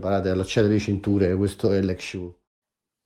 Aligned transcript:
Parate 0.00 0.30
allacciate 0.30 0.66
le 0.66 0.78
cinture, 0.78 1.36
questo 1.36 1.72
è 1.72 1.80
l'ex 1.82 2.00
show. 2.00 2.34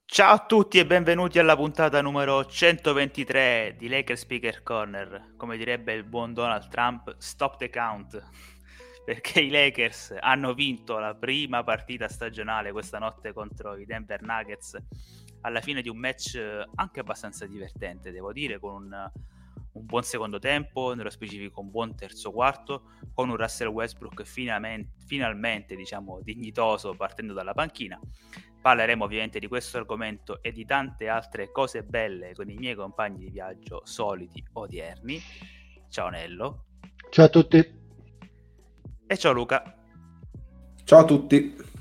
Ciao 0.06 0.32
a 0.32 0.38
tutti 0.38 0.78
e 0.78 0.86
benvenuti 0.86 1.40
alla 1.40 1.56
puntata 1.56 2.00
numero 2.00 2.44
123 2.44 3.74
di 3.76 3.88
Lakers 3.88 4.20
Speaker 4.20 4.62
Corner. 4.62 5.32
Come 5.36 5.56
direbbe 5.56 5.92
il 5.92 6.04
buon 6.04 6.32
Donald 6.32 6.68
Trump, 6.68 7.16
stop 7.18 7.56
the 7.56 7.68
count. 7.68 8.22
Perché 9.04 9.40
i 9.40 9.50
Lakers 9.50 10.14
hanno 10.20 10.54
vinto 10.54 10.98
la 10.98 11.14
prima 11.16 11.64
partita 11.64 12.06
stagionale 12.06 12.70
questa 12.70 12.98
notte 12.98 13.32
contro 13.32 13.76
i 13.76 13.84
Denver 13.84 14.22
Nuggets 14.22 14.78
alla 15.40 15.60
fine 15.60 15.82
di 15.82 15.88
un 15.88 15.98
match 15.98 16.36
eh, 16.36 16.64
anche 16.76 17.00
abbastanza 17.00 17.44
divertente, 17.46 18.12
devo 18.12 18.32
dire, 18.32 18.60
con 18.60 18.84
un, 18.84 19.10
un 19.74 19.84
buon 19.86 20.02
secondo 20.02 20.38
tempo, 20.38 20.94
nello 20.94 21.10
specifico 21.10 21.60
un 21.60 21.70
buon 21.70 21.94
terzo 21.94 22.30
quarto, 22.30 22.90
con 23.12 23.28
un 23.28 23.36
Russell 23.36 23.68
Westbrook 23.68 24.24
finalmente, 24.24 24.92
finalmente 25.06 25.76
diciamo, 25.76 26.20
dignitoso 26.22 26.94
partendo 26.94 27.32
dalla 27.32 27.54
panchina. 27.54 27.98
Parleremo 28.60 29.04
ovviamente 29.04 29.38
di 29.38 29.46
questo 29.46 29.76
argomento 29.76 30.42
e 30.42 30.50
di 30.52 30.64
tante 30.64 31.08
altre 31.08 31.50
cose 31.50 31.82
belle 31.82 32.34
con 32.34 32.48
i 32.48 32.56
miei 32.56 32.74
compagni 32.74 33.18
di 33.18 33.30
viaggio 33.30 33.82
soliti 33.84 34.42
odierni. 34.52 35.20
Ciao 35.88 36.08
Nello 36.08 36.64
Ciao 37.10 37.26
a 37.26 37.28
tutti. 37.28 37.58
e 39.06 39.16
ciao 39.16 39.32
Luca. 39.32 39.76
Ciao 40.84 41.00
a 41.00 41.04
tutti. 41.04 41.72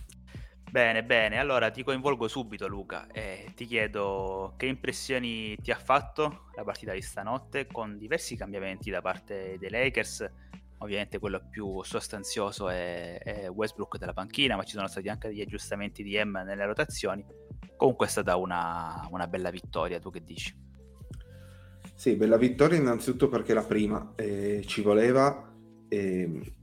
Bene, 0.74 1.04
bene, 1.04 1.38
allora 1.38 1.70
ti 1.70 1.84
coinvolgo 1.84 2.28
subito 2.28 2.66
Luca 2.66 3.06
e 3.12 3.52
ti 3.56 3.68
chiedo 3.68 4.56
che 4.58 4.66
impressioni 4.66 5.56
ti 5.58 5.70
ha 5.70 5.78
fatto 5.78 6.46
la 6.56 6.64
partita 6.64 6.94
di 6.94 7.02
stanotte 7.04 7.68
con 7.68 7.96
diversi 7.96 8.36
cambiamenti 8.36 8.90
da 8.90 9.00
parte 9.00 9.58
dei 9.60 9.70
Lakers. 9.70 10.28
Ovviamente 10.80 11.20
quello 11.20 11.46
più 11.48 11.84
sostanzioso 11.84 12.70
è, 12.70 13.20
è 13.20 13.50
Westbrook 13.52 14.00
della 14.00 14.14
panchina, 14.14 14.56
ma 14.56 14.64
ci 14.64 14.74
sono 14.74 14.88
stati 14.88 15.10
anche 15.10 15.28
degli 15.28 15.42
aggiustamenti 15.42 16.02
di 16.02 16.20
M 16.24 16.42
nelle 16.44 16.66
rotazioni. 16.66 17.24
Comunque 17.78 18.08
è 18.08 18.10
stata 18.10 18.36
una, 18.38 19.08
una 19.12 19.28
bella 19.28 19.52
vittoria, 19.52 20.00
tu 20.00 20.10
che 20.10 20.24
dici? 20.24 20.58
Sì, 21.94 22.16
bella 22.16 22.38
vittoria 22.38 22.80
innanzitutto 22.80 23.30
perché 23.30 23.54
la 23.54 23.64
prima 23.64 24.14
eh, 24.16 24.64
ci 24.66 24.82
voleva. 24.82 25.54
e 25.88 26.56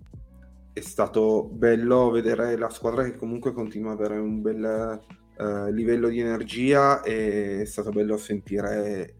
è 0.73 0.81
stato 0.81 1.49
bello 1.51 2.11
vedere 2.11 2.57
la 2.57 2.71
squadra 2.71 3.05
che 3.05 3.17
comunque 3.17 3.53
continua 3.53 3.93
ad 3.93 4.01
avere 4.01 4.19
un 4.19 4.41
bel 4.41 5.01
eh, 5.37 5.73
livello 5.73 6.09
di 6.09 6.21
energia 6.21 7.03
e 7.03 7.63
è 7.63 7.65
stato 7.65 7.91
bello 7.91 8.17
sentire 8.17 9.15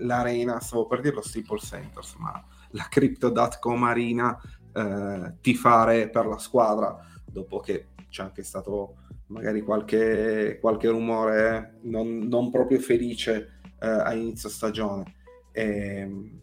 l'arena, 0.00 0.60
stavo 0.60 0.86
per 0.86 1.00
dire 1.00 1.14
lo 1.14 1.22
Staples 1.22 1.66
Centers, 1.66 2.14
ma 2.14 2.44
la 2.70 2.86
Crypto.com 2.88 3.82
Arena 3.84 4.38
eh, 4.72 5.34
tifare 5.40 6.08
per 6.08 6.26
la 6.26 6.38
squadra 6.38 6.98
dopo 7.24 7.60
che 7.60 7.88
c'è 8.08 8.22
anche 8.22 8.42
stato 8.42 8.96
magari 9.26 9.62
qualche, 9.62 10.58
qualche 10.60 10.88
rumore 10.88 11.78
non, 11.82 12.18
non 12.18 12.50
proprio 12.50 12.80
felice 12.80 13.60
eh, 13.80 13.88
a 13.88 14.12
inizio 14.14 14.48
stagione. 14.48 15.14
E, 15.52 16.39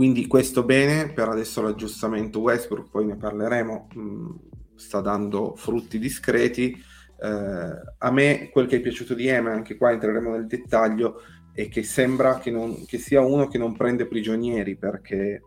quindi 0.00 0.26
questo 0.26 0.64
bene, 0.64 1.12
per 1.12 1.28
adesso 1.28 1.60
l'aggiustamento 1.60 2.40
Westbrook, 2.40 2.88
poi 2.88 3.04
ne 3.04 3.16
parleremo, 3.16 3.88
mh, 3.92 4.28
sta 4.74 5.02
dando 5.02 5.54
frutti 5.56 5.98
discreti. 5.98 6.74
Eh, 7.22 7.82
a 7.98 8.10
me 8.10 8.48
quel 8.50 8.66
che 8.66 8.76
è 8.76 8.80
piaciuto 8.80 9.12
di 9.12 9.28
Eme, 9.28 9.50
anche 9.50 9.76
qua 9.76 9.90
entreremo 9.90 10.30
nel 10.30 10.46
dettaglio, 10.46 11.20
è 11.52 11.68
che 11.68 11.82
sembra 11.82 12.38
che, 12.38 12.50
non, 12.50 12.86
che 12.86 12.96
sia 12.96 13.20
uno 13.20 13.46
che 13.46 13.58
non 13.58 13.76
prende 13.76 14.06
prigionieri 14.06 14.74
perché 14.74 15.42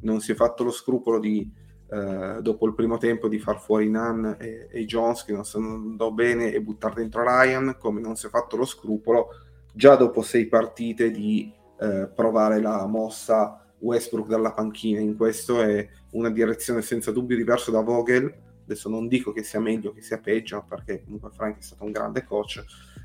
non 0.00 0.20
si 0.20 0.32
è 0.32 0.34
fatto 0.34 0.64
lo 0.64 0.70
scrupolo 0.70 1.18
di, 1.18 1.46
eh, 1.90 2.38
dopo 2.40 2.66
il 2.66 2.74
primo 2.74 2.96
tempo, 2.96 3.28
di 3.28 3.38
far 3.38 3.60
fuori 3.60 3.90
Nan 3.90 4.38
e, 4.40 4.68
e 4.70 4.86
Jones 4.86 5.22
che 5.22 5.34
non 5.34 5.44
stanno 5.44 5.74
andando 5.74 6.12
bene 6.12 6.50
e 6.50 6.62
buttare 6.62 6.94
dentro 6.94 7.22
Ryan, 7.24 7.76
come 7.78 8.00
non 8.00 8.16
si 8.16 8.24
è 8.24 8.30
fatto 8.30 8.56
lo 8.56 8.64
scrupolo 8.64 9.28
già 9.74 9.96
dopo 9.96 10.22
sei 10.22 10.46
partite 10.46 11.10
di 11.10 11.52
eh, 11.78 12.08
provare 12.14 12.58
la 12.62 12.86
mossa 12.86 13.64
Westbrook 13.78 14.28
dalla 14.28 14.52
panchina. 14.52 15.00
In 15.00 15.16
questo 15.16 15.62
è 15.62 15.88
una 16.12 16.30
direzione 16.30 16.82
senza 16.82 17.12
dubbio 17.12 17.36
diversa 17.36 17.70
da 17.70 17.80
Vogel. 17.80 18.32
Adesso 18.64 18.88
non 18.88 19.08
dico 19.08 19.32
che 19.32 19.42
sia 19.42 19.60
meglio, 19.60 19.92
che 19.92 20.02
sia 20.02 20.18
peggio, 20.18 20.64
perché 20.68 21.02
comunque 21.02 21.30
Frank 21.30 21.58
è 21.58 21.62
stato 21.62 21.84
un 21.84 21.92
grande 21.92 22.24
coach, 22.24 22.62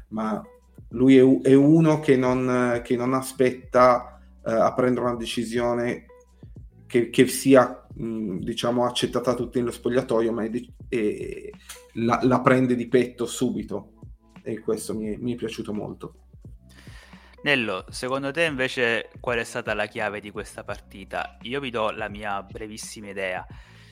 ma 0.10 0.44
lui 0.90 1.18
è, 1.18 1.42
è 1.42 1.54
uno 1.54 2.00
che 2.00 2.18
non, 2.18 2.82
che 2.84 2.96
non 2.96 3.14
aspetta 3.14 4.20
eh, 4.46 4.52
a 4.52 4.74
prendere 4.74 5.06
una 5.06 5.16
decisione 5.16 6.06
che, 6.86 7.10
che 7.10 7.28
sia 7.28 7.88
mh, 7.94 8.40
diciamo 8.40 8.86
accettata 8.86 9.36
tutti 9.36 9.60
nello 9.60 9.72
spogliatoio, 9.72 10.32
ma 10.34 10.44
è 10.44 10.52
è- 10.90 11.50
la, 11.94 12.20
la 12.24 12.42
prende 12.42 12.76
di 12.76 12.88
petto 12.88 13.26
subito. 13.26 13.94
E 14.44 14.60
questo 14.60 14.94
mi 14.94 15.14
è, 15.14 15.18
mi 15.18 15.34
è 15.34 15.36
piaciuto 15.36 15.74
molto. 15.74 16.16
Nello, 17.44 17.84
secondo 17.90 18.32
te 18.32 18.46
invece 18.46 19.10
qual 19.20 19.38
è 19.38 19.44
stata 19.44 19.74
la 19.74 19.88
chiave 19.88 20.22
di 20.22 20.32
questa 20.32 20.64
partita? 20.64 21.38
Io 21.42 21.60
vi 21.60 21.72
do 21.72 21.90
la 21.90 22.08
mia 22.08 22.42
brevissima 22.42 23.10
idea. 23.10 23.46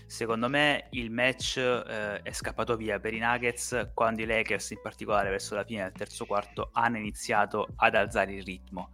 Secondo 0.05 0.47
me 0.47 0.87
il 0.91 1.11
match 1.11 1.57
eh, 1.57 2.21
è 2.21 2.31
scappato 2.31 2.77
via 2.77 2.97
per 3.01 3.13
i 3.13 3.19
Nuggets 3.19 3.91
quando 3.93 4.21
i 4.21 4.25
Lakers, 4.25 4.69
in 4.69 4.79
particolare 4.81 5.29
verso 5.29 5.53
la 5.55 5.65
fine 5.65 5.83
del 5.83 5.91
terzo 5.91 6.25
quarto, 6.25 6.69
hanno 6.71 6.97
iniziato 6.97 7.67
ad 7.75 7.93
alzare 7.93 8.35
il 8.35 8.43
ritmo, 8.43 8.91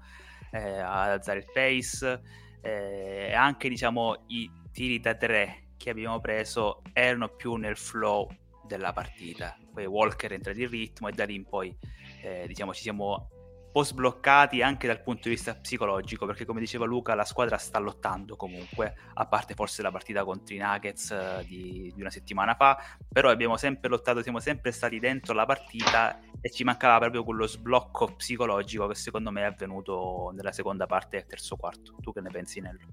eh, 0.50 0.80
ad 0.80 1.10
alzare 1.10 1.38
il 1.38 1.51
pace 1.53 2.21
eh, 2.60 3.27
e 3.30 3.33
anche 3.36 3.69
diciamo 3.69 4.24
i 4.30 4.50
tiri 4.71 5.00
da 5.00 5.13
tre 5.13 5.68
che 5.77 5.92
abbiamo 5.92 6.19
preso 6.19 6.81
erano 6.94 7.30
più 7.30 7.53
nel 7.57 7.77
flow 7.77 8.27
della 8.65 8.92
partita. 8.92 9.56
Poi 9.71 9.86
Walker 9.86 10.31
è 10.31 10.33
entrato 10.33 10.60
in 10.60 10.69
ritmo 10.69 11.10
e 11.10 11.12
da 11.12 11.25
lì 11.25 11.36
in 11.36 11.45
poi 11.45 11.77
eh, 12.24 12.45
diciamo 12.48 12.74
ci 12.74 12.81
siamo 12.81 13.30
po' 13.71 13.83
sbloccati 13.83 14.61
anche 14.61 14.87
dal 14.87 15.01
punto 15.01 15.23
di 15.23 15.35
vista 15.35 15.53
psicologico, 15.55 16.25
perché 16.25 16.45
come 16.45 16.59
diceva 16.59 16.85
Luca, 16.85 17.15
la 17.15 17.25
squadra 17.25 17.57
sta 17.57 17.79
lottando 17.79 18.35
comunque, 18.35 18.95
a 19.13 19.25
parte 19.27 19.53
forse 19.53 19.81
la 19.81 19.91
partita 19.91 20.23
contro 20.23 20.55
i 20.55 20.57
Nuggets 20.57 21.11
eh, 21.11 21.45
di, 21.47 21.91
di 21.93 22.01
una 22.01 22.09
settimana 22.09 22.55
fa, 22.55 22.77
però 23.07 23.29
abbiamo 23.29 23.57
sempre 23.57 23.89
lottato, 23.89 24.21
siamo 24.21 24.39
sempre 24.39 24.71
stati 24.71 24.99
dentro 24.99 25.33
la 25.33 25.45
partita 25.45 26.19
e 26.41 26.49
ci 26.49 26.63
mancava 26.63 26.99
proprio 26.99 27.23
quello 27.23 27.47
sblocco 27.47 28.15
psicologico 28.15 28.87
che 28.87 28.95
secondo 28.95 29.31
me 29.31 29.41
è 29.41 29.45
avvenuto 29.45 30.31
nella 30.35 30.51
seconda 30.51 30.85
parte 30.85 31.17
del 31.17 31.25
terzo 31.25 31.55
quarto. 31.55 31.95
Tu 32.01 32.13
che 32.13 32.21
ne 32.21 32.29
pensi, 32.29 32.59
Nello? 32.59 32.85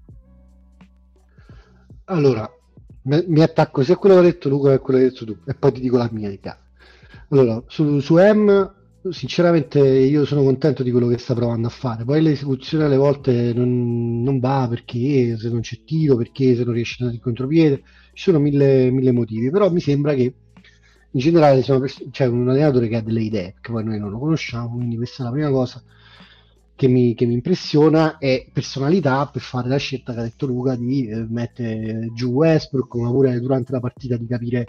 Allora, 2.05 2.49
mi 3.03 3.41
attacco 3.41 3.83
sia 3.83 3.95
a 3.95 3.97
quello 3.97 4.15
che 4.15 4.21
ha 4.21 4.23
detto 4.23 4.49
Luca 4.49 4.69
che 4.69 4.75
a 4.75 4.79
quello 4.79 4.99
che 4.99 5.05
hai 5.05 5.11
detto 5.11 5.25
tu, 5.25 5.39
e 5.45 5.55
poi 5.55 5.71
ti 5.71 5.81
dico 5.81 5.97
la 5.97 6.09
mia 6.11 6.29
idea. 6.29 6.59
Allora, 7.29 7.63
su, 7.67 7.99
su 7.99 8.17
M 8.17 8.73
sinceramente 9.11 9.79
io 9.79 10.25
sono 10.25 10.43
contento 10.43 10.83
di 10.83 10.91
quello 10.91 11.07
che 11.07 11.17
sta 11.17 11.33
provando 11.33 11.67
a 11.67 11.69
fare. 11.69 12.03
Poi 12.03 12.21
l'esecuzione 12.21 12.85
alle 12.85 12.97
volte 12.97 13.53
non, 13.53 14.21
non 14.23 14.39
va 14.39 14.67
perché 14.69 15.37
se 15.37 15.49
non 15.49 15.61
c'è 15.61 15.83
tiro, 15.83 16.15
perché 16.15 16.55
se 16.55 16.63
non 16.63 16.73
riesce 16.73 16.95
a 16.95 16.97
andare 17.05 17.17
in 17.17 17.23
contropiede, 17.23 17.83
ci 18.13 18.23
sono 18.23 18.39
mille, 18.39 18.89
mille 18.91 19.11
motivi, 19.11 19.49
però 19.49 19.71
mi 19.71 19.79
sembra 19.79 20.13
che 20.13 20.33
in 21.11 21.19
generale 21.19 21.61
c'è 21.61 21.79
cioè, 22.11 22.27
un 22.27 22.49
allenatore 22.49 22.87
che 22.87 22.95
ha 22.97 23.01
delle 23.01 23.21
idee, 23.21 23.55
che 23.61 23.71
poi 23.71 23.83
noi 23.83 23.99
non 23.99 24.09
lo 24.09 24.19
conosciamo, 24.19 24.75
quindi 24.75 24.97
questa 24.97 25.23
è 25.23 25.25
la 25.25 25.31
prima 25.31 25.49
cosa 25.49 25.83
che 26.75 26.87
mi, 26.87 27.15
che 27.15 27.25
mi 27.25 27.33
impressiona 27.33 28.17
è 28.17 28.47
personalità 28.51 29.25
per 29.27 29.41
fare 29.41 29.69
la 29.69 29.77
scelta 29.77 30.13
che 30.13 30.19
ha 30.19 30.23
detto 30.23 30.45
Luca 30.45 30.75
di 30.75 31.07
eh, 31.07 31.25
mettere 31.29 32.09
giù 32.13 32.31
Westbrook, 32.31 32.95
ma 32.95 33.09
pure 33.09 33.39
durante 33.39 33.71
la 33.71 33.79
partita 33.79 34.17
di 34.17 34.27
capire 34.27 34.67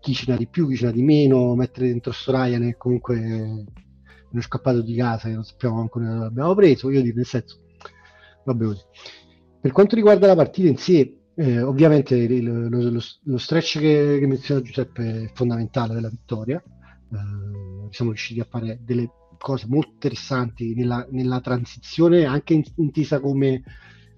chi 0.00 0.14
ce 0.14 0.24
n'ha 0.28 0.36
di 0.36 0.46
più, 0.46 0.68
chi 0.68 0.76
ce 0.76 0.86
n'ha 0.86 0.92
di 0.92 1.02
meno, 1.02 1.54
mettere 1.54 1.88
dentro 1.88 2.12
Soraya 2.12 2.58
che 2.58 2.76
comunque 2.76 3.64
è 4.32 4.40
scappato 4.40 4.82
di 4.82 4.94
casa 4.94 5.28
che 5.28 5.34
non 5.34 5.44
sappiamo 5.44 5.80
ancora 5.80 6.06
dove 6.06 6.18
l'abbiamo 6.18 6.54
preso, 6.54 6.90
io 6.90 7.02
dico 7.02 7.16
nel 7.16 7.26
senso, 7.26 7.60
vabbè 8.44 8.64
così. 8.64 8.84
Per 9.60 9.72
quanto 9.72 9.94
riguarda 9.94 10.26
la 10.26 10.34
partita 10.34 10.68
in 10.68 10.76
sé, 10.76 11.18
eh, 11.34 11.60
ovviamente 11.60 12.16
il, 12.16 12.44
lo, 12.44 12.90
lo, 12.90 13.00
lo, 13.22 13.38
stretch 13.38 13.78
che, 13.78 14.16
che 14.20 14.26
menziona 14.26 14.62
Giuseppe 14.62 15.24
è 15.24 15.30
fondamentale 15.34 15.94
della 15.94 16.08
vittoria, 16.08 16.62
eh, 16.62 17.88
siamo 17.90 18.10
riusciti 18.10 18.40
a 18.40 18.46
fare 18.48 18.78
delle 18.82 19.10
cose 19.38 19.66
molto 19.68 19.90
interessanti 19.92 20.74
nella, 20.74 21.06
nella 21.10 21.40
transizione, 21.40 22.24
anche 22.24 22.54
in, 22.54 22.62
intesa 22.76 23.20
come 23.20 23.62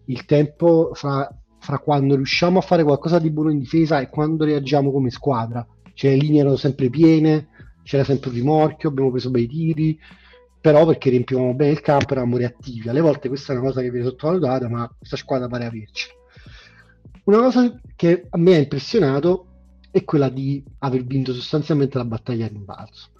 il 0.07 0.25
tempo 0.25 0.93
fra, 0.95 1.29
fra, 1.59 1.79
quando 1.79 2.15
riusciamo 2.15 2.59
a 2.59 2.63
fare 2.63 2.83
qualcosa 2.83 3.19
di 3.19 3.31
buono 3.31 3.51
in 3.51 3.59
difesa 3.59 4.01
e 4.01 4.09
quando 4.09 4.45
reagiamo 4.45 4.91
come 4.91 5.11
squadra. 5.11 5.67
Cioè, 5.95 6.11
le 6.13 6.17
linee 6.17 6.41
erano 6.41 6.57
sempre 6.57 6.91
piene, 6.91 7.49
c'era 7.83 8.05
sempre 8.05 8.31
un 8.31 8.37
rimorchio, 8.37 8.89
abbiamo 8.91 9.11
preso 9.11 9.31
bei 9.31 9.47
tiri, 9.47 9.99
però 10.61 10.87
perché 10.87 11.11
riempivamo 11.11 11.55
bene 11.55 11.73
il 11.73 11.81
campo 11.81 12.13
eravamo 12.13 12.37
reattivi. 12.37 12.89
Alle 12.89 13.01
volte 13.01 13.29
questa 13.29 13.53
è 13.53 13.57
una 13.57 13.67
cosa 13.67 13.81
che 13.81 13.91
viene 13.91 14.07
sottovalutata, 14.07 14.69
ma 14.69 14.93
questa 14.97 15.17
squadra 15.17 15.49
pare 15.49 15.65
averci. 15.65 16.09
Una 17.25 17.39
cosa 17.39 17.81
che 17.97 18.27
a 18.29 18.39
me 18.39 18.55
ha 18.55 18.59
impressionato 18.59 19.47
è 19.91 20.05
quella 20.05 20.29
di 20.29 20.63
aver 20.79 21.05
vinto 21.05 21.33
sostanzialmente 21.33 21.99
la 21.99 22.05
battaglia 22.05 22.47
a 22.47 22.49
rimbalzo. 22.49 23.11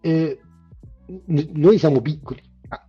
E 0.00 0.40
noi 1.26 1.78
siamo 1.78 2.00
piccoli, 2.00 2.40
ah, 2.68 2.86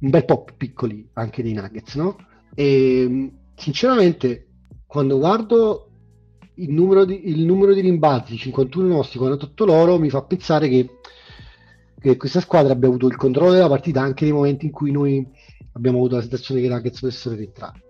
un 0.00 0.10
bel 0.10 0.24
po' 0.24 0.44
più 0.44 0.56
piccoli 0.56 1.08
anche 1.14 1.42
dei 1.42 1.52
Nuggets, 1.52 1.94
no? 1.96 2.16
E 2.54 3.32
sinceramente, 3.62 4.48
quando 4.86 5.18
guardo 5.18 5.88
il 6.56 6.70
numero 6.70 7.04
di, 7.04 7.28
il 7.28 7.44
numero 7.44 7.72
di 7.72 7.80
rimbalzi, 7.80 8.36
51 8.36 8.86
nostri, 8.86 9.18
48 9.18 9.64
loro, 9.64 9.98
mi 9.98 10.10
fa 10.10 10.22
pensare 10.22 10.68
che, 10.68 10.98
che, 11.98 12.16
questa 12.16 12.40
squadra 12.40 12.72
abbia 12.72 12.88
avuto 12.88 13.06
il 13.06 13.16
controllo 13.16 13.52
della 13.52 13.68
partita 13.68 14.00
anche 14.00 14.24
nei 14.24 14.32
momenti 14.34 14.66
in 14.66 14.72
cui 14.72 14.90
noi 14.90 15.26
abbiamo 15.72 15.98
avuto 15.98 16.16
la 16.16 16.22
sensazione 16.22 16.60
che 16.60 16.66
i 16.66 16.70
Nuggets 16.70 17.00
potessero 17.00 17.36
rientrare. 17.36 17.82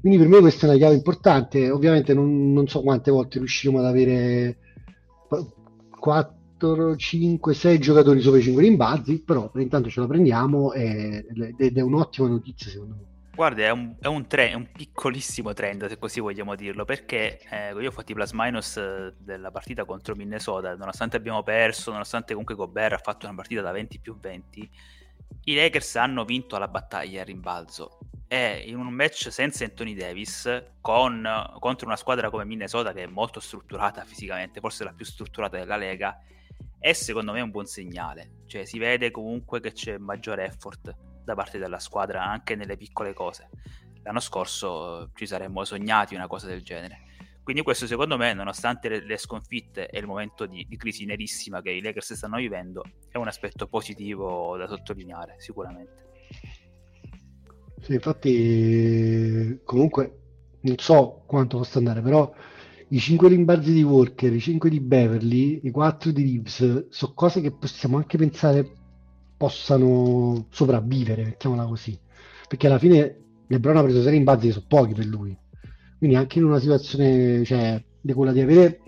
Quindi 0.00 0.18
per 0.18 0.28
me 0.28 0.38
questa 0.38 0.66
è 0.66 0.68
una 0.70 0.78
chiave 0.78 0.94
importante. 0.94 1.70
Ovviamente 1.70 2.14
non, 2.14 2.52
non 2.52 2.66
so 2.68 2.80
quante 2.80 3.10
volte 3.10 3.38
riusciremo 3.38 3.78
ad 3.80 3.84
avere 3.84 4.58
4 5.98 6.38
4, 6.60 6.94
5, 6.94 7.54
6 7.54 7.78
giocatori 7.78 8.20
sopra 8.20 8.38
i 8.38 8.42
5 8.42 8.62
rimbalzi, 8.62 9.22
però 9.22 9.50
intanto 9.54 9.88
ce 9.88 10.00
la 10.00 10.06
prendiamo 10.06 10.74
ed 10.74 11.24
è 11.58 11.80
un'ottima 11.80 12.28
notizia 12.28 12.70
secondo 12.70 12.96
me. 12.96 13.09
Guarda, 13.40 13.62
è 13.62 13.70
un, 13.70 13.96
è 13.98 14.06
un, 14.06 14.26
trend, 14.26 14.50
è 14.50 14.54
un 14.54 14.70
piccolissimo 14.70 15.54
trend, 15.54 15.86
se 15.86 15.96
così 15.96 16.20
vogliamo 16.20 16.54
dirlo, 16.54 16.84
perché 16.84 17.40
eh, 17.48 17.72
io 17.72 17.88
ho 17.88 17.90
fatto 17.90 18.12
i 18.12 18.14
plus 18.14 18.32
minus 18.32 18.76
eh, 18.76 19.14
della 19.16 19.50
partita 19.50 19.86
contro 19.86 20.14
Minnesota, 20.14 20.76
nonostante 20.76 21.16
abbiamo 21.16 21.42
perso, 21.42 21.90
nonostante 21.90 22.32
comunque 22.32 22.54
Gobert 22.54 22.92
ha 22.96 22.98
fatto 22.98 23.24
una 23.24 23.34
partita 23.34 23.62
da 23.62 23.70
20 23.70 23.98
più 23.98 24.18
20, 24.20 24.70
i 25.44 25.54
Lakers 25.54 25.96
hanno 25.96 26.26
vinto 26.26 26.58
la 26.58 26.68
battaglia 26.68 27.22
a 27.22 27.24
rimbalzo. 27.24 28.00
E 28.28 28.62
in 28.66 28.76
un 28.76 28.88
match 28.88 29.32
senza 29.32 29.64
Anthony 29.64 29.94
Davis 29.94 30.62
con, 30.82 31.26
contro 31.60 31.86
una 31.86 31.96
squadra 31.96 32.28
come 32.28 32.44
Minnesota 32.44 32.92
che 32.92 33.04
è 33.04 33.06
molto 33.06 33.40
strutturata 33.40 34.04
fisicamente, 34.04 34.60
forse 34.60 34.84
la 34.84 34.92
più 34.92 35.06
strutturata 35.06 35.56
della 35.56 35.78
Lega, 35.78 36.22
è 36.78 36.92
secondo 36.92 37.32
me 37.32 37.40
un 37.40 37.50
buon 37.50 37.64
segnale. 37.64 38.42
Cioè 38.44 38.66
si 38.66 38.78
vede 38.78 39.10
comunque 39.10 39.60
che 39.60 39.72
c'è 39.72 39.96
maggiore 39.96 40.44
effort 40.44 40.94
da 41.30 41.34
parte 41.36 41.58
della 41.58 41.78
squadra 41.78 42.24
anche 42.24 42.54
nelle 42.56 42.76
piccole 42.76 43.12
cose. 43.12 43.48
L'anno 44.02 44.20
scorso 44.20 45.02
eh, 45.02 45.08
ci 45.14 45.26
saremmo 45.26 45.64
sognati 45.64 46.14
una 46.14 46.26
cosa 46.26 46.46
del 46.46 46.62
genere. 46.62 47.08
Quindi 47.42 47.62
questo 47.62 47.86
secondo 47.86 48.16
me, 48.16 48.34
nonostante 48.34 48.88
le, 48.88 49.04
le 49.04 49.16
sconfitte 49.16 49.88
e 49.88 49.98
il 49.98 50.06
momento 50.06 50.46
di, 50.46 50.66
di, 50.68 50.76
crisi 50.76 51.04
nerissima 51.04 51.62
che 51.62 51.70
i 51.70 51.80
Lakers 51.80 52.14
stanno 52.14 52.36
vivendo, 52.36 52.82
è 53.08 53.16
un 53.16 53.28
aspetto 53.28 53.66
positivo 53.66 54.56
da 54.56 54.66
sottolineare 54.66 55.36
sicuramente. 55.38 56.08
Sì, 57.80 57.94
infatti 57.94 59.60
comunque 59.64 60.18
non 60.60 60.76
so 60.78 61.22
quanto 61.26 61.58
possa 61.58 61.78
andare, 61.78 62.02
però 62.02 62.32
i 62.88 62.98
5 62.98 63.28
rimbalzi 63.28 63.72
di 63.72 63.82
Walker, 63.82 64.32
i 64.32 64.40
5 64.40 64.68
di 64.68 64.80
Beverly, 64.80 65.60
i 65.62 65.70
4 65.70 66.10
di 66.10 66.22
Reeves, 66.22 66.88
sono 66.90 67.12
cose 67.14 67.40
che 67.40 67.52
possiamo 67.52 67.96
anche 67.96 68.18
pensare 68.18 68.79
possano 69.40 70.48
sopravvivere, 70.50 71.24
mettiamola 71.24 71.64
così. 71.64 71.98
Perché 72.46 72.66
alla 72.66 72.78
fine 72.78 73.16
LeBron 73.46 73.78
ha 73.78 73.82
preso 73.82 74.02
6 74.02 74.12
rimbalzi 74.12 74.50
sono 74.50 74.66
pochi 74.68 74.92
per 74.92 75.06
lui. 75.06 75.34
Quindi 75.96 76.14
anche 76.14 76.38
in 76.38 76.44
una 76.44 76.58
situazione, 76.58 77.42
cioè, 77.46 77.82
di 77.98 78.12
quella 78.12 78.32
di 78.32 78.40
avere 78.42 78.82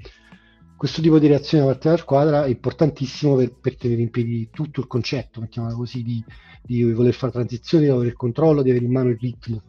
questo 0.77 1.01
tipo 1.01 1.19
di 1.19 1.27
reazione 1.27 1.65
da 1.65 1.71
parte 1.71 1.89
della 1.89 2.01
squadra 2.01 2.45
è 2.45 2.49
importantissimo 2.49 3.37
per, 3.37 3.55
per 3.55 3.77
tenere 3.77 4.03
in 4.03 4.11
piedi 4.11 4.51
tutto 4.51 4.81
il 4.81 4.89
concetto, 4.89 5.41
mettiamola 5.41 5.75
così, 5.75 6.03
di, 6.03 6.23
di 6.61 6.93
voler 6.93 7.15
fare 7.15 7.33
transizioni, 7.33 7.85
di 7.85 7.91
avere 7.91 8.09
il 8.09 8.17
controllo, 8.17 8.61
di 8.61 8.69
avere 8.69 8.85
in 8.85 8.93
mano 8.93 9.09
il 9.09 9.19
ritmo 9.19 9.63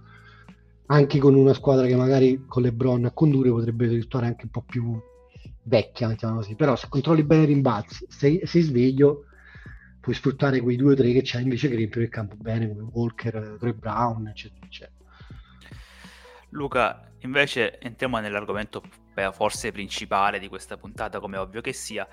anche 0.88 1.18
con 1.18 1.34
una 1.34 1.54
squadra 1.54 1.88
che 1.88 1.96
magari 1.96 2.44
con 2.46 2.62
LeBron 2.62 3.06
a 3.06 3.12
condurre 3.12 3.52
potrebbe 3.52 3.88
risultare 3.88 4.26
anche 4.26 4.44
un 4.44 4.52
po' 4.52 4.64
più 4.64 5.02
vecchia, 5.64 6.10
mettiamo 6.10 6.36
così. 6.36 6.56
Però 6.56 6.76
se 6.76 6.88
controlli 6.90 7.24
bene 7.24 7.44
i 7.44 7.48
rimbalzi, 7.48 8.06
sei, 8.10 8.42
sei 8.44 8.62
sveglio, 8.62 9.26
puoi 10.04 10.16
sfruttare 10.16 10.60
quei 10.60 10.76
due 10.76 10.92
o 10.92 10.96
tre 10.98 11.14
che 11.14 11.22
c'hai 11.24 11.44
invece 11.44 11.70
che 11.70 11.76
riempire 11.76 12.04
il 12.04 12.10
campo 12.10 12.36
bene, 12.36 12.68
come 12.68 12.90
Walker, 12.92 13.56
Troy 13.58 13.72
Brown, 13.72 14.28
eccetera, 14.28 14.66
eccetera. 14.66 15.06
Luca, 16.50 17.10
invece 17.20 17.80
entriamo 17.80 18.20
nell'argomento 18.20 18.84
forse 19.32 19.72
principale 19.72 20.40
di 20.40 20.50
questa 20.50 20.76
puntata, 20.76 21.22
come 21.22 21.38
ovvio 21.38 21.62
che 21.62 21.72
sia, 21.72 22.06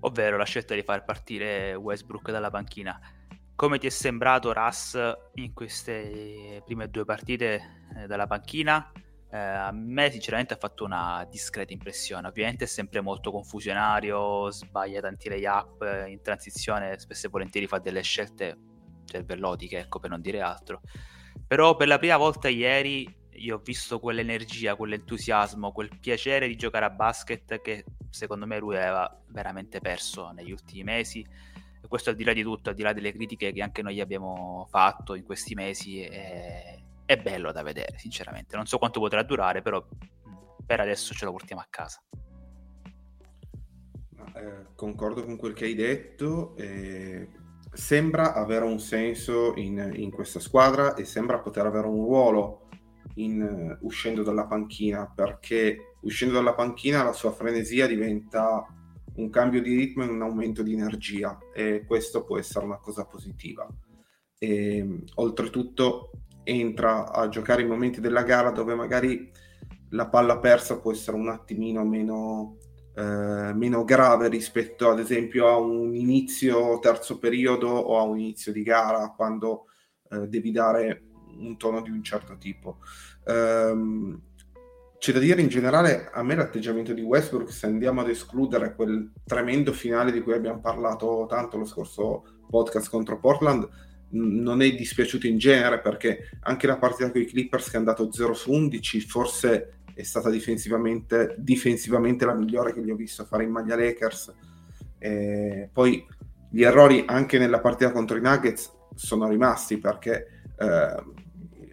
ovvero 0.00 0.38
la 0.38 0.46
scelta 0.46 0.74
di 0.74 0.82
far 0.82 1.04
partire 1.04 1.74
Westbrook 1.74 2.30
dalla 2.30 2.48
panchina. 2.48 2.98
Come 3.54 3.76
ti 3.76 3.88
è 3.88 3.90
sembrato 3.90 4.50
Russ 4.54 4.98
in 5.34 5.52
queste 5.52 6.62
prime 6.64 6.88
due 6.88 7.04
partite 7.04 7.82
eh, 7.94 8.06
dalla 8.06 8.26
panchina? 8.26 8.90
Eh, 9.34 9.36
a 9.36 9.72
me 9.72 10.12
sinceramente 10.12 10.54
ha 10.54 10.56
fatto 10.56 10.84
una 10.84 11.26
discreta 11.28 11.72
impressione. 11.72 12.28
Ovviamente 12.28 12.64
è 12.64 12.66
sempre 12.68 13.00
molto 13.00 13.32
confusionario, 13.32 14.48
sbaglia 14.52 15.00
tanti 15.00 15.28
layup 15.28 15.82
eh, 15.82 16.08
in 16.08 16.22
transizione, 16.22 16.96
spesso 17.00 17.26
e 17.26 17.30
volentieri 17.30 17.66
fa 17.66 17.80
delle 17.80 18.00
scelte 18.02 18.56
cervellotiche, 19.04 19.78
ecco 19.78 19.98
per 19.98 20.10
non 20.10 20.20
dire 20.20 20.40
altro. 20.40 20.82
Però 21.48 21.74
per 21.74 21.88
la 21.88 21.98
prima 21.98 22.16
volta 22.16 22.48
ieri 22.48 23.12
io 23.32 23.56
ho 23.56 23.60
visto 23.60 23.98
quell'energia, 23.98 24.76
quell'entusiasmo, 24.76 25.72
quel 25.72 25.98
piacere 25.98 26.46
di 26.46 26.54
giocare 26.54 26.84
a 26.84 26.90
basket 26.90 27.60
che 27.60 27.84
secondo 28.10 28.46
me 28.46 28.60
lui 28.60 28.76
aveva 28.76 29.20
veramente 29.30 29.80
perso 29.80 30.30
negli 30.30 30.52
ultimi 30.52 30.84
mesi 30.84 31.26
e 31.82 31.88
questo 31.88 32.10
al 32.10 32.16
di 32.16 32.22
là 32.22 32.32
di 32.32 32.44
tutto, 32.44 32.68
al 32.68 32.76
di 32.76 32.82
là 32.82 32.92
delle 32.92 33.12
critiche 33.12 33.52
che 33.52 33.62
anche 33.62 33.82
noi 33.82 34.00
abbiamo 34.00 34.64
fatto 34.70 35.16
in 35.16 35.24
questi 35.24 35.54
mesi, 35.54 36.02
è, 36.02 36.83
è 37.06 37.16
bello 37.16 37.52
da 37.52 37.62
vedere, 37.62 37.98
sinceramente. 37.98 38.56
Non 38.56 38.66
so 38.66 38.78
quanto 38.78 39.00
potrà 39.00 39.22
durare, 39.22 39.62
però 39.62 39.86
per 40.64 40.80
adesso 40.80 41.14
ce 41.14 41.24
lo 41.24 41.32
portiamo 41.32 41.60
a 41.60 41.66
casa. 41.68 42.02
Eh, 44.34 44.66
concordo 44.74 45.24
con 45.24 45.36
quel 45.36 45.52
che 45.52 45.64
hai 45.64 45.74
detto. 45.74 46.56
Eh, 46.56 47.28
sembra 47.72 48.34
avere 48.34 48.64
un 48.64 48.78
senso 48.78 49.54
in, 49.56 49.92
in, 49.94 50.10
questa 50.10 50.40
squadra 50.40 50.94
e 50.94 51.04
sembra 51.04 51.40
poter 51.40 51.66
avere 51.66 51.86
un 51.88 52.04
ruolo 52.04 52.68
in, 53.16 53.76
uh, 53.80 53.84
uscendo 53.84 54.22
dalla 54.22 54.46
panchina 54.46 55.10
perché 55.12 55.96
uscendo 56.00 56.34
dalla 56.34 56.54
panchina 56.54 57.02
la 57.02 57.12
sua 57.12 57.32
frenesia 57.32 57.86
diventa 57.86 58.64
un 59.16 59.30
cambio 59.30 59.60
di 59.60 59.74
ritmo 59.74 60.04
e 60.04 60.08
un 60.08 60.22
aumento 60.22 60.62
di 60.62 60.72
energia 60.72 61.38
e 61.52 61.84
questo 61.86 62.24
può 62.24 62.38
essere 62.38 62.64
una 62.64 62.78
cosa 62.78 63.04
positiva. 63.04 63.66
E, 64.38 65.02
oltretutto 65.14 66.10
entra 66.44 67.10
a 67.10 67.28
giocare 67.28 67.62
in 67.62 67.68
momenti 67.68 68.00
della 68.00 68.22
gara 68.22 68.50
dove 68.50 68.74
magari 68.74 69.30
la 69.90 70.08
palla 70.08 70.38
persa 70.38 70.78
può 70.78 70.92
essere 70.92 71.16
un 71.16 71.28
attimino 71.28 71.84
meno, 71.84 72.58
eh, 72.94 73.52
meno 73.54 73.84
grave 73.84 74.28
rispetto 74.28 74.90
ad 74.90 74.98
esempio 74.98 75.48
a 75.48 75.56
un 75.56 75.94
inizio 75.94 76.78
terzo 76.78 77.18
periodo 77.18 77.68
o 77.68 77.98
a 77.98 78.02
un 78.02 78.18
inizio 78.18 78.52
di 78.52 78.62
gara 78.62 79.12
quando 79.16 79.66
eh, 80.10 80.28
devi 80.28 80.50
dare 80.50 81.04
un 81.38 81.56
tono 81.56 81.80
di 81.80 81.90
un 81.90 82.02
certo 82.02 82.36
tipo. 82.36 82.78
Um, 83.26 84.20
c'è 84.98 85.12
da 85.12 85.18
dire 85.18 85.42
in 85.42 85.48
generale, 85.48 86.08
a 86.12 86.22
me 86.22 86.34
l'atteggiamento 86.34 86.94
di 86.94 87.02
Westbrook, 87.02 87.52
se 87.52 87.66
andiamo 87.66 88.00
ad 88.00 88.08
escludere 88.08 88.74
quel 88.74 89.12
tremendo 89.24 89.72
finale 89.72 90.10
di 90.10 90.22
cui 90.22 90.32
abbiamo 90.32 90.60
parlato 90.60 91.26
tanto 91.28 91.58
lo 91.58 91.66
scorso 91.66 92.24
podcast 92.48 92.88
contro 92.88 93.18
Portland, 93.18 93.68
non 94.14 94.62
è 94.62 94.72
dispiaciuto 94.72 95.26
in 95.26 95.38
genere 95.38 95.80
perché 95.80 96.30
anche 96.40 96.66
la 96.66 96.78
partita 96.78 97.10
con 97.10 97.20
i 97.20 97.26
Clippers 97.26 97.68
che 97.68 97.76
è 97.76 97.78
andato 97.78 98.10
0 98.10 98.32
su 98.34 98.52
11 98.52 99.00
forse 99.00 99.74
è 99.94 100.02
stata 100.02 100.30
difensivamente, 100.30 101.34
difensivamente 101.38 102.24
la 102.24 102.34
migliore 102.34 102.72
che 102.72 102.82
gli 102.82 102.90
ho 102.90 102.96
visto 102.96 103.24
fare 103.24 103.44
in 103.44 103.50
maglia 103.50 103.76
Lakers. 103.76 104.34
E 104.98 105.68
poi 105.72 106.04
gli 106.50 106.62
errori 106.62 107.04
anche 107.06 107.38
nella 107.38 107.60
partita 107.60 107.92
contro 107.92 108.16
i 108.16 108.20
Nuggets 108.20 108.72
sono 108.94 109.28
rimasti 109.28 109.78
perché 109.78 110.42
eh, 110.58 111.02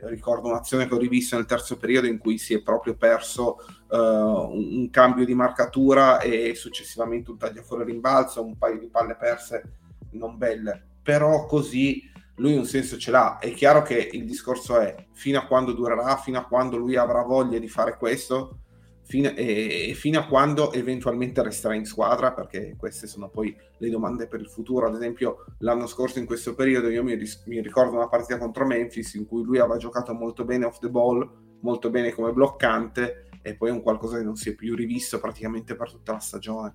ricordo 0.08 0.50
un'azione 0.50 0.88
che 0.88 0.94
ho 0.94 0.98
rivisto 0.98 1.36
nel 1.36 1.46
terzo 1.46 1.78
periodo 1.78 2.08
in 2.08 2.18
cui 2.18 2.38
si 2.38 2.54
è 2.54 2.62
proprio 2.62 2.96
perso 2.96 3.58
uh, 3.90 3.96
un, 3.96 4.78
un, 4.78 4.90
cambio 4.90 5.26
di 5.26 5.36
marcatura 5.36 6.20
e 6.20 6.56
successivamente 6.56 7.32
un 7.32 7.38
taglio 7.38 7.62
fuori 7.62 7.86
rimbalzo, 7.86 8.44
un 8.44 8.58
paio 8.58 8.80
di 8.80 8.88
palle 8.88 9.16
perse 9.16 9.78
non 10.12 10.38
belle, 10.38 10.82
però 11.02 11.46
così 11.46 12.10
lui 12.36 12.56
un 12.56 12.66
senso 12.66 12.98
ce 12.98 13.12
l'ha. 13.12 13.38
È 13.40 13.52
chiaro 13.54 13.82
che 13.82 14.10
il 14.12 14.26
discorso 14.26 14.80
è 14.80 15.08
fino 15.14 15.40
a 15.40 15.46
quando 15.46 15.74
durerà, 15.74 16.18
fino 16.18 16.40
a 16.40 16.46
quando 16.46 16.78
lui 16.78 16.96
avrà 16.96 17.22
voglia 17.24 17.60
di 17.60 17.68
fare 17.68 17.98
questo, 17.98 18.60
fino, 19.04 19.30
e, 19.30 19.90
e, 19.90 19.94
fino 19.94 20.20
a 20.20 20.26
quando 20.26 20.72
eventualmente 20.72 21.44
resterà 21.44 21.76
in 21.76 21.86
squadra, 21.86 22.34
perché 22.34 22.76
queste 22.78 23.08
sono 23.08 23.30
poi 23.30 23.56
le 23.78 23.90
domande 23.90 24.28
per 24.28 24.40
il 24.40 24.50
futuro. 24.50 24.88
Ad 24.88 24.96
esempio, 24.96 25.46
l'anno 25.60 25.88
scorso 25.88 26.20
in 26.20 26.26
questo 26.26 26.56
periodo 26.56 26.90
io 26.90 27.04
mi, 27.04 27.18
mi 27.46 27.62
ricordo 27.62 27.96
una 27.96 28.08
partita 28.08 28.38
contro 28.38 28.66
Memphis 28.66 29.14
in 29.16 29.28
cui 29.28 29.44
lui 29.44 29.60
aveva 29.60 29.78
giocato 29.78 30.14
molto 30.14 30.46
bene 30.46 30.66
off 30.66 30.80
the 30.80 30.90
ball, 30.90 31.30
molto 31.62 31.90
bene 31.90 32.12
come 32.12 32.32
bloccante, 32.32 33.28
e 33.44 33.56
poi 33.56 33.70
è 33.70 33.72
un 33.72 33.82
qualcosa 33.82 34.18
che 34.18 34.24
non 34.24 34.36
si 34.36 34.50
è 34.50 34.56
più 34.56 34.76
rivisto 34.76 35.20
praticamente 35.20 35.76
per 35.76 35.92
tutta 35.92 36.14
la 36.14 36.20
stagione. 36.20 36.74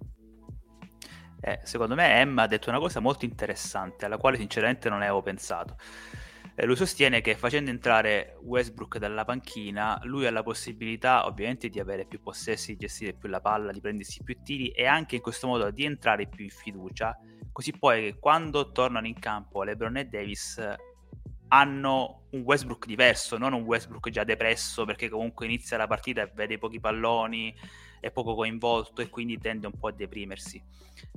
Eh, 1.41 1.61
secondo 1.63 1.95
me 1.95 2.19
Emma 2.19 2.43
ha 2.43 2.47
detto 2.47 2.71
una 2.71 2.79
cosa 2.79 3.01
molto 3.01 3.25
interessante, 3.25 4.05
alla 4.05 4.17
quale 4.17 4.37
sinceramente 4.37 4.89
non 4.89 5.03
avevo 5.03 5.23
pensato. 5.23 5.77
Eh, 6.59 6.65
lui 6.65 6.77
sostiene 6.77 7.21
che 7.21 7.37
facendo 7.37 7.71
entrare 7.71 8.39
Westbrook 8.43 8.97
dalla 8.97 9.27
panchina, 9.27 10.01
lui 10.05 10.27
ha 10.27 10.31
la 10.31 10.43
possibilità 10.43 11.27
ovviamente 11.27 11.69
di 11.69 11.79
avere 11.79 12.07
più 12.07 12.23
possessi, 12.23 12.73
di 12.73 12.79
gestire 12.79 13.13
più 13.13 13.29
la 13.29 13.41
palla, 13.41 13.73
di 13.73 13.81
prendersi 13.81 14.23
più 14.23 14.41
tiri 14.43 14.69
e 14.69 14.87
anche 14.87 15.17
in 15.17 15.21
questo 15.21 15.47
modo 15.47 15.71
di 15.71 15.85
entrare 15.85 16.27
più 16.27 16.45
in 16.45 16.51
fiducia, 16.51 17.15
così 17.53 17.73
poi 17.73 18.17
quando 18.19 18.73
tornano 18.73 19.07
in 19.07 19.19
campo 19.19 19.63
LeBron 19.65 19.99
e 19.99 20.05
Davis 20.07 20.77
hanno 21.49 22.23
un 22.31 22.41
Westbrook 22.41 22.87
diverso, 22.87 23.37
non 23.37 23.53
un 23.53 23.63
Westbrook 23.63 24.09
già 24.09 24.25
depresso 24.25 24.85
perché 24.85 25.11
comunque 25.11 25.45
inizia 25.45 25.77
la 25.77 25.87
partita 25.87 26.23
e 26.23 26.31
vede 26.35 26.59
pochi 26.59 26.81
palloni, 26.81 27.55
è 28.07 28.13
poco 28.13 28.35
coinvolto 28.35 29.03
e 29.03 29.09
quindi 29.09 29.39
tende 29.39 29.67
un 29.67 29.79
po' 29.79 29.89
a 29.89 29.93
deprimersi. 29.93 30.63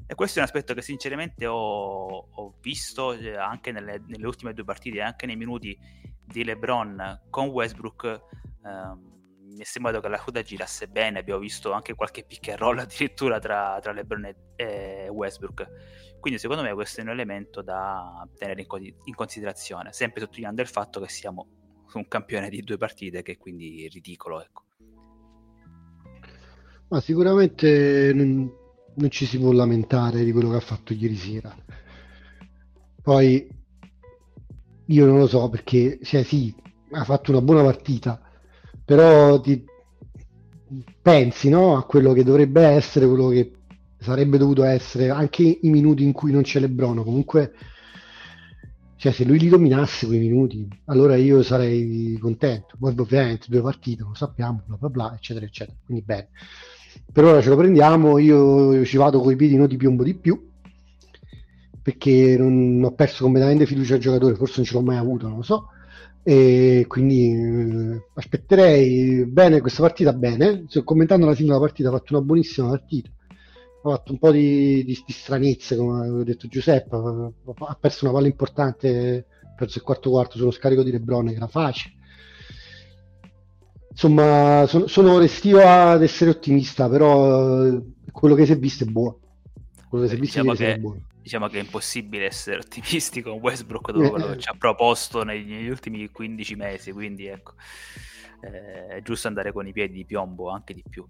E 0.06 0.16
questo 0.16 0.40
è 0.40 0.42
un 0.42 0.48
aspetto 0.48 0.74
che 0.74 0.82
sinceramente 0.82 1.46
ho, 1.46 2.28
ho 2.32 2.54
visto 2.62 3.14
eh, 3.14 3.36
anche 3.36 3.72
nelle, 3.72 4.02
nelle, 4.08 4.26
ultime 4.26 4.54
due 4.54 4.64
partite, 4.64 5.02
anche 5.02 5.26
nei 5.26 5.36
minuti 5.36 5.78
di 6.26 6.44
LeBron 6.44 7.28
con 7.30 7.48
Westbrook. 7.48 8.22
Ehm, 8.66 9.08
mi 9.52 9.62
è 9.62 9.64
sembrato 9.64 10.00
che 10.00 10.08
la 10.08 10.20
coda 10.20 10.42
girasse 10.42 10.88
bene, 10.88 11.20
abbiamo 11.20 11.40
visto 11.40 11.72
anche 11.72 11.96
qualche 11.96 12.24
pick 12.24 12.50
and 12.50 12.60
roll 12.60 12.78
addirittura 12.80 13.40
tra, 13.40 13.80
tra 13.82 13.92
LeBron 13.92 14.34
e 14.56 15.10
Westbrook. 15.10 16.18
Quindi 16.20 16.40
secondo 16.40 16.64
me 16.64 16.74
questo 16.74 17.00
è 17.00 17.04
un 17.04 17.10
elemento 17.10 17.62
da 17.62 18.28
tenere 18.36 18.66
in, 18.68 18.96
in 19.04 19.16
considerazione, 19.16 19.94
sempre 19.94 20.22
sottolineando 20.22 20.62
il 20.62 20.68
fatto 20.68 21.00
che 21.00 21.10
siamo 21.10 21.48
un 21.94 22.08
campione 22.08 22.50
di 22.50 22.62
due 22.62 22.78
partite 22.78 23.22
che 23.22 23.34
è 23.34 23.38
quindi 23.38 23.88
ridicolo. 23.88 24.42
Ecco. 24.42 24.69
Ma 26.90 27.00
sicuramente 27.02 28.12
non, 28.16 28.52
non 28.96 29.10
ci 29.12 29.26
si 29.26 29.38
può 29.38 29.52
lamentare 29.52 30.24
di 30.24 30.32
quello 30.32 30.50
che 30.50 30.56
ha 30.56 30.62
fatto 30.62 30.94
ieri 30.94 31.16
sera. 31.16 31.56
Poi 33.02 33.48
io 34.86 35.06
non 35.06 35.20
lo 35.20 35.28
so 35.28 35.50
perché, 35.50 36.00
cioè 36.02 36.24
sì, 36.24 36.54
ha 36.92 37.04
fatto 37.04 37.30
una 37.30 37.42
buona 37.42 37.62
partita, 37.62 38.20
però 38.84 39.40
ti 39.40 39.64
pensi 41.02 41.50
no, 41.50 41.78
a 41.78 41.86
quello 41.86 42.14
che 42.14 42.24
dovrebbe 42.24 42.62
essere, 42.64 43.08
quello 43.08 43.30
che 43.30 43.52
sarebbe 44.00 44.40
dovuto 44.40 44.64
essere, 44.64 45.12
anche 45.12 45.44
i 45.44 45.70
minuti 45.70 46.04
in 46.04 46.12
cui 46.12 46.32
non 46.32 46.42
c'è 46.42 46.60
Lebrono. 46.60 47.04
Comunque, 47.04 47.54
cioè, 48.96 49.12
se 49.12 49.26
lui 49.26 49.38
li 49.38 49.50
dominasse 49.50 50.08
quei 50.08 50.20
minuti, 50.20 50.68
allora 50.86 51.16
io 51.16 51.44
sarei 51.44 52.18
contento. 52.20 52.76
Poi 52.80 52.96
ovviamente 52.98 53.46
due 53.48 53.62
partite, 53.62 54.02
lo 54.02 54.16
sappiamo, 54.16 54.64
bla 54.66 54.78
bla 54.78 54.90
bla, 54.90 55.14
eccetera, 55.14 55.46
eccetera. 55.46 55.78
Quindi 55.86 56.04
bene 56.04 56.30
per 57.12 57.24
ora 57.24 57.42
ce 57.42 57.50
lo 57.50 57.56
prendiamo, 57.56 58.18
io 58.18 58.84
ci 58.86 58.98
vado 58.98 59.20
con 59.20 59.32
i 59.32 59.36
piedi 59.36 59.56
non 59.56 59.68
di 59.68 59.78
piombo 59.78 60.04
di 60.04 60.14
più 60.14 60.48
perché 61.82 62.38
non 62.38 62.84
ho 62.84 62.92
perso 62.94 63.24
completamente 63.24 63.66
fiducia 63.66 63.96
al 63.96 64.00
giocatore, 64.00 64.36
forse 64.36 64.56
non 64.58 64.66
ce 64.66 64.74
l'ho 64.74 64.82
mai 64.82 64.98
avuto, 64.98 65.28
non 65.28 65.38
lo 65.38 65.44
so. 65.44 65.70
E 66.22 66.86
quindi 66.88 67.32
eh, 67.32 68.06
aspetterei 68.14 69.26
bene 69.26 69.62
questa 69.62 69.82
partita 69.82 70.14
bene. 70.14 70.66
Commentando 70.84 71.26
la 71.26 71.34
singola 71.34 71.60
partita, 71.60 71.90
ha 71.90 71.94
fatto 71.94 72.16
una 72.16 72.26
buonissima 72.26 72.70
partita. 72.70 73.10
Ha 73.82 73.90
fatto 73.90 74.12
un 74.12 74.20
po' 74.20 74.32
di, 74.32 74.84
di, 74.84 75.04
di 75.06 75.14
stranezze, 75.14 75.76
come 75.76 76.06
ha 76.06 76.24
detto 76.24 76.48
Giuseppe. 76.48 76.96
Ha 76.96 77.78
perso 77.80 78.06
una 78.06 78.14
palla 78.14 78.28
importante, 78.28 79.26
perso 79.56 79.80
il 79.80 79.84
quarto 79.84 80.12
quarto 80.12 80.38
sullo 80.38 80.52
scarico 80.52 80.84
di 80.84 80.92
Lebron, 80.92 81.28
che 81.28 81.36
era 81.36 81.48
facile 81.48 81.96
insomma, 84.00 84.66
sono, 84.66 84.88
sono 84.88 85.18
restio 85.18 85.60
ad 85.60 86.02
essere 86.02 86.30
ottimista, 86.30 86.88
però 86.88 87.66
eh, 87.66 87.82
quello 88.14 88.34
che 88.34 88.46
si 88.46 88.54
è 88.54 88.58
visto 88.58 88.86
è 88.86 88.88
buono. 88.88 89.20
Quello 89.90 90.06
che 90.06 90.12
si 90.12 90.16
è 90.16 90.20
visto 90.20 90.40
diciamo 90.40 90.56
che, 90.56 90.74
è 90.74 90.78
buono. 90.80 91.02
Diciamo 91.22 91.48
che 91.50 91.60
è 91.60 91.62
impossibile 91.62 92.26
essere 92.26 92.60
ottimisti 92.64 93.22
con 93.22 93.34
Westbrook 93.34 93.92
dopo 93.92 94.10
quello 94.12 94.28
che 94.28 94.40
ci 94.40 94.48
ha 94.48 94.56
proposto 94.58 95.24
negli, 95.24 95.52
negli 95.52 95.70
ultimi 95.70 96.08
15 96.10 96.56
mesi, 96.56 96.92
quindi 96.94 97.28
ecco, 97.28 97.56
eh, 98.42 98.88
è 98.88 99.02
giusto 99.02 99.28
andare 99.28 99.52
con 99.52 99.68
i 99.68 99.74
piedi 99.74 99.94
di 99.94 100.06
piombo, 100.06 100.50
anche 100.50 100.74
di 100.74 100.84
più 100.90 101.06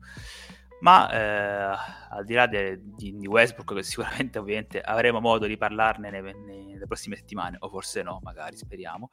ma 0.82 1.12
eh, 1.12 1.78
al 2.10 2.26
di 2.26 2.34
là 2.34 2.48
de, 2.48 2.80
di, 2.82 3.16
di, 3.18 3.28
Westbrook 3.28 3.76
che 3.76 3.84
sicuramente 3.84 4.40
ovviamente 4.40 4.82
avremo 4.82 5.20
modo 5.20 5.46
di 5.46 5.58
parlarne 5.58 6.10
nelle, 6.10 6.34
nelle 6.34 6.86
prossime 6.86 7.16
settimane 7.16 7.58
o 7.60 7.70
forse 7.70 8.02
no 8.04 8.20
magari 8.24 8.56
speriamo. 8.56 9.10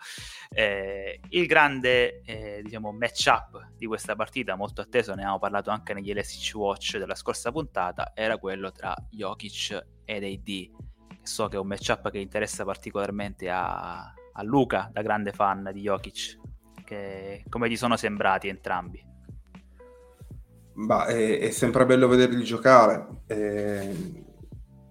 Eh, 0.51 1.21
il 1.31 1.47
grande 1.47 2.23
eh, 2.23 2.61
diciamo 2.63 2.93
match-up 2.93 3.73
di 3.77 3.87
questa 3.87 4.15
partita 4.15 4.55
molto 4.57 4.81
atteso 4.81 5.15
ne 5.15 5.23
abbiamo 5.23 5.39
parlato 5.39 5.71
anche 5.71 5.95
negli 5.95 6.13
LSC 6.13 6.55
Watch 6.55 6.99
della 6.99 7.15
scorsa 7.15 7.51
puntata 7.51 8.13
era 8.15 8.39
quello 8.39 8.71
tra 8.73 8.95
Jokic 9.11 9.87
ed 10.05 10.23
AD 10.23 10.85
so 11.23 11.49
che 11.49 11.57
è 11.57 11.59
un 11.59 11.67
match-up 11.67 12.11
che 12.11 12.19
interessa 12.19 12.65
particolarmente 12.65 13.51
a, 13.51 14.13
a 14.33 14.43
Luca 14.43 14.89
da 14.93 15.03
grande 15.03 15.33
fan 15.33 15.71
di 15.73 15.83
Jokic 15.83 16.39
che 16.85 17.45
come 17.49 17.69
gli 17.69 17.77
sono 17.77 17.97
sembrati 17.97 18.49
entrambi 18.49 19.15
Bah, 20.79 21.07
è, 21.07 21.39
è, 21.39 21.51
sempre 21.51 21.87
bello 21.87 22.07
vederli 22.07 22.45
giocare. 22.45 23.23
Eh, 23.27 23.95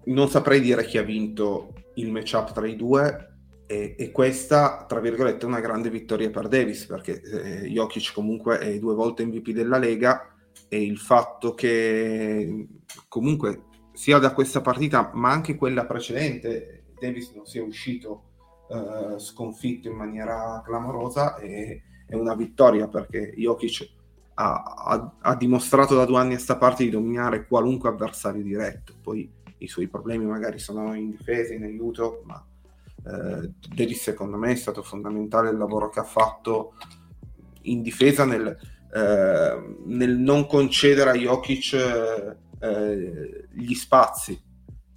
non 0.06 0.28
saprei 0.28 0.60
dire 0.60 0.84
chi 0.84 0.98
ha 0.98 1.02
vinto 1.02 1.74
il 1.94 2.10
matchup 2.10 2.52
tra 2.52 2.66
i 2.66 2.74
due. 2.74 3.34
E, 3.68 3.94
e, 3.96 4.10
questa, 4.10 4.84
tra 4.88 4.98
virgolette, 4.98 5.44
è 5.44 5.48
una 5.48 5.60
grande 5.60 5.88
vittoria 5.88 6.28
per 6.30 6.48
Davis 6.48 6.86
perché 6.86 7.20
eh, 7.22 7.68
Jokic 7.68 8.12
comunque 8.12 8.58
è 8.58 8.78
due 8.80 8.94
volte 8.94 9.24
MVP 9.24 9.50
della 9.50 9.78
Lega 9.78 10.34
e 10.68 10.82
il 10.82 10.98
fatto 10.98 11.54
che 11.54 12.66
comunque 13.08 13.64
sia 13.92 14.18
da 14.18 14.32
questa 14.32 14.60
partita 14.60 15.10
ma 15.14 15.30
anche 15.30 15.54
quella 15.54 15.84
precedente 15.84 16.86
Davis 16.98 17.32
non 17.32 17.44
sia 17.44 17.62
uscito 17.62 18.22
eh, 18.68 19.18
sconfitto 19.18 19.88
in 19.88 19.96
maniera 19.96 20.62
clamorosa 20.64 21.36
è, 21.36 21.80
è 22.06 22.14
una 22.14 22.34
vittoria 22.34 22.88
perché 22.88 23.32
Jokic 23.36 23.95
ha, 24.38 24.62
ha, 24.62 25.12
ha, 25.20 25.36
dimostrato 25.36 25.94
da 25.94 26.04
due 26.04 26.18
anni 26.18 26.34
a 26.34 26.38
sta 26.38 26.56
parte 26.56 26.84
di 26.84 26.90
dominare 26.90 27.46
qualunque 27.46 27.88
avversario 27.88 28.42
diretto. 28.42 28.94
Poi 29.00 29.30
i 29.58 29.68
suoi 29.68 29.88
problemi 29.88 30.26
magari 30.26 30.58
sono 30.58 30.94
in 30.94 31.10
difesa, 31.10 31.54
in 31.54 31.64
aiuto, 31.64 32.22
ma 32.24 32.44
eh, 33.06 33.50
Davis 33.74 34.02
secondo 34.02 34.36
me 34.36 34.52
è 34.52 34.56
stato 34.56 34.82
fondamentale 34.82 35.50
il 35.50 35.56
lavoro 35.56 35.88
che 35.88 36.00
ha 36.00 36.04
fatto 36.04 36.74
in 37.62 37.80
difesa 37.80 38.24
nel, 38.24 38.46
eh, 38.94 39.76
nel 39.84 40.16
non 40.18 40.46
concedere 40.46 41.10
a 41.10 41.14
Jokic 41.14 42.36
eh, 42.60 43.48
gli 43.52 43.74
spazi. 43.74 44.42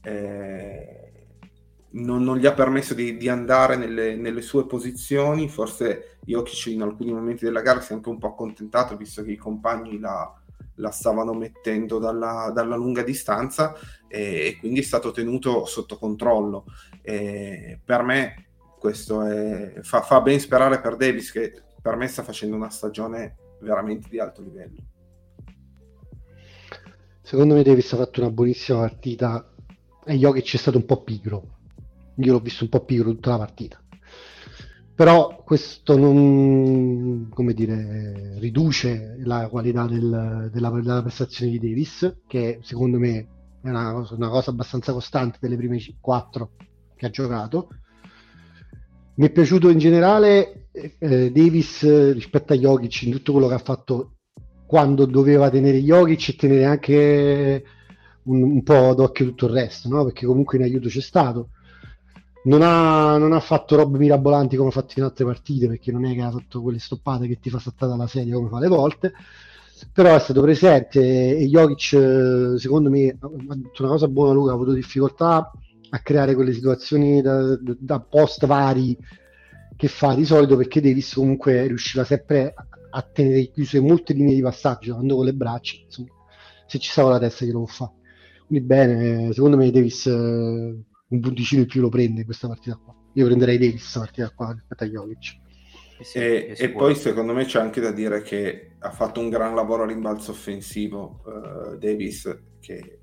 Eh, 0.01 0.93
non, 1.91 2.23
non, 2.23 2.37
gli 2.37 2.45
ha 2.45 2.53
permesso 2.53 2.93
di, 2.93 3.17
di 3.17 3.29
andare 3.29 3.75
nelle, 3.75 4.15
nelle, 4.15 4.41
sue 4.41 4.65
posizioni. 4.65 5.47
Forse 5.49 6.18
Jokic 6.29 6.67
in 6.67 6.83
alcuni 6.83 7.11
momenti 7.11 7.43
della 7.43 7.61
gara 7.61 7.81
si 7.81 7.91
è 7.91 7.95
anche 7.95 8.09
un 8.09 8.19
po' 8.19 8.27
accontentato, 8.27 8.95
visto 8.95 9.23
che 9.23 9.31
i 9.31 9.35
compagni 9.35 9.99
la, 9.99 10.31
la 10.75 10.91
stavano 10.91 11.33
mettendo 11.33 11.97
dalla, 11.97 12.51
dalla 12.53 12.75
lunga 12.75 13.01
distanza 13.01 13.75
e, 14.07 14.45
e, 14.45 14.57
quindi 14.59 14.81
è 14.81 14.83
stato 14.83 15.09
tenuto 15.09 15.65
sotto 15.65 15.97
controllo. 15.97 16.65
E 17.01 17.79
per 17.83 18.03
me 18.03 18.45
questo 18.77 19.23
è, 19.23 19.79
fa, 19.81 20.01
fa 20.01 20.21
ben 20.21 20.39
sperare 20.39 20.79
per 20.79 20.97
Davis 20.97 21.31
che 21.31 21.63
per 21.81 21.95
me 21.95 22.07
sta 22.07 22.21
facendo 22.21 22.55
una 22.55 22.69
stagione 22.69 23.35
veramente 23.61 24.07
di 24.07 24.19
alto 24.19 24.43
livello. 24.43 24.83
secondo 27.21 27.55
me 27.55 27.63
Davis 27.63 27.91
ha 27.93 27.97
fatto 27.97 28.21
una 28.21 28.29
buonissima 28.29 28.79
partita 28.79 29.51
e 30.05 30.15
Jokic 30.15 30.53
è 30.53 30.57
stato 30.57 30.77
un 30.77 30.85
po' 30.85 31.03
pigro. 31.03 31.57
Io 32.17 32.33
l'ho 32.33 32.39
visto 32.39 32.63
un 32.65 32.69
po' 32.69 32.85
pigro 32.85 33.09
tutta 33.11 33.31
la 33.31 33.37
partita. 33.37 33.81
Però 34.99 35.43
questo 35.45 35.97
non, 35.97 37.29
dire, 37.53 38.37
riduce 38.37 39.15
la 39.23 39.47
qualità 39.47 39.85
del- 39.85 40.49
della, 40.51 40.69
della 40.71 41.01
prestazione 41.01 41.51
di 41.51 41.57
Davis, 41.57 42.17
che 42.27 42.59
secondo 42.63 42.99
me 42.99 43.27
è 43.61 43.69
una 43.69 43.93
cosa, 43.93 44.15
una 44.15 44.27
cosa 44.27 44.49
abbastanza 44.49 44.91
costante 44.91 45.37
delle 45.39 45.55
prime 45.55 45.79
4 46.01 46.51
che 46.97 47.05
ha 47.05 47.09
giocato. 47.09 47.69
Mi 49.15 49.27
è 49.27 49.31
piaciuto 49.31 49.69
in 49.69 49.77
generale 49.77 50.67
eh, 50.73 51.31
Davis 51.31 51.81
eh, 51.83 52.11
rispetto 52.11 52.51
a 52.51 52.57
Jokic 52.57 53.03
in 53.03 53.11
tutto 53.11 53.31
quello 53.31 53.47
che 53.47 53.53
ha 53.53 53.59
fatto 53.59 54.15
quando 54.65 55.05
doveva 55.05 55.49
tenere 55.49 55.81
Jokic 55.81 56.27
e 56.27 56.35
tenere 56.35 56.65
anche 56.65 57.63
un, 58.23 58.41
un 58.41 58.63
po' 58.63 58.93
d'occhio 58.95 59.27
tutto 59.27 59.45
il 59.45 59.53
resto, 59.53 59.87
no? 59.87 60.03
perché 60.03 60.25
comunque 60.25 60.57
in 60.57 60.65
aiuto 60.65 60.89
c'è 60.89 60.99
stato. 60.99 61.51
Non 62.41 62.61
ha, 62.61 63.17
non 63.17 63.33
ha 63.33 63.39
fatto 63.41 63.75
robe 63.75 63.97
mirabolanti 63.97 64.55
come 64.55 64.69
ha 64.69 64.71
fatto 64.71 64.93
in 64.97 65.03
altre 65.03 65.25
partite, 65.25 65.67
perché 65.67 65.91
non 65.91 66.05
è 66.05 66.13
che 66.13 66.21
ha 66.21 66.31
fatto 66.31 66.61
quelle 66.61 66.79
stoppate 66.79 67.27
che 67.27 67.39
ti 67.39 67.49
fa 67.49 67.59
saltare 67.59 67.91
dalla 67.91 68.07
serie 68.07 68.33
come 68.33 68.47
fa 68.49 68.59
le 68.59 68.67
volte, 68.69 69.13
però 69.91 70.15
è 70.15 70.19
stato 70.19 70.41
presente 70.41 71.35
e 71.37 71.45
Jokic 71.47 71.93
eh, 71.93 72.57
secondo 72.57 72.89
me 72.89 73.09
ha 73.09 73.55
detto 73.55 73.81
una 73.83 73.91
cosa 73.91 74.07
buona 74.07 74.33
Luca, 74.33 74.51
ha 74.51 74.53
avuto 74.55 74.73
difficoltà 74.73 75.51
a 75.91 75.99
creare 75.99 76.35
quelle 76.35 76.53
situazioni 76.53 77.21
da, 77.21 77.57
da- 77.61 77.99
post 77.99 78.45
vari 78.45 78.97
che 79.75 79.87
fa 79.87 80.13
di 80.15 80.25
solito 80.25 80.55
perché 80.57 80.81
Davis 80.81 81.13
comunque 81.13 81.65
riusciva 81.67 82.03
sempre 82.03 82.53
a- 82.91 83.01
tenere 83.01 83.49
chiuse 83.51 83.79
molte 83.79 84.13
linee 84.13 84.35
di 84.35 84.41
passaggio 84.41 84.93
andando 84.93 85.15
con 85.15 85.25
le 85.25 85.33
braccia 85.33 85.75
insomma, 85.83 86.09
se 86.67 86.79
ci 86.79 86.89
stava 86.89 87.09
la 87.11 87.19
testa 87.19 87.45
che 87.45 87.51
lo 87.51 87.59
può 87.59 87.67
fare 87.67 87.91
quindi 88.47 88.65
bene, 88.65 89.31
secondo 89.33 89.57
me 89.57 89.69
Davis 89.71 90.05
eh, 90.07 90.83
un 91.09 91.19
punticino 91.19 91.61
in 91.61 91.67
più 91.67 91.81
lo 91.81 91.89
prende 91.89 92.19
in 92.21 92.25
questa 92.25 92.47
partita 92.47 92.75
qua. 92.75 92.95
Io 93.13 93.25
prenderei 93.25 93.57
Davis 93.57 93.81
questa 93.81 93.99
partita 93.99 94.29
qua 94.31 94.51
rispetto 94.53 94.83
a 94.83 94.87
Sì, 95.97 96.03
sì, 96.03 96.17
E, 96.17 96.55
e 96.57 96.69
poi 96.71 96.95
secondo 96.95 97.33
me 97.33 97.45
c'è 97.45 97.59
anche 97.59 97.81
da 97.81 97.91
dire 97.91 98.21
che 98.21 98.75
ha 98.79 98.91
fatto 98.91 99.19
un 99.19 99.29
gran 99.29 99.53
lavoro 99.53 99.83
a 99.83 99.85
rimbalzo 99.85 100.31
offensivo 100.31 101.21
eh, 101.73 101.77
Davis 101.77 102.41
che, 102.59 102.99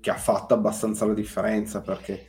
che 0.00 0.10
ha 0.10 0.16
fatto 0.16 0.54
abbastanza 0.54 1.04
la 1.06 1.14
differenza 1.14 1.80
perché 1.82 2.26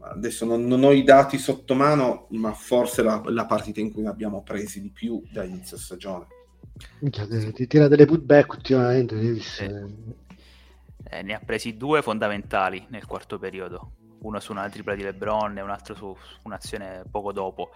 adesso 0.00 0.44
non, 0.46 0.66
non 0.66 0.84
ho 0.84 0.92
i 0.92 1.02
dati 1.02 1.38
sotto 1.38 1.74
mano 1.74 2.26
ma 2.30 2.52
forse 2.52 3.02
la, 3.02 3.22
la 3.26 3.46
partita 3.46 3.80
in 3.80 3.92
cui 3.92 4.02
ne 4.02 4.08
abbiamo 4.08 4.42
presi 4.42 4.80
di 4.80 4.90
più 4.90 5.20
da 5.30 5.42
inizio 5.44 5.76
stagione. 5.78 6.26
Minchia, 7.00 7.24
ti- 7.28 7.52
ti 7.52 7.66
tira 7.68 7.86
delle 7.88 8.04
putback 8.04 8.52
ultimamente 8.54 9.14
Davis 9.14 9.60
eh, 9.60 9.86
Eh, 11.04 11.22
ne 11.22 11.34
ha 11.34 11.38
presi 11.40 11.76
due 11.76 12.02
fondamentali 12.02 12.86
nel 12.90 13.06
quarto 13.06 13.38
periodo, 13.38 13.92
uno 14.24 14.40
su 14.40 14.52
una 14.52 14.68
tripla 14.68 14.94
di 14.94 15.02
LeBron 15.02 15.56
e 15.56 15.60
un 15.62 15.70
altro 15.70 15.94
su, 15.94 16.16
un'azione 16.42 17.04
poco 17.10 17.32
dopo. 17.32 17.70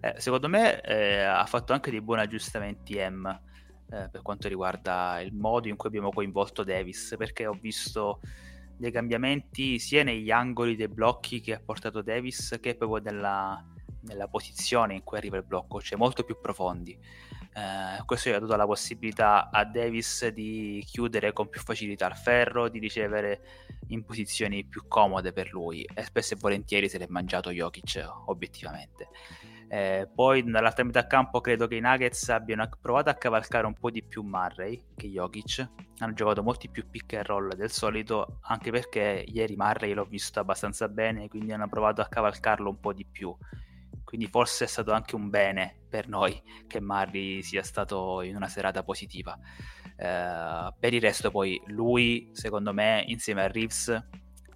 Eh, 0.00 0.14
secondo 0.18 0.48
me 0.48 0.80
eh, 0.82 1.22
ha 1.22 1.46
fatto 1.46 1.72
anche 1.72 1.90
dei 1.90 2.00
buoni 2.00 2.22
aggiustamenti 2.22 2.98
M 2.98 3.26
eh, 3.90 4.08
per 4.10 4.22
quanto 4.22 4.48
riguarda 4.48 5.20
il 5.20 5.32
modo 5.32 5.68
in 5.68 5.76
cui 5.76 5.88
abbiamo 5.88 6.10
coinvolto 6.10 6.64
Davis, 6.64 7.14
perché 7.16 7.46
ho 7.46 7.56
visto 7.58 8.20
dei 8.76 8.90
cambiamenti 8.90 9.78
sia 9.78 10.02
negli 10.02 10.30
angoli 10.30 10.76
dei 10.76 10.88
blocchi 10.88 11.40
che 11.40 11.54
ha 11.54 11.60
portato 11.64 12.02
Davis 12.02 12.58
che 12.60 12.74
proprio 12.74 13.02
nella, 13.02 13.64
nella 14.06 14.28
posizione 14.28 14.94
in 14.94 15.02
cui 15.02 15.18
arriva 15.18 15.36
il 15.36 15.44
blocco, 15.44 15.80
cioè 15.80 15.98
molto 15.98 16.24
più 16.24 16.38
profondi. 16.40 16.98
Eh, 17.56 18.04
questo 18.04 18.30
gli 18.30 18.32
ha 18.32 18.40
dato 18.40 18.56
la 18.56 18.66
possibilità 18.66 19.50
a 19.50 19.64
Davis 19.64 20.26
di 20.28 20.82
chiudere 20.86 21.32
con 21.32 21.48
più 21.48 21.60
facilità 21.60 22.08
il 22.08 22.16
ferro, 22.16 22.68
di 22.68 22.78
ricevere 22.78 23.42
in 23.88 24.04
posizioni 24.04 24.64
più 24.64 24.88
comode 24.88 25.32
per 25.32 25.52
lui 25.52 25.86
e 25.94 26.02
spesso 26.02 26.34
e 26.34 26.36
volentieri 26.40 26.88
se 26.88 26.98
l'è 26.98 27.06
mangiato 27.08 27.50
Jokic 27.50 28.04
obiettivamente. 28.26 29.08
Eh, 29.68 30.08
poi 30.12 30.44
dall'altra 30.44 30.84
metà 30.84 31.06
campo 31.06 31.40
credo 31.40 31.66
che 31.66 31.76
i 31.76 31.80
Nuggets 31.80 32.28
abbiano 32.28 32.68
provato 32.80 33.08
a 33.08 33.14
cavalcare 33.14 33.66
un 33.66 33.74
po' 33.74 33.90
di 33.90 34.02
più 34.02 34.22
Murray 34.22 34.80
che 34.94 35.08
Jokic, 35.08 35.68
hanno 35.98 36.12
giocato 36.12 36.42
molti 36.42 36.68
più 36.68 36.88
pick 36.88 37.14
and 37.14 37.24
roll 37.24 37.54
del 37.54 37.70
solito 37.70 38.38
anche 38.42 38.70
perché 38.70 39.24
ieri 39.26 39.56
Murray 39.56 39.94
l'ho 39.94 40.04
visto 40.04 40.38
abbastanza 40.38 40.88
bene 40.88 41.28
quindi 41.28 41.52
hanno 41.52 41.68
provato 41.68 42.02
a 42.02 42.06
cavalcarlo 42.06 42.68
un 42.68 42.78
po' 42.78 42.92
di 42.92 43.06
più 43.10 43.34
quindi 44.14 44.30
forse 44.30 44.66
è 44.66 44.68
stato 44.68 44.92
anche 44.92 45.16
un 45.16 45.28
bene 45.28 45.80
per 45.88 46.06
noi 46.06 46.40
che 46.68 46.80
Murray 46.80 47.42
sia 47.42 47.64
stato 47.64 48.22
in 48.22 48.36
una 48.36 48.46
serata 48.46 48.84
positiva. 48.84 49.36
Eh, 49.96 50.72
per 50.78 50.94
il 50.94 51.00
resto 51.00 51.32
poi 51.32 51.60
lui, 51.66 52.30
secondo 52.32 52.72
me, 52.72 53.02
insieme 53.08 53.42
a 53.42 53.48
Reeves 53.48 53.88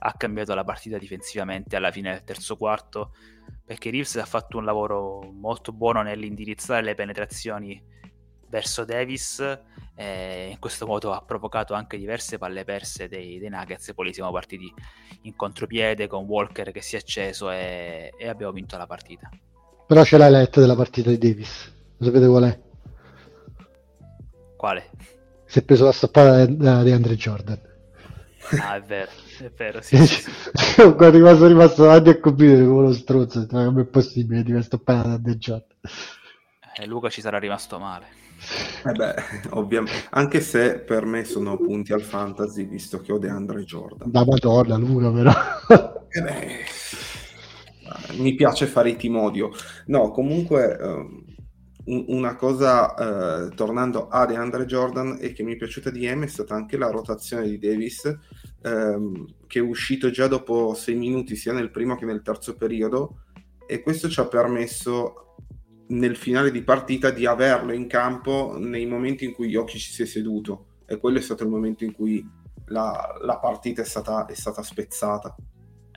ha 0.01 0.13
cambiato 0.13 0.55
la 0.55 0.63
partita 0.63 0.97
difensivamente 0.97 1.75
alla 1.75 1.91
fine 1.91 2.13
del 2.13 2.23
terzo 2.23 2.57
quarto 2.57 3.13
perché 3.65 3.91
Reeves 3.91 4.15
ha 4.15 4.25
fatto 4.27 4.59
un 4.59 4.65
lavoro 4.65 5.29
molto 5.33 5.73
buono 5.73 6.03
nell'indirizzare 6.03 6.85
le 6.85 6.95
penetrazioni 6.95 7.83
verso 8.49 8.85
Davis 8.85 9.41
e 9.99 10.51
in 10.53 10.61
questo 10.61 10.87
modo 10.87 11.13
ha 11.13 11.21
provocato 11.23 11.75
anche 11.75 11.99
diverse 11.99 12.39
palle 12.39 12.63
perse 12.63 13.09
dei, 13.09 13.41
dei 13.41 13.49
Nuggets 13.49 13.89
e 13.89 13.95
poi 13.95 14.15
siamo 14.15 14.31
partiti 14.31 14.73
in 15.23 15.35
contropiede 15.35 16.07
con 16.07 16.25
Walker 16.25 16.71
che 16.71 16.81
si 16.81 16.95
è 16.95 16.99
acceso 16.99 17.51
e, 17.51 18.13
e 18.17 18.29
abbiamo 18.29 18.53
vinto 18.53 18.77
la 18.77 18.87
partita. 18.87 19.29
però 19.89 20.05
c'è 20.05 20.17
la 20.17 20.29
letta 20.29 20.61
della 20.61 20.77
partita 20.77 21.11
di 21.11 21.19
Davis 21.19 21.73
lo 21.97 22.07
sapete 22.07 22.27
qual 22.29 22.45
è? 22.45 22.61
Quale? 24.57 24.91
si 25.47 25.59
è 25.59 25.63
preso 25.63 25.85
la 25.87 25.93
stoppata 25.93 26.47
di 26.47 26.93
Andre 26.93 27.17
Jordan 27.17 27.67
Ah, 28.61 28.77
è 28.77 28.81
vero, 28.81 29.11
è 29.41 29.51
vero, 29.55 29.83
sì, 29.83 29.99
sì, 30.07 30.31
quando 30.97 31.11
rimasto 31.11 31.47
rimasto 31.47 31.83
davanti 31.83 32.09
al 32.09 32.21
computer 32.21 32.65
come 32.65 32.71
uno 32.71 33.47
ma 33.51 33.65
come 33.67 33.83
è 33.83 33.85
possibile 33.85 34.43
di 34.43 34.53
questa 34.53 34.77
stoppata 34.77 35.09
da 35.09 35.15
Andre 35.15 35.37
Jordan 35.37 35.77
E 36.81 36.87
Luca 36.87 37.09
ci 37.09 37.21
sarà 37.21 37.39
rimasto 37.39 37.79
male. 37.79 38.07
Eh 38.87 38.93
beh, 38.93 39.15
ovviamente, 39.51 40.07
anche 40.11 40.41
se 40.41 40.79
per 40.79 41.05
me 41.05 41.25
sono 41.25 41.57
punti 41.57 41.93
al 41.93 42.03
fantasy 42.03 42.67
visto 42.67 43.01
che 43.01 43.13
ho 43.13 43.19
DeAndre 43.19 43.65
Jordan 43.65 44.09
da 44.13 44.25
madonna 44.25 44.77
Luca 44.77 45.11
però 45.11 45.33
Eh 46.11 46.23
beh, 46.23 46.65
mi 48.19 48.35
piace 48.35 48.67
fare 48.67 48.91
i 48.91 48.97
timodio. 48.97 49.51
No, 49.87 50.11
comunque 50.13 50.77
un- 51.87 52.05
una 52.09 52.37
cosa, 52.37 52.95
eh, 53.49 53.55
tornando 53.55 54.09
a 54.09 54.25
DeAndre 54.27 54.65
Jordan, 54.67 55.19
e 55.21 55.33
che 55.33 55.43
mi 55.43 55.55
è 55.55 55.57
piaciuta 55.57 55.91
di 55.91 56.07
M 56.07 56.25
è 56.25 56.27
stata 56.29 56.55
anche 56.55 56.77
la 56.77 56.91
rotazione 56.91 57.49
di 57.49 57.59
Davis, 57.59 58.05
ehm, 58.63 59.27
che 59.47 59.59
è 59.59 59.63
uscito 59.63 60.11
già 60.11 60.27
dopo 60.29 60.75
sei 60.75 60.95
minuti, 60.95 61.35
sia 61.35 61.53
nel 61.53 61.71
primo 61.71 61.97
che 61.97 62.05
nel 62.05 62.23
terzo 62.23 62.55
periodo, 62.57 63.23
e 63.67 63.83
questo 63.83 64.09
ci 64.09 64.21
ha 64.21 64.27
permesso 64.27 65.35
nel 65.89 66.17
finale 66.17 66.51
di 66.51 66.63
partita 66.63 67.11
di 67.11 67.27
averlo 67.27 67.73
in 67.73 67.87
campo 67.87 68.57
nei 68.59 68.87
momenti 68.87 69.25
in 69.25 69.33
cui 69.33 69.49
Jokic 69.49 69.81
si 69.81 70.03
è 70.03 70.07
seduto, 70.07 70.67
e 70.87 70.99
quello 70.99 71.19
è 71.19 71.23
stato 71.23 71.45
il 71.45 71.51
momento 71.51 71.85
in 71.85 71.93
cui 71.93 72.27
la, 72.67 73.19
la 73.23 73.39
partita 73.39 73.83
è 73.83 73.85
stata, 73.85 74.27
è 74.27 74.35
stata 74.35 74.63
spezzata. 74.63 75.35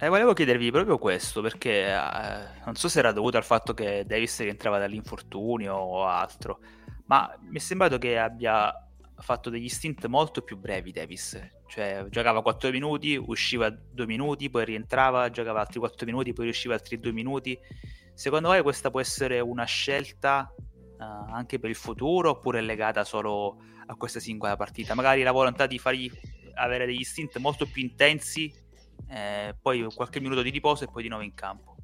E 0.03 0.07
volevo 0.09 0.33
chiedervi 0.33 0.71
proprio 0.71 0.97
questo, 0.97 1.41
perché 1.41 1.87
eh, 1.87 2.63
non 2.65 2.75
so 2.75 2.87
se 2.89 2.99
era 2.99 3.11
dovuto 3.11 3.37
al 3.37 3.43
fatto 3.43 3.73
che 3.73 4.03
Davis 4.07 4.39
rientrava 4.39 4.79
dall'infortunio 4.79 5.73
o 5.73 6.05
altro, 6.05 6.59
ma 7.05 7.31
mi 7.41 7.57
è 7.57 7.59
sembrato 7.59 7.97
che 7.97 8.17
abbia 8.17 8.73
fatto 9.21 9.49
degli 9.49 9.69
stint 9.69 10.05
molto 10.07 10.41
più 10.41 10.57
brevi 10.57 10.91
Davis, 10.91 11.39
cioè 11.67 12.05
giocava 12.09 12.41
4 12.41 12.71
minuti, 12.71 13.15
usciva 13.15 13.69
2 13.69 14.05
minuti, 14.05 14.49
poi 14.49 14.65
rientrava, 14.65 15.29
giocava 15.29 15.59
altri 15.59 15.79
4 15.79 16.05
minuti, 16.05 16.33
poi 16.33 16.49
usciva 16.49 16.73
altri 16.73 16.99
2 16.99 17.11
minuti. 17.11 17.57
Secondo 18.13 18.49
voi 18.49 18.61
questa 18.61 18.91
può 18.91 18.99
essere 18.99 19.39
una 19.39 19.65
scelta 19.65 20.53
eh, 20.57 21.03
anche 21.31 21.59
per 21.59 21.69
il 21.69 21.75
futuro 21.75 22.31
oppure 22.31 22.59
è 22.59 22.61
legata 22.61 23.03
solo 23.03 23.57
a 23.87 23.95
questa 23.95 24.19
singola 24.19 24.55
partita? 24.55 24.93
Magari 24.93 25.23
la 25.23 25.31
volontà 25.31 25.65
di 25.65 25.79
fargli 25.79 26.11
avere 26.55 26.85
degli 26.85 27.03
stint 27.03 27.37
molto 27.37 27.65
più 27.65 27.81
intensi 27.81 28.53
eh, 29.09 29.55
poi 29.61 29.85
qualche 29.93 30.19
minuto 30.19 30.41
di 30.41 30.49
riposo 30.49 30.83
e 30.83 30.87
poi 30.87 31.03
di 31.03 31.09
nuovo 31.09 31.23
in 31.23 31.33
campo. 31.33 31.75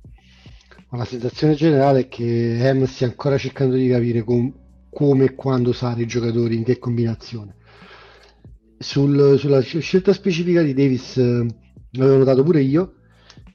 La 0.92 1.06
sensazione 1.06 1.56
generale 1.56 2.02
è 2.02 2.08
che 2.08 2.58
Hem 2.60 2.86
stia 2.86 3.08
ancora 3.08 3.38
cercando 3.38 3.76
di 3.76 3.90
capire 3.90 4.24
com- 4.24 4.54
come 4.90 5.26
e 5.26 5.36
quando 5.36 5.70
usare 5.70 6.02
i 6.04 6.08
giocatori, 6.08 6.56
in 6.56 6.64
che 6.64 6.78
combinazione. 6.80 7.56
Sul- 8.80 9.38
sulla 9.40 9.62
sc- 9.62 9.80
scelta 9.80 10.14
specifica 10.14 10.62
di 10.62 10.74
Davis 10.74 11.18
eh, 11.18 11.46
l'avevo 11.92 12.18
notato 12.20 12.44
pure 12.44 12.62
io 12.62 12.94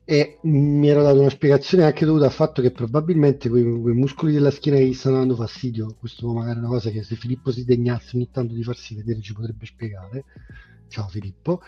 e 0.05 0.39
mi 0.43 0.89
ero 0.89 1.03
dato 1.03 1.21
una 1.21 1.31
spiegazione 1.31 1.85
anche 1.85 2.05
dovuta 2.05 2.25
al 2.27 2.33
fatto 2.33 2.61
che 2.61 2.73
probabilmente 2.73 3.49
quei, 3.49 3.63
quei 3.81 3.95
muscoli 3.95 4.33
della 4.33 4.51
schiena 4.51 4.79
che 4.79 4.87
gli 4.87 4.95
stanno 4.95 5.19
dando 5.19 5.37
fastidio, 5.37 5.95
questo 5.99 6.33
magari 6.33 6.57
è 6.57 6.59
una 6.59 6.69
cosa 6.69 6.91
che 6.91 7.03
se 7.05 7.15
Filippo 7.15 7.53
si 7.53 7.65
degnasse 7.65 8.17
ogni 8.17 8.29
tanto 8.31 8.55
di 8.55 8.63
farsi 8.65 8.95
vedere 8.97 9.21
ci 9.21 9.33
potrebbe 9.33 9.65
spiegare. 9.67 10.25
Ciao 10.89 11.09
Filippo. 11.09 11.61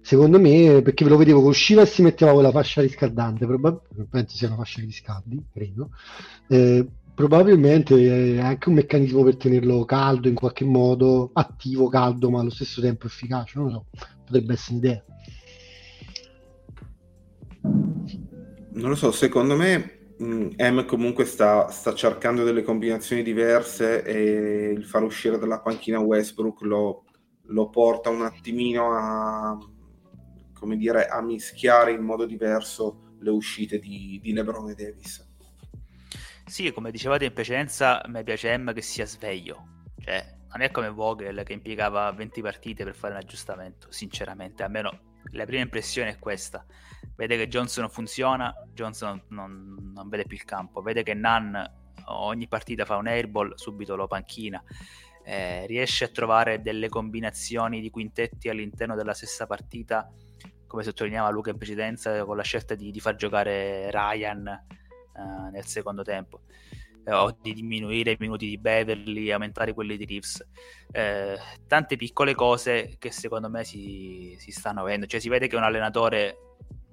Secondo 0.00 0.40
me, 0.40 0.80
perché 0.82 1.04
ve 1.04 1.10
lo 1.10 1.16
vedevo 1.16 1.40
che 1.42 1.48
usciva 1.48 1.82
e 1.82 1.86
si 1.86 2.02
metteva 2.02 2.32
quella 2.32 2.50
fascia 2.50 2.80
riscaldante, 2.80 3.46
probabilmente 3.46 4.34
sia 4.34 4.48
una 4.48 4.56
fascia 4.56 4.80
di 4.80 4.86
riscaldi, 4.86 5.44
credo. 5.52 5.90
Eh, 6.48 6.88
probabilmente 7.14 8.36
è 8.36 8.38
anche 8.38 8.68
un 8.68 8.76
meccanismo 8.76 9.22
per 9.22 9.36
tenerlo 9.36 9.84
caldo 9.84 10.28
in 10.28 10.34
qualche 10.34 10.64
modo, 10.64 11.30
attivo, 11.32 11.88
caldo, 11.88 12.30
ma 12.30 12.40
allo 12.40 12.50
stesso 12.50 12.80
tempo 12.80 13.06
efficace, 13.06 13.58
non 13.58 13.66
lo 13.68 13.72
so. 13.72 14.04
potrebbe 14.24 14.54
essere 14.54 14.76
un'idea. 14.76 15.04
Non 18.74 18.90
lo 18.90 18.96
so, 18.96 19.12
secondo 19.12 19.56
me 19.56 20.00
M 20.18 20.84
comunque 20.86 21.24
sta, 21.24 21.68
sta 21.68 21.94
cercando 21.94 22.44
delle 22.44 22.62
combinazioni 22.62 23.22
diverse 23.22 24.04
e 24.04 24.70
il 24.70 24.84
far 24.84 25.02
uscire 25.02 25.38
dalla 25.38 25.60
panchina 25.60 25.98
Westbrook 25.98 26.62
lo, 26.62 27.04
lo 27.46 27.70
porta 27.70 28.08
un 28.08 28.22
attimino 28.22 28.92
a, 28.92 29.58
dire, 30.76 31.06
a 31.06 31.20
mischiare 31.20 31.92
in 31.92 32.02
modo 32.02 32.24
diverso 32.24 33.16
le 33.18 33.30
uscite 33.30 33.78
di, 33.78 34.20
di 34.22 34.32
LeBron 34.32 34.70
e 34.70 34.74
Davis. 34.74 35.31
Sì, 36.52 36.70
come 36.70 36.90
dicevate 36.90 37.24
in 37.24 37.32
precedenza, 37.32 38.02
me 38.08 38.22
piace 38.24 38.54
M 38.58 38.74
che 38.74 38.82
sia 38.82 39.06
sveglio. 39.06 39.84
Cioè, 39.98 40.36
non 40.50 40.60
è 40.60 40.70
come 40.70 40.90
Vogel 40.90 41.44
che 41.44 41.54
impiegava 41.54 42.12
20 42.12 42.42
partite 42.42 42.84
per 42.84 42.94
fare 42.94 43.14
un 43.14 43.20
aggiustamento, 43.20 43.90
sinceramente, 43.90 44.62
almeno 44.62 45.20
la 45.30 45.46
prima 45.46 45.62
impressione 45.62 46.10
è 46.10 46.18
questa. 46.18 46.62
Vede 47.16 47.38
che 47.38 47.48
Johnson 47.48 47.88
funziona, 47.88 48.54
Johnson 48.74 49.24
non, 49.28 49.92
non 49.94 50.10
vede 50.10 50.26
più 50.26 50.36
il 50.36 50.44
campo, 50.44 50.82
vede 50.82 51.02
che 51.02 51.14
Nan 51.14 51.56
ogni 52.08 52.46
partita 52.48 52.84
fa 52.84 52.96
un 52.96 53.06
airball, 53.06 53.54
subito 53.54 53.96
lo 53.96 54.06
panchina. 54.06 54.62
Eh, 55.24 55.64
riesce 55.66 56.04
a 56.04 56.08
trovare 56.08 56.60
delle 56.60 56.90
combinazioni 56.90 57.80
di 57.80 57.88
quintetti 57.88 58.50
all'interno 58.50 58.94
della 58.94 59.14
stessa 59.14 59.46
partita, 59.46 60.06
come 60.66 60.82
sottolineava 60.82 61.30
Luca 61.30 61.48
in 61.48 61.56
precedenza, 61.56 62.26
con 62.26 62.36
la 62.36 62.42
scelta 62.42 62.74
di, 62.74 62.90
di 62.90 63.00
far 63.00 63.14
giocare 63.14 63.90
Ryan 63.90 64.66
eh, 65.16 65.50
nel 65.50 65.66
secondo 65.66 66.02
tempo 66.02 66.40
eh, 67.04 67.12
o 67.12 67.36
di 67.40 67.52
diminuire 67.52 68.12
i 68.12 68.16
minuti 68.18 68.48
di 68.48 68.58
Beverly, 68.58 69.30
aumentare 69.30 69.72
quelli 69.72 69.96
di 69.96 70.06
Reeves. 70.06 70.46
Eh, 70.90 71.38
tante 71.66 71.96
piccole 71.96 72.34
cose 72.34 72.96
che 72.98 73.10
secondo 73.10 73.48
me 73.48 73.64
si, 73.64 74.36
si 74.38 74.50
stanno 74.50 74.80
avendo. 74.80 75.06
Cioè 75.06 75.20
si 75.20 75.28
vede 75.28 75.48
che 75.48 75.56
è 75.56 75.58
un 75.58 75.64
allenatore 75.64 76.36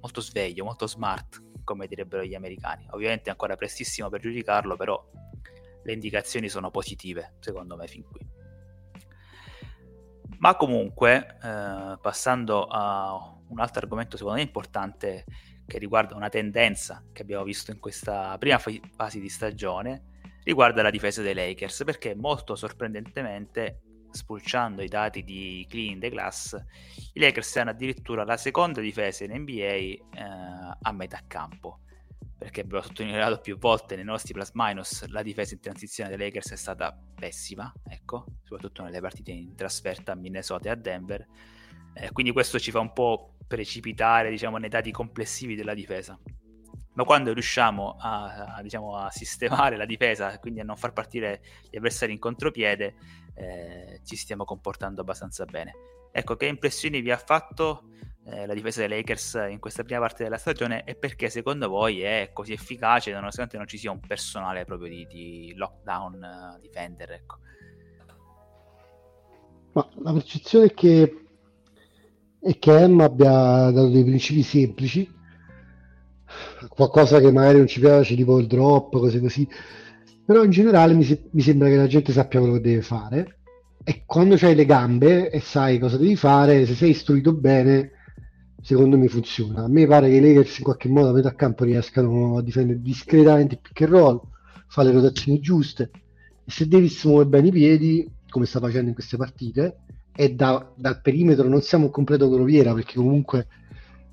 molto 0.01 0.21
sveglio, 0.21 0.63
molto 0.63 0.87
smart, 0.87 1.41
come 1.63 1.87
direbbero 1.87 2.23
gli 2.23 2.35
americani. 2.35 2.87
Ovviamente 2.91 3.29
è 3.29 3.31
ancora 3.31 3.55
prestissimo 3.55 4.09
per 4.09 4.21
giudicarlo, 4.21 4.75
però 4.75 5.03
le 5.83 5.93
indicazioni 5.93 6.49
sono 6.49 6.71
positive, 6.71 7.35
secondo 7.39 7.75
me, 7.75 7.87
fin 7.87 8.03
qui. 8.03 8.27
Ma 10.39 10.55
comunque, 10.55 11.37
eh, 11.43 11.97
passando 12.01 12.65
a 12.65 13.35
un 13.49 13.59
altro 13.59 13.81
argomento 13.81 14.15
secondo 14.15 14.37
me 14.37 14.43
importante 14.43 15.25
che 15.69 15.77
riguarda 15.77 16.15
una 16.15 16.27
tendenza 16.27 17.05
che 17.13 17.21
abbiamo 17.21 17.43
visto 17.43 17.71
in 17.71 17.79
questa 17.79 18.37
prima 18.37 18.57
fase 18.57 19.19
di 19.19 19.29
stagione, 19.29 20.17
riguarda 20.43 20.81
la 20.81 20.89
difesa 20.89 21.21
dei 21.21 21.35
Lakers, 21.35 21.83
perché 21.85 22.15
molto 22.15 22.55
sorprendentemente, 22.55 23.81
spulciando 24.11 24.81
i 24.81 24.87
dati 24.87 25.23
di 25.23 25.65
Clean 25.69 25.99
the 25.99 26.09
Glass, 26.09 26.57
i 27.13 27.19
Lakers 27.19 27.55
hanno 27.57 27.69
addirittura 27.69 28.25
la 28.25 28.35
seconda 28.35 28.81
difesa 28.81 29.23
in 29.23 29.39
NBA 29.39 29.61
eh, 29.61 30.01
a 30.81 30.91
metà 30.91 31.21
campo. 31.27 31.81
Perché 32.39 32.61
abbiamo 32.61 32.81
sottolineato 32.81 33.39
più 33.41 33.57
volte 33.57 33.95
nei 33.95 34.05
nostri 34.05 34.33
plus 34.33 34.51
minus 34.53 35.05
la 35.07 35.21
difesa 35.21 35.53
in 35.53 35.59
transizione 35.59 36.09
dei 36.09 36.17
Lakers 36.17 36.53
è 36.53 36.55
stata 36.55 36.97
pessima, 37.13 37.71
ecco, 37.85 38.25
soprattutto 38.43 38.81
nelle 38.81 39.01
partite 39.01 39.31
in 39.31 39.55
trasferta 39.55 40.13
a 40.13 40.15
Minnesota 40.15 40.69
e 40.69 40.71
a 40.71 40.75
Denver. 40.75 41.27
Eh, 41.93 42.11
quindi 42.11 42.31
questo 42.31 42.59
ci 42.59 42.71
fa 42.71 42.79
un 42.79 42.93
po' 42.93 43.35
precipitare 43.47 44.29
diciamo, 44.29 44.57
nei 44.57 44.69
dati 44.69 44.91
complessivi 44.91 45.55
della 45.55 45.73
difesa. 45.73 46.19
Ma 46.93 47.03
quando 47.03 47.33
riusciamo 47.33 47.95
a, 47.99 48.55
a, 48.55 48.61
diciamo, 48.61 48.95
a 48.95 49.09
sistemare 49.09 49.77
la 49.77 49.85
difesa, 49.85 50.37
quindi 50.39 50.59
a 50.59 50.63
non 50.63 50.75
far 50.75 50.93
partire 50.93 51.41
gli 51.69 51.77
avversari 51.77 52.11
in 52.11 52.19
contropiede, 52.19 52.95
eh, 53.35 54.01
ci 54.03 54.15
stiamo 54.15 54.43
comportando 54.43 55.01
abbastanza 55.01 55.45
bene. 55.45 55.73
Ecco, 56.11 56.35
che 56.35 56.45
impressioni 56.45 57.01
vi 57.01 57.11
ha 57.11 57.17
fatto 57.17 57.83
eh, 58.25 58.45
la 58.45 58.53
difesa 58.53 58.85
dei 58.85 58.89
Lakers 58.89 59.45
in 59.49 59.59
questa 59.59 59.83
prima 59.83 60.01
parte 60.01 60.23
della 60.23 60.37
stagione 60.37 60.83
e 60.83 60.95
perché 60.95 61.29
secondo 61.29 61.69
voi 61.69 62.01
è 62.01 62.31
così 62.33 62.53
efficace 62.53 63.11
nonostante 63.11 63.57
non 63.57 63.67
ci 63.67 63.77
sia 63.77 63.91
un 63.91 63.99
personale 63.99 64.65
proprio 64.65 64.89
di, 64.89 65.07
di 65.07 65.53
lockdown 65.55 66.55
uh, 66.55 66.59
defender? 66.59 67.11
Ecco. 67.11 67.37
Ma 69.71 69.89
la 70.03 70.13
percezione 70.13 70.65
è 70.65 70.73
che 70.73 71.28
e 72.41 72.57
che 72.57 72.77
Emma 72.77 73.05
abbia 73.05 73.29
dato 73.71 73.89
dei 73.89 74.03
principi 74.03 74.43
semplici, 74.43 75.09
qualcosa 76.69 77.19
che 77.19 77.31
magari 77.31 77.57
non 77.57 77.67
ci 77.67 77.79
piace, 77.79 78.15
tipo 78.15 78.39
il 78.39 78.47
drop, 78.47 78.91
cose 78.93 79.19
così, 79.19 79.47
però 80.25 80.43
in 80.43 80.51
generale 80.51 80.93
mi, 80.93 81.03
se- 81.03 81.29
mi 81.31 81.41
sembra 81.41 81.67
che 81.67 81.75
la 81.75 81.87
gente 81.87 82.11
sappia 82.11 82.39
quello 82.39 82.55
che 82.55 82.61
deve 82.61 82.81
fare. 82.81 83.37
E 83.83 84.03
quando 84.05 84.35
hai 84.41 84.55
le 84.55 84.65
gambe 84.65 85.29
e 85.31 85.39
sai 85.39 85.79
cosa 85.79 85.97
devi 85.97 86.15
fare, 86.15 86.65
se 86.65 86.75
sei 86.75 86.91
istruito 86.91 87.33
bene, 87.33 87.91
secondo 88.61 88.97
me 88.97 89.07
funziona. 89.07 89.63
A 89.63 89.67
me 89.67 89.87
pare 89.87 90.09
che 90.09 90.17
i 90.17 90.21
Lakers 90.21 90.59
in 90.59 90.63
qualche 90.63 90.89
modo 90.89 91.09
a 91.09 91.13
metà 91.13 91.33
campo 91.33 91.63
riescano 91.63 92.37
a 92.37 92.43
difendere 92.43 92.79
discretamente 92.81 93.55
il 93.55 93.61
pick 93.61 93.81
and 93.81 93.91
roll, 93.91 94.21
fare 94.67 94.89
le 94.89 94.95
rotazioni 94.95 95.39
giuste. 95.39 95.89
E 96.45 96.51
se 96.51 96.67
Davis 96.67 97.03
muove 97.05 97.25
bene 97.25 97.47
i 97.47 97.51
piedi, 97.51 98.07
come 98.29 98.45
sta 98.45 98.59
facendo 98.59 98.89
in 98.89 98.93
queste 98.93 99.17
partite, 99.17 99.77
e 100.19 100.35
da, 100.35 100.69
dal 100.75 100.99
perimetro 100.99 101.47
non 101.47 101.61
siamo 101.61 101.85
un 101.85 101.91
completo 101.91 102.27
groviera 102.27 102.73
perché 102.73 102.95
comunque 102.95 103.47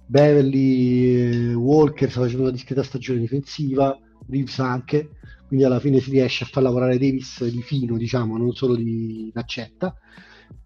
Beverly 0.07 1.53
Walker 1.53 2.09
sta 2.09 2.21
facendo 2.21 2.43
una 2.43 2.53
discreta 2.53 2.85
stagione 2.85 3.19
difensiva 3.19 3.99
Reeves 4.29 4.61
anche 4.61 5.17
quindi 5.49 5.65
alla 5.65 5.81
fine 5.81 5.99
si 5.99 6.11
riesce 6.13 6.45
a 6.45 6.47
far 6.47 6.63
lavorare 6.63 6.97
Davis 6.99 7.45
di 7.47 7.61
fino 7.61 7.97
diciamo 7.97 8.37
non 8.37 8.53
solo 8.53 8.77
di 8.77 9.33
d'accetta 9.35 9.97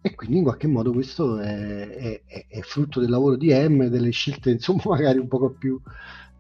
e 0.03 0.15
quindi 0.15 0.37
in 0.37 0.43
qualche 0.43 0.67
modo 0.67 0.93
questo 0.93 1.39
è, 1.39 2.23
è, 2.27 2.47
è, 2.47 2.61
frutto 2.61 3.01
del 3.01 3.09
lavoro 3.09 3.37
di 3.37 3.51
M 3.51 3.87
delle 3.87 4.11
scelte 4.11 4.51
insomma 4.51 4.83
magari 4.93 5.21
un 5.21 5.29
poco 5.29 5.53
più 5.53 5.81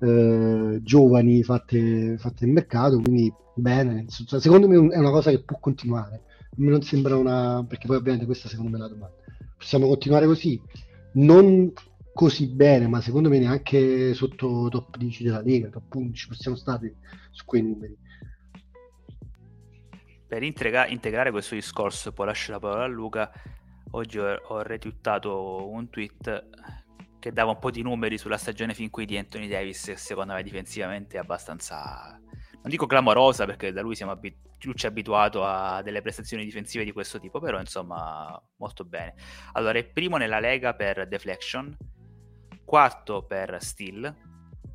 eh, 0.00 0.78
giovani 0.82 1.42
fatte, 1.42 2.18
fatte 2.18 2.44
in 2.44 2.52
mercato 2.52 3.00
quindi 3.00 3.32
bene 3.54 4.04
secondo 4.08 4.68
me 4.68 4.92
è 4.92 4.98
una 4.98 5.10
cosa 5.10 5.30
che 5.30 5.42
può 5.42 5.58
continuare 5.58 6.24
non 6.68 6.82
sembra 6.82 7.16
una... 7.16 7.64
perché 7.66 7.86
poi 7.86 7.96
ovviamente 7.96 8.26
questa 8.26 8.48
secondo 8.48 8.70
me 8.70 8.76
è 8.76 8.80
la 8.80 8.88
domanda. 8.88 9.16
Possiamo 9.56 9.88
continuare 9.88 10.26
così? 10.26 10.60
Non 11.12 11.72
così 12.12 12.48
bene, 12.48 12.86
ma 12.86 13.00
secondo 13.00 13.28
me 13.28 13.38
neanche 13.38 14.14
sotto 14.14 14.68
top 14.68 14.96
10 14.96 15.24
della 15.24 15.40
Lega, 15.40 15.68
top 15.68 15.94
11 15.94 16.28
possiamo 16.28 16.56
stare 16.56 16.96
su 17.30 17.44
quei 17.44 17.62
numeri. 17.62 17.96
Per 20.26 20.42
integra- 20.42 20.86
integrare 20.86 21.30
questo 21.30 21.54
discorso, 21.54 22.12
poi 22.12 22.26
lascio 22.26 22.52
la 22.52 22.58
parola 22.58 22.84
a 22.84 22.88
Luca, 22.88 23.32
oggi 23.92 24.18
ho, 24.18 24.40
ho 24.48 24.62
retuttato 24.62 25.68
un 25.68 25.88
tweet 25.88 26.48
che 27.18 27.32
dava 27.32 27.50
un 27.50 27.58
po' 27.58 27.70
di 27.70 27.82
numeri 27.82 28.16
sulla 28.18 28.38
stagione 28.38 28.74
fin 28.74 28.90
qui 28.90 29.06
di 29.06 29.16
Anthony 29.16 29.48
Davis, 29.48 29.84
che 29.84 29.96
secondo 29.96 30.32
me 30.32 30.42
difensivamente 30.42 31.16
è 31.16 31.20
abbastanza 31.20 32.20
non 32.62 32.70
dico 32.70 32.86
clamorosa 32.86 33.46
perché 33.46 33.72
da 33.72 33.80
lui 33.80 33.94
siamo 33.94 34.12
abit- 34.12 34.48
ci 34.58 34.86
abituato 34.86 35.44
a 35.44 35.80
delle 35.82 36.02
prestazioni 36.02 36.44
difensive 36.44 36.84
di 36.84 36.92
questo 36.92 37.18
tipo, 37.18 37.40
però 37.40 37.58
insomma 37.58 38.40
molto 38.56 38.84
bene. 38.84 39.14
Allora 39.52 39.78
è 39.78 39.84
primo 39.84 40.18
nella 40.18 40.40
Lega 40.40 40.74
per 40.74 41.08
deflection, 41.08 41.74
quarto 42.64 43.24
per 43.24 43.56
steal, 43.62 44.14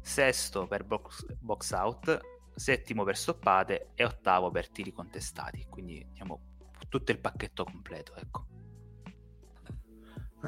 sesto 0.01 0.65
per 0.65 0.83
box, 0.83 1.25
box 1.39 1.71
out, 1.73 2.19
settimo 2.55 3.03
per 3.03 3.17
stoppate 3.17 3.89
e 3.93 4.03
ottavo 4.03 4.49
per 4.49 4.69
tiri 4.69 4.91
contestati, 4.91 5.67
quindi 5.69 6.03
diciamo 6.09 6.41
tutto 6.89 7.11
il 7.11 7.19
pacchetto 7.19 7.63
completo, 7.63 8.15
ecco. 8.15 8.45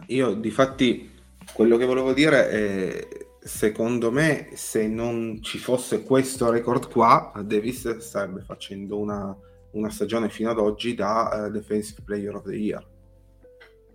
Io 0.08 0.34
di 0.34 0.50
fatti 0.52 1.14
quello 1.54 1.78
che 1.78 1.86
volevo 1.86 2.14
dire 2.14 2.50
è 2.50 3.27
secondo 3.48 4.12
me, 4.12 4.50
se 4.54 4.88
non 4.88 5.42
ci 5.42 5.58
fosse 5.58 6.04
questo 6.04 6.52
record 6.52 6.90
qua, 6.92 7.32
Davis 7.44 7.98
starebbe 7.98 8.42
facendo 8.42 9.00
una, 9.00 9.36
una 9.72 9.90
stagione 9.90 10.30
fino 10.30 10.50
ad 10.50 10.60
oggi 10.60 10.94
da 10.94 11.46
uh, 11.48 11.52
Defensive 11.52 12.02
Player 12.04 12.36
of 12.36 12.44
the 12.44 12.56
Year. 12.56 12.86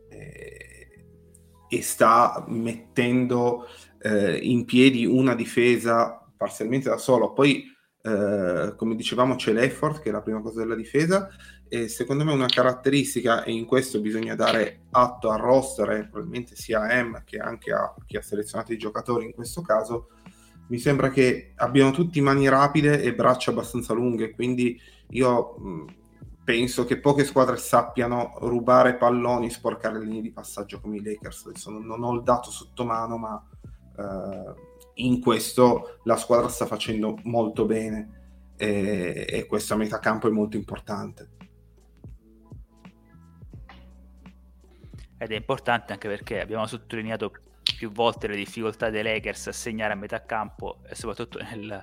E, 0.08 0.56
e 1.68 1.82
sta 1.82 2.44
mettendo 2.48 3.66
uh, 4.02 4.36
in 4.40 4.64
piedi 4.64 5.04
una 5.06 5.34
difesa 5.34 6.26
parzialmente 6.36 6.88
da 6.88 6.96
solo. 6.96 7.32
Poi, 7.32 7.64
uh, 8.02 8.74
come 8.74 8.96
dicevamo, 8.96 9.36
c'è 9.36 9.52
l'effort, 9.52 10.02
che 10.02 10.08
è 10.08 10.12
la 10.12 10.22
prima 10.22 10.40
cosa 10.40 10.60
della 10.60 10.74
difesa, 10.74 11.28
e 11.72 11.88
secondo 11.88 12.22
me 12.22 12.32
una 12.32 12.48
caratteristica, 12.48 13.44
e 13.44 13.52
in 13.52 13.64
questo 13.64 13.98
bisogna 14.02 14.34
dare 14.34 14.80
atto 14.90 15.30
al 15.30 15.38
roster, 15.38 15.88
e 15.92 16.06
probabilmente 16.06 16.54
sia 16.54 16.82
a 16.82 17.02
M 17.02 17.22
che 17.24 17.38
anche 17.38 17.72
a 17.72 17.94
chi 18.04 18.18
ha 18.18 18.20
selezionato 18.20 18.74
i 18.74 18.76
giocatori 18.76 19.24
in 19.24 19.32
questo 19.32 19.62
caso, 19.62 20.08
mi 20.66 20.76
sembra 20.76 21.08
che 21.08 21.52
abbiano 21.56 21.90
tutti 21.90 22.20
mani 22.20 22.46
rapide 22.46 23.00
e 23.00 23.14
braccia 23.14 23.52
abbastanza 23.52 23.94
lunghe, 23.94 24.32
quindi 24.32 24.78
io 25.12 25.56
mh, 25.56 25.84
penso 26.44 26.84
che 26.84 26.98
poche 26.98 27.24
squadre 27.24 27.56
sappiano 27.56 28.34
rubare 28.40 28.96
palloni, 28.96 29.48
sporcare 29.48 29.98
le 29.98 30.04
linee 30.04 30.20
di 30.20 30.30
passaggio 30.30 30.78
come 30.78 30.98
i 30.98 31.02
Lakers. 31.02 31.46
Adesso 31.46 31.70
non, 31.70 32.02
ho 32.02 32.12
il 32.12 32.22
dato 32.22 32.50
sotto 32.50 32.84
mano, 32.84 33.16
ma 33.16 33.48
eh, 33.96 34.54
in 34.96 35.22
questo 35.22 36.00
la 36.04 36.18
squadra 36.18 36.48
sta 36.48 36.66
facendo 36.66 37.18
molto 37.22 37.64
bene 37.64 38.52
e, 38.58 39.24
e 39.26 39.46
questo 39.46 39.74
metà 39.78 40.00
campo 40.00 40.28
è 40.28 40.30
molto 40.30 40.58
importante. 40.58 41.40
Ed 45.22 45.30
è 45.30 45.36
importante 45.36 45.92
anche 45.92 46.08
perché 46.08 46.40
abbiamo 46.40 46.66
sottolineato 46.66 47.32
più 47.76 47.92
volte 47.92 48.26
le 48.26 48.34
difficoltà 48.34 48.90
dei 48.90 49.04
Lakers 49.04 49.46
a 49.46 49.52
segnare 49.52 49.92
a 49.92 49.96
metà 49.96 50.24
campo 50.24 50.80
e 50.84 50.96
soprattutto 50.96 51.40
nel 51.40 51.82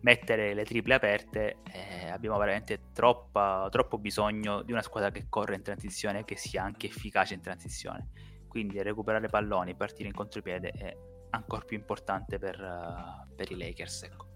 mettere 0.00 0.54
le 0.54 0.64
triple 0.64 0.94
aperte 0.94 1.58
eh, 1.72 2.10
abbiamo 2.10 2.36
veramente 2.36 2.90
troppa, 2.92 3.68
troppo 3.70 3.96
bisogno 3.98 4.62
di 4.62 4.72
una 4.72 4.82
squadra 4.82 5.12
che 5.12 5.26
corre 5.28 5.54
in 5.54 5.62
transizione 5.62 6.20
e 6.20 6.24
che 6.24 6.36
sia 6.36 6.64
anche 6.64 6.88
efficace 6.88 7.34
in 7.34 7.40
transizione 7.40 8.08
quindi 8.48 8.82
recuperare 8.82 9.28
palloni, 9.28 9.76
partire 9.76 10.08
in 10.08 10.14
contropiede 10.14 10.70
è 10.70 10.96
ancora 11.30 11.64
più 11.64 11.76
importante 11.76 12.38
per, 12.38 12.60
uh, 12.60 13.34
per 13.36 13.52
i 13.52 13.56
Lakers 13.56 14.02
ecco. 14.02 14.26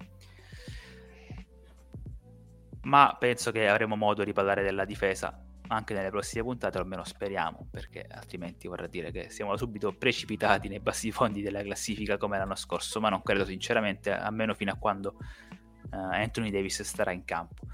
ma 2.83 3.16
penso 3.18 3.51
che 3.51 3.68
avremo 3.68 3.96
modo 3.96 4.22
di 4.22 4.33
parlare 4.33 4.62
della 4.62 4.85
difesa 4.85 5.42
anche 5.69 5.95
nelle 5.95 6.11
prossime 6.11 6.43
puntate, 6.43 6.79
almeno 6.79 7.05
speriamo, 7.05 7.69
perché 7.71 8.07
altrimenti 8.09 8.69
vorrà 8.69 8.87
dire 8.87 9.11
che 9.11 9.31
siamo 9.31 9.57
subito 9.57 9.93
precipitati 9.93 10.69
nei 10.69 10.81
bassi 10.81 11.11
fondi 11.11 11.43
della 11.43 11.63
classifica 11.63 12.17
come 12.17 12.39
l'anno 12.39 12.55
scorso, 12.55 13.01
ma 13.01 13.09
non 13.09 13.23
credo 13.23 13.45
sinceramente, 13.45 14.11
almeno 14.11 14.55
fino 14.55 14.73
a 14.73 14.77
quando 14.77 15.17
uh, 15.19 15.97
Anthony 15.97 16.51
Davis 16.51 16.83
starà 16.83 17.13
in 17.13 17.25
campo. 17.25 17.67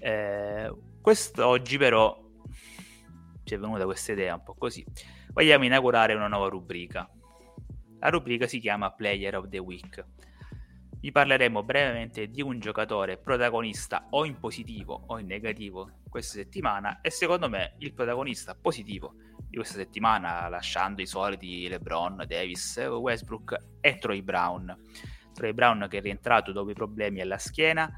Eh, 0.00 0.72
quest'oggi 1.00 1.76
però 1.76 2.26
ci 3.44 3.54
è 3.54 3.58
venuta 3.58 3.84
questa 3.84 4.12
idea 4.12 4.34
un 4.34 4.42
po' 4.42 4.54
così. 4.54 4.84
Vogliamo 5.32 5.64
inaugurare 5.64 6.14
una 6.14 6.28
nuova 6.28 6.48
rubrica. 6.48 7.08
La 8.00 8.08
rubrica 8.08 8.46
si 8.46 8.58
chiama 8.58 8.92
Player 8.92 9.36
of 9.36 9.48
the 9.48 9.58
Week 9.58 10.04
vi 11.00 11.12
parleremo 11.12 11.62
brevemente 11.62 12.28
di 12.28 12.42
un 12.42 12.58
giocatore 12.58 13.18
protagonista 13.18 14.06
o 14.10 14.24
in 14.24 14.38
positivo 14.38 15.04
o 15.06 15.18
in 15.18 15.26
negativo 15.26 16.00
questa 16.08 16.34
settimana 16.38 17.00
e 17.00 17.10
secondo 17.10 17.48
me 17.48 17.74
il 17.78 17.94
protagonista 17.94 18.54
positivo 18.54 19.14
di 19.48 19.56
questa 19.56 19.76
settimana, 19.76 20.48
lasciando 20.48 21.00
i 21.00 21.06
soliti 21.06 21.68
LeBron, 21.68 22.24
Davis, 22.26 22.76
Westbrook, 22.76 23.56
è 23.80 23.96
Troy 23.98 24.22
Brown. 24.22 24.76
Troy 25.32 25.52
Brown 25.52 25.86
che 25.88 25.98
è 25.98 26.00
rientrato 26.00 26.52
dopo 26.52 26.70
i 26.70 26.74
problemi 26.74 27.20
alla 27.20 27.38
schiena 27.38 27.90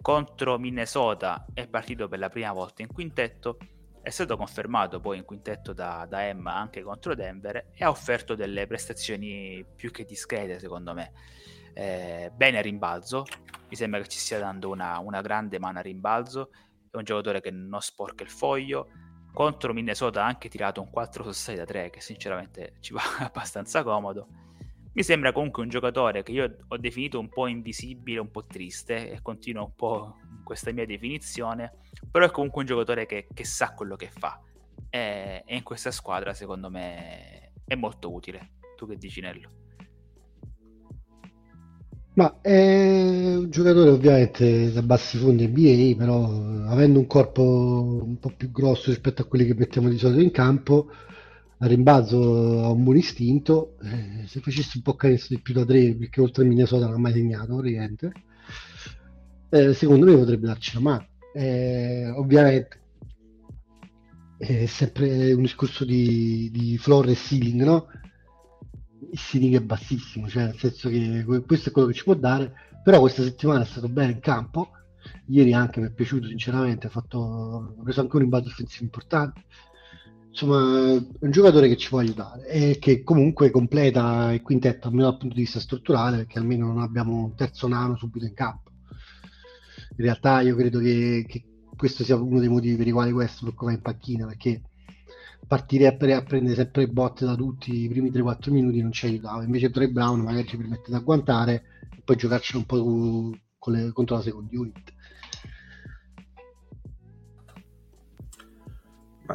contro 0.00 0.58
Minnesota 0.58 1.46
è 1.54 1.68
partito 1.68 2.08
per 2.08 2.18
la 2.18 2.28
prima 2.28 2.52
volta 2.52 2.82
in 2.82 2.88
quintetto 2.88 3.58
è 4.08 4.10
stato 4.10 4.38
confermato 4.38 5.00
poi 5.00 5.18
in 5.18 5.24
quintetto 5.24 5.74
da, 5.74 6.06
da 6.08 6.26
Emma 6.26 6.54
anche 6.54 6.82
contro 6.82 7.14
Denver 7.14 7.66
e 7.74 7.84
ha 7.84 7.90
offerto 7.90 8.34
delle 8.34 8.66
prestazioni 8.66 9.62
più 9.76 9.90
che 9.90 10.06
discrete 10.06 10.58
secondo 10.58 10.94
me. 10.94 11.12
Eh, 11.74 12.32
bene 12.34 12.56
a 12.56 12.62
rimbalzo, 12.62 13.26
mi 13.68 13.76
sembra 13.76 14.00
che 14.00 14.08
ci 14.08 14.18
stia 14.18 14.38
dando 14.38 14.70
una, 14.70 14.98
una 14.98 15.20
grande 15.20 15.58
mano 15.58 15.78
a 15.78 15.82
rimbalzo, 15.82 16.50
è 16.90 16.96
un 16.96 17.04
giocatore 17.04 17.42
che 17.42 17.50
non 17.50 17.82
sporca 17.82 18.24
il 18.24 18.30
foglio, 18.30 18.88
contro 19.30 19.74
Minnesota 19.74 20.22
ha 20.22 20.26
anche 20.26 20.48
tirato 20.48 20.80
un 20.80 20.88
4 20.88 21.24
su 21.24 21.32
6 21.32 21.56
da 21.56 21.64
3 21.66 21.90
che 21.90 22.00
sinceramente 22.00 22.76
ci 22.80 22.94
va 22.94 23.02
abbastanza 23.20 23.82
comodo. 23.82 24.26
Mi 24.94 25.02
sembra 25.02 25.32
comunque 25.32 25.62
un 25.62 25.68
giocatore 25.68 26.22
che 26.22 26.32
io 26.32 26.56
ho 26.66 26.78
definito 26.78 27.20
un 27.20 27.28
po' 27.28 27.46
invisibile, 27.46 28.20
un 28.20 28.30
po' 28.30 28.46
triste 28.46 29.10
e 29.10 29.20
continuo 29.20 29.64
un 29.64 29.74
po' 29.74 30.16
questa 30.42 30.72
mia 30.72 30.86
definizione, 30.86 31.74
però 32.10 32.24
è 32.26 32.30
comunque 32.30 32.62
un 32.62 32.66
giocatore 32.66 33.06
che, 33.06 33.26
che 33.32 33.44
sa 33.44 33.72
quello 33.74 33.96
che 33.96 34.10
fa 34.10 34.40
e, 34.90 35.42
e 35.44 35.56
in 35.56 35.62
questa 35.62 35.90
squadra 35.90 36.34
secondo 36.34 36.70
me 36.70 37.52
è 37.66 37.74
molto 37.74 38.12
utile. 38.12 38.50
Tu 38.76 38.86
che 38.86 38.96
dici 38.96 39.20
Nello? 39.20 39.50
Ma 42.14 42.40
è 42.40 43.36
un 43.36 43.48
giocatore 43.48 43.90
ovviamente 43.90 44.72
da 44.72 44.82
bassi 44.82 45.18
fondi 45.18 45.46
NBA, 45.46 45.96
però 45.96 46.24
avendo 46.66 46.98
un 46.98 47.06
corpo 47.06 48.02
un 48.04 48.18
po' 48.18 48.32
più 48.36 48.50
grosso 48.50 48.90
rispetto 48.90 49.22
a 49.22 49.24
quelli 49.24 49.44
che 49.44 49.54
mettiamo 49.54 49.88
di 49.88 49.98
solito 49.98 50.20
in 50.20 50.32
campo, 50.32 50.90
a 51.58 51.66
rimbalzo 51.66 52.64
ha 52.64 52.70
un 52.70 52.82
buon 52.82 52.96
istinto. 52.96 53.76
Eh, 53.82 54.26
se 54.26 54.40
facessi 54.40 54.78
un 54.78 54.82
po' 54.82 54.96
canestro 54.96 55.36
di 55.36 55.42
più 55.42 55.54
da 55.54 55.64
tre, 55.64 55.94
perché 55.94 56.20
oltre 56.20 56.42
a 56.42 56.46
Minnesota 56.48 56.86
non 56.86 56.94
ha 56.94 56.98
mai 56.98 57.12
segnato, 57.12 57.54
praticamente, 57.54 58.12
eh, 59.50 59.72
secondo 59.74 60.06
me 60.06 60.16
potrebbe 60.16 60.46
darci 60.48 60.76
una 60.76 60.90
mano. 60.90 61.07
Eh, 61.34 62.08
ovviamente 62.10 62.80
è 64.38 64.66
sempre 64.66 65.32
un 65.32 65.42
discorso 65.42 65.84
di, 65.84 66.48
di 66.52 66.78
floor 66.78 67.08
e 67.08 67.14
ceiling, 67.14 67.62
no? 67.62 67.86
il 69.10 69.18
ceiling 69.18 69.56
è 69.56 69.60
bassissimo, 69.60 70.28
cioè 70.28 70.44
nel 70.44 70.58
senso 70.58 70.88
che 70.88 71.24
questo 71.46 71.68
è 71.68 71.72
quello 71.72 71.88
che 71.88 71.94
ci 71.94 72.04
può 72.04 72.14
dare, 72.14 72.52
però 72.82 73.00
questa 73.00 73.22
settimana 73.22 73.62
è 73.62 73.66
stato 73.66 73.88
bene 73.88 74.12
in 74.12 74.20
campo, 74.20 74.70
ieri 75.26 75.52
anche 75.52 75.80
mi 75.80 75.86
è 75.86 75.92
piaciuto 75.92 76.26
sinceramente, 76.26 76.86
ha, 76.86 76.90
fatto, 76.90 77.74
ha 77.78 77.82
preso 77.82 78.00
anche 78.00 78.16
un 78.16 78.22
rimbalzo 78.22 78.48
offensivo 78.48 78.84
importante, 78.84 79.44
insomma 80.28 80.94
è 80.94 81.24
un 81.24 81.30
giocatore 81.30 81.68
che 81.68 81.76
ci 81.76 81.88
può 81.88 81.98
aiutare 81.98 82.46
e 82.46 82.78
che 82.78 83.02
comunque 83.02 83.50
completa 83.50 84.32
il 84.32 84.42
quintetto 84.42 84.88
almeno 84.88 85.10
dal 85.10 85.18
punto 85.18 85.34
di 85.34 85.42
vista 85.42 85.58
strutturale 85.58 86.18
perché 86.18 86.38
almeno 86.38 86.66
non 86.66 86.82
abbiamo 86.82 87.24
un 87.24 87.34
terzo 87.34 87.66
nano 87.66 87.96
subito 87.96 88.24
in 88.24 88.34
campo. 88.34 88.70
In 89.96 90.04
realtà 90.04 90.40
io 90.40 90.54
credo 90.54 90.78
che, 90.78 91.24
che 91.26 91.44
questo 91.76 92.04
sia 92.04 92.16
uno 92.16 92.40
dei 92.40 92.48
motivi 92.48 92.76
per 92.76 92.86
i 92.86 92.92
quali 92.92 93.12
Westbrook 93.12 93.64
va 93.64 93.72
in 93.72 93.80
panchina 93.80 94.26
perché 94.26 94.62
partire 95.46 95.86
a, 95.86 95.96
pre- 95.96 96.14
a 96.14 96.22
prendere 96.22 96.56
sempre 96.56 96.88
botte 96.88 97.24
da 97.24 97.34
tutti 97.34 97.84
i 97.84 97.88
primi 97.88 98.10
3-4 98.10 98.50
minuti 98.50 98.82
non 98.82 98.92
ci 98.92 99.06
aiutava. 99.06 99.42
Invece 99.42 99.70
Trey 99.70 99.88
Brown 99.88 100.20
magari 100.20 100.46
ci 100.46 100.56
permette 100.56 100.90
di 100.90 100.94
agguantare 100.94 101.62
e 101.96 102.02
poi 102.04 102.16
giocarci 102.16 102.56
un 102.56 102.66
po' 102.66 102.82
con 103.58 103.72
le, 103.72 103.92
contro 103.92 104.16
la 104.16 104.22
second 104.22 104.52
unit. 104.52 104.92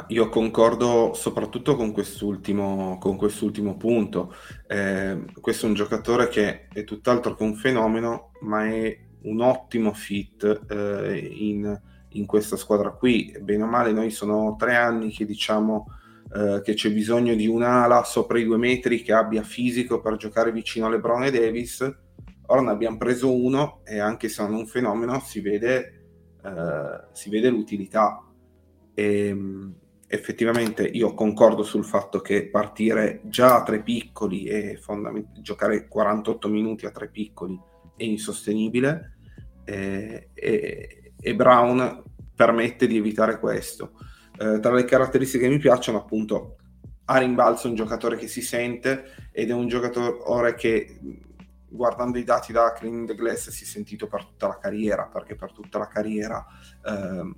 Io 0.08 0.28
concordo 0.28 1.12
soprattutto 1.14 1.76
con 1.76 1.92
quest'ultimo, 1.92 2.98
con 2.98 3.16
quest'ultimo 3.16 3.76
punto. 3.76 4.34
Eh, 4.66 5.24
questo 5.40 5.66
è 5.66 5.68
un 5.68 5.74
giocatore 5.74 6.28
che 6.28 6.66
è 6.66 6.82
tutt'altro 6.82 7.34
che 7.34 7.42
un 7.44 7.54
fenomeno, 7.54 8.32
ma 8.40 8.66
è 8.66 8.98
un 9.24 9.40
ottimo 9.40 9.92
fit 9.92 10.66
eh, 10.68 11.16
in, 11.18 11.80
in, 12.10 12.26
questa 12.26 12.56
squadra 12.56 12.90
qui. 12.90 13.36
Bene 13.40 13.62
o 13.62 13.66
male, 13.66 13.92
noi 13.92 14.10
sono 14.10 14.56
tre 14.58 14.74
anni 14.74 15.10
che 15.10 15.24
diciamo 15.24 15.86
eh, 16.34 16.60
che 16.62 16.74
c'è 16.74 16.90
bisogno 16.92 17.34
di 17.34 17.46
un'ala 17.46 18.02
sopra 18.04 18.38
i 18.38 18.44
due 18.44 18.56
metri 18.56 19.02
che 19.02 19.12
abbia 19.12 19.42
fisico 19.42 20.00
per 20.00 20.16
giocare 20.16 20.52
vicino 20.52 20.86
a 20.86 20.90
LeBron 20.90 21.24
e 21.24 21.30
Davis. 21.30 21.96
Ora 22.46 22.60
ne 22.60 22.70
abbiamo 22.70 22.96
preso 22.96 23.34
uno 23.34 23.80
e 23.84 23.98
anche 23.98 24.28
se 24.28 24.42
non 24.42 24.54
è 24.54 24.56
un 24.56 24.66
fenomeno 24.66 25.20
si 25.20 25.40
vede, 25.40 26.04
eh, 26.42 27.08
si 27.12 27.30
vede 27.30 27.48
l'utilità. 27.48 28.22
E, 28.94 29.28
ehm, 29.28 29.74
effettivamente 30.06 30.84
io 30.84 31.14
concordo 31.14 31.62
sul 31.62 31.84
fatto 31.84 32.20
che 32.20 32.48
partire 32.48 33.20
già 33.24 33.56
a 33.56 33.62
tre 33.62 33.82
piccoli 33.82 34.44
e 34.44 34.76
fondament- 34.80 35.40
giocare 35.40 35.88
48 35.88 36.48
minuti 36.48 36.86
a 36.86 36.90
tre 36.90 37.08
piccoli 37.08 37.58
è 37.96 38.04
insostenibile 38.04 39.13
e, 39.64 40.30
e, 40.34 41.12
e 41.18 41.34
Brown 41.34 42.02
permette 42.34 42.86
di 42.86 42.96
evitare 42.96 43.38
questo. 43.38 43.92
Eh, 44.36 44.58
tra 44.60 44.72
le 44.72 44.84
caratteristiche 44.84 45.44
che 45.44 45.50
mi 45.50 45.58
piacciono, 45.58 45.98
appunto, 45.98 46.56
a 47.06 47.18
rimbalzo 47.18 47.68
un 47.68 47.74
giocatore 47.74 48.16
che 48.16 48.26
si 48.26 48.40
sente 48.40 49.28
ed 49.30 49.50
è 49.50 49.52
un 49.52 49.68
giocatore 49.68 50.54
che 50.54 50.98
guardando 51.68 52.18
i 52.18 52.24
dati 52.24 52.52
da 52.52 52.72
Clean 52.72 53.04
the 53.04 53.14
Glass 53.14 53.50
si 53.50 53.64
è 53.64 53.66
sentito 53.66 54.06
per 54.06 54.24
tutta 54.24 54.46
la 54.46 54.58
carriera 54.58 55.06
perché 55.12 55.34
per 55.34 55.52
tutta 55.52 55.78
la 55.78 55.88
carriera 55.88 56.44
eh, 56.84 57.34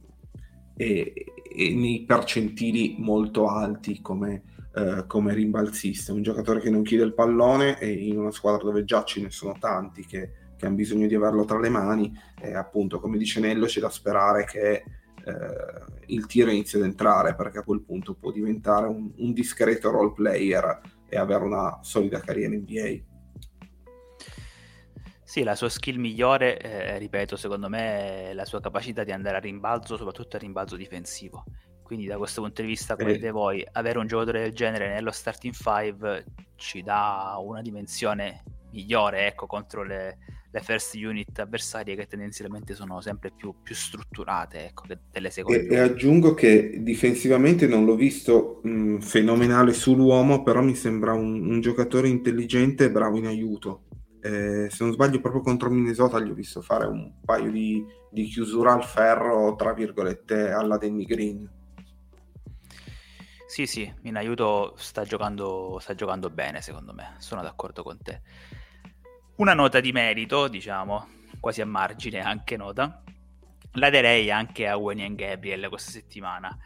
è, 0.76 1.12
è, 1.12 1.70
nei 1.72 2.04
percentili 2.04 2.96
molto 2.98 3.48
alti 3.48 4.00
come, 4.00 4.42
eh, 4.74 5.04
come 5.06 5.34
rimbalzista 5.34 6.12
un 6.12 6.22
giocatore 6.22 6.60
che 6.60 6.70
non 6.70 6.82
chiede 6.82 7.04
il 7.04 7.14
pallone 7.14 7.78
e 7.80 7.90
in 7.90 8.18
una 8.18 8.30
squadra 8.30 8.62
dove 8.62 8.84
già 8.84 9.02
ce 9.02 9.22
ne 9.22 9.30
sono 9.30 9.56
tanti 9.58 10.04
che, 10.04 10.30
che 10.56 10.66
hanno 10.66 10.74
bisogno 10.74 11.06
di 11.06 11.14
averlo 11.14 11.44
tra 11.44 11.58
le 11.58 11.68
mani 11.68 12.12
e 12.40 12.54
appunto 12.54 13.00
come 13.00 13.18
dice 13.18 13.40
Nello 13.40 13.66
c'è 13.66 13.80
da 13.80 13.90
sperare 13.90 14.44
che 14.44 14.72
eh, 14.72 14.84
il 16.06 16.26
tiro 16.26 16.50
inizia 16.50 16.78
ad 16.78 16.84
entrare 16.84 17.34
perché 17.34 17.58
a 17.58 17.62
quel 17.62 17.82
punto 17.82 18.14
può 18.14 18.30
diventare 18.30 18.86
un, 18.86 19.10
un 19.16 19.32
discreto 19.32 19.90
role 19.90 20.12
player 20.12 20.80
e 21.08 21.16
avere 21.16 21.44
una 21.44 21.78
solida 21.82 22.20
carriera 22.20 22.54
in 22.54 22.60
NBA. 22.60 23.14
Sì, 25.22 25.42
la 25.42 25.56
sua 25.56 25.68
skill 25.68 25.98
migliore, 25.98 26.58
eh, 26.58 26.98
ripeto, 26.98 27.36
secondo 27.36 27.68
me 27.68 28.30
è 28.30 28.32
la 28.32 28.44
sua 28.44 28.60
capacità 28.60 29.02
di 29.02 29.10
andare 29.10 29.36
a 29.36 29.40
rimbalzo, 29.40 29.96
soprattutto 29.96 30.36
a 30.36 30.38
rimbalzo 30.38 30.76
difensivo. 30.76 31.44
Quindi 31.82 32.06
da 32.06 32.16
questo 32.16 32.42
punto 32.42 32.62
di 32.62 32.68
vista, 32.68 32.96
come 32.96 33.12
dite 33.12 33.30
voi, 33.30 33.66
avere 33.72 33.98
un 33.98 34.06
giocatore 34.06 34.40
del 34.40 34.54
genere 34.54 34.92
nello 34.92 35.10
starting 35.10 35.52
5 35.52 36.24
ci 36.56 36.82
dà 36.82 37.36
una 37.40 37.60
dimensione 37.60 38.42
migliore 38.70 39.26
ecco, 39.26 39.46
contro 39.46 39.82
le, 39.82 40.18
le 40.56 40.62
first 40.62 40.94
unit 40.94 41.38
avversarie 41.38 41.94
che 41.94 42.06
tendenzialmente 42.06 42.74
sono 42.74 43.02
sempre 43.02 43.30
più, 43.30 43.54
più 43.62 43.74
strutturate 43.74 44.68
ecco, 44.68 44.84
delle 45.10 45.28
seconde. 45.28 45.66
E, 45.66 45.74
e, 45.74 45.78
aggiungo 45.78 46.32
che 46.32 46.82
difensivamente 46.82 47.66
non 47.66 47.84
l'ho 47.84 47.94
visto 47.94 48.60
mh, 48.62 49.00
fenomenale 49.00 49.74
sull'uomo, 49.74 50.42
però 50.42 50.62
mi 50.62 50.74
sembra 50.74 51.12
un, 51.12 51.46
un 51.46 51.60
giocatore 51.60 52.08
intelligente 52.08 52.84
e 52.84 52.90
bravo 52.90 53.18
in 53.18 53.26
aiuto. 53.26 53.82
Eh, 54.22 54.68
se 54.70 54.82
non 54.82 54.94
sbaglio, 54.94 55.20
proprio 55.20 55.42
contro 55.42 55.68
Minnesota 55.68 56.18
gli 56.20 56.30
ho 56.30 56.34
visto 56.34 56.62
fare 56.62 56.86
un 56.86 57.12
paio 57.22 57.50
di, 57.50 57.84
di 58.10 58.24
chiusura 58.24 58.72
al 58.72 58.84
ferro, 58.84 59.54
tra 59.56 59.74
virgolette, 59.74 60.50
alla 60.50 60.78
Danny 60.78 61.04
Green. 61.04 61.50
Sì, 63.46 63.66
sì, 63.66 63.92
in 64.02 64.16
aiuto 64.16 64.74
sta 64.78 65.04
giocando, 65.04 65.78
sta 65.80 65.94
giocando 65.94 66.30
bene, 66.30 66.62
secondo 66.62 66.94
me. 66.94 67.14
Sono 67.18 67.42
d'accordo 67.42 67.82
con 67.82 67.98
te. 68.02 68.22
Una 69.36 69.52
nota 69.52 69.80
di 69.80 69.92
merito, 69.92 70.48
diciamo, 70.48 71.08
quasi 71.40 71.60
a 71.60 71.66
margine, 71.66 72.20
anche 72.20 72.56
nota. 72.56 73.02
La 73.72 73.90
darei 73.90 74.30
anche 74.30 74.66
a 74.66 74.78
Winnie 74.78 75.14
Gabriel 75.14 75.68
questa 75.68 75.90
settimana. 75.90 76.56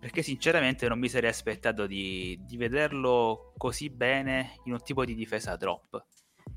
Perché 0.00 0.22
sinceramente 0.22 0.88
non 0.88 0.98
mi 0.98 1.08
sarei 1.08 1.30
aspettato 1.30 1.86
di, 1.86 2.36
di 2.42 2.56
vederlo 2.56 3.52
così 3.56 3.88
bene 3.88 4.54
in 4.64 4.72
un 4.72 4.82
tipo 4.82 5.04
di 5.04 5.14
difesa 5.14 5.54
drop. 5.54 6.06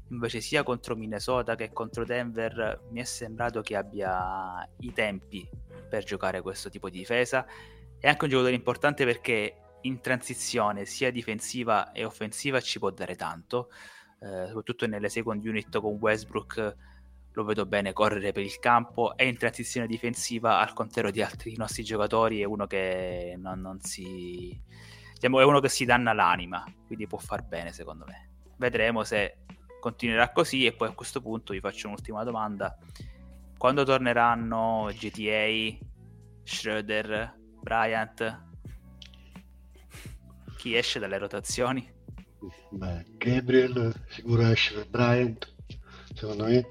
Invece 0.09 0.41
sia 0.41 0.63
contro 0.63 0.95
Minnesota 0.95 1.53
che 1.53 1.71
contro 1.71 2.05
Denver 2.05 2.87
mi 2.89 2.99
è 2.99 3.03
sembrato 3.03 3.61
che 3.61 3.75
abbia 3.75 4.67
i 4.79 4.91
tempi 4.93 5.47
per 5.87 6.03
giocare 6.03 6.41
questo 6.41 6.71
tipo 6.71 6.89
di 6.89 6.97
difesa. 6.97 7.45
È 7.99 8.07
anche 8.07 8.23
un 8.23 8.31
giocatore 8.31 8.55
importante 8.55 9.05
perché 9.05 9.57
in 9.81 10.01
transizione 10.01 10.85
sia 10.85 11.11
difensiva 11.11 11.91
e 11.91 12.03
offensiva 12.03 12.59
ci 12.61 12.79
può 12.79 12.89
dare 12.89 13.15
tanto, 13.15 13.69
eh, 14.21 14.47
soprattutto 14.47 14.87
nelle 14.87 15.09
second 15.09 15.45
unit 15.45 15.79
con 15.79 15.97
Westbrook 15.99 16.75
lo 17.33 17.43
vedo 17.43 17.65
bene 17.65 17.93
correre 17.93 18.31
per 18.31 18.43
il 18.43 18.59
campo 18.59 19.15
e 19.15 19.27
in 19.27 19.37
transizione 19.37 19.87
difensiva 19.87 20.59
al 20.59 20.73
contrario 20.73 21.11
di 21.11 21.21
altri 21.21 21.55
nostri 21.57 21.83
giocatori 21.83 22.41
è 22.41 22.45
uno 22.45 22.67
che 22.67 23.35
non, 23.37 23.59
non 23.61 23.79
si 23.81 24.59
diciamo, 25.13 25.39
è 25.39 25.43
uno 25.43 25.59
che 25.59 25.69
si 25.69 25.85
danna 25.85 26.13
l'anima 26.13 26.63
quindi 26.85 27.07
può 27.07 27.17
far 27.17 27.43
bene 27.43 27.71
secondo 27.71 28.05
me 28.05 28.29
vedremo 28.57 29.03
se 29.03 29.37
continuerà 29.81 30.31
così 30.31 30.65
e 30.65 30.71
poi 30.71 30.89
a 30.89 30.93
questo 30.93 31.19
punto 31.19 31.51
vi 31.51 31.59
faccio 31.59 31.87
un'ultima 31.87 32.23
domanda. 32.23 32.77
Quando 33.57 33.83
torneranno 33.83 34.89
GTA, 34.93 35.75
Schroeder, 36.43 37.35
Bryant? 37.59 38.49
Chi 40.55 40.77
esce 40.77 40.99
dalle 40.99 41.17
rotazioni? 41.17 41.91
Beh, 42.69 43.05
Gabriel 43.17 43.93
sicuro 44.09 44.47
esce 44.47 44.73
per 44.73 44.89
Bryant, 44.89 45.53
secondo 46.15 46.45
me. 46.45 46.65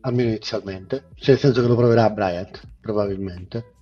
Almeno 0.00 0.30
inizialmente. 0.30 1.10
Cioè, 1.14 1.30
nel 1.30 1.38
senso 1.38 1.60
che 1.60 1.68
lo 1.68 1.76
proverà 1.76 2.10
Bryant, 2.10 2.60
probabilmente. 2.80 3.74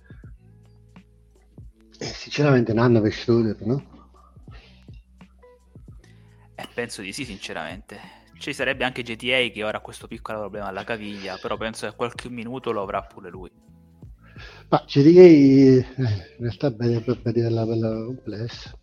E 1.97 2.05
sinceramente 2.05 2.73
Nanna 2.73 3.01
per 3.01 3.13
Schroeder, 3.13 3.65
no? 3.65 4.13
Eh, 6.55 6.67
penso 6.73 7.01
di 7.01 7.11
sì, 7.11 7.25
sinceramente. 7.25 8.17
Ci 8.37 8.53
sarebbe 8.53 8.85
anche 8.85 9.01
GTA 9.01 9.49
che 9.51 9.63
ora 9.63 9.79
ha 9.79 9.81
questo 9.81 10.07
piccolo 10.07 10.39
problema 10.39 10.67
alla 10.67 10.83
caviglia, 10.83 11.37
però 11.37 11.57
penso 11.57 11.89
che 11.89 11.95
qualche 11.95 12.29
minuto 12.29 12.71
lo 12.71 12.83
avrà 12.83 13.01
pure 13.01 13.29
lui. 13.29 13.51
Ma 14.69 14.83
GTA 14.85 15.19
eh, 15.19 15.85
in 15.95 16.25
realtà 16.37 16.67
è 16.67 16.71
bene 16.71 17.01
per 17.01 17.19
vederla 17.21 17.65
bella 17.65 17.89
complessa. 18.05 18.77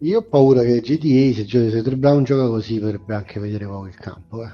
Io 0.00 0.18
ho 0.18 0.22
paura 0.22 0.62
che 0.62 0.80
GTA, 0.80 1.34
se, 1.34 1.44
gioca, 1.44 1.70
se 1.70 1.96
Brown 1.96 2.24
gioca 2.24 2.46
così, 2.48 2.78
potrebbe 2.78 3.14
anche 3.14 3.40
vedere 3.40 3.66
poco 3.66 3.86
il 3.86 3.96
campo. 3.96 4.44
Eh. 4.44 4.50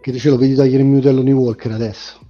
Che 0.00 0.10
dice 0.12 0.30
lo 0.30 0.36
vedi 0.36 0.54
togliere 0.54 0.82
il 0.82 0.88
minuto 0.88 1.08
all'Oni 1.08 1.32
Walker 1.32 1.70
adesso? 1.72 2.20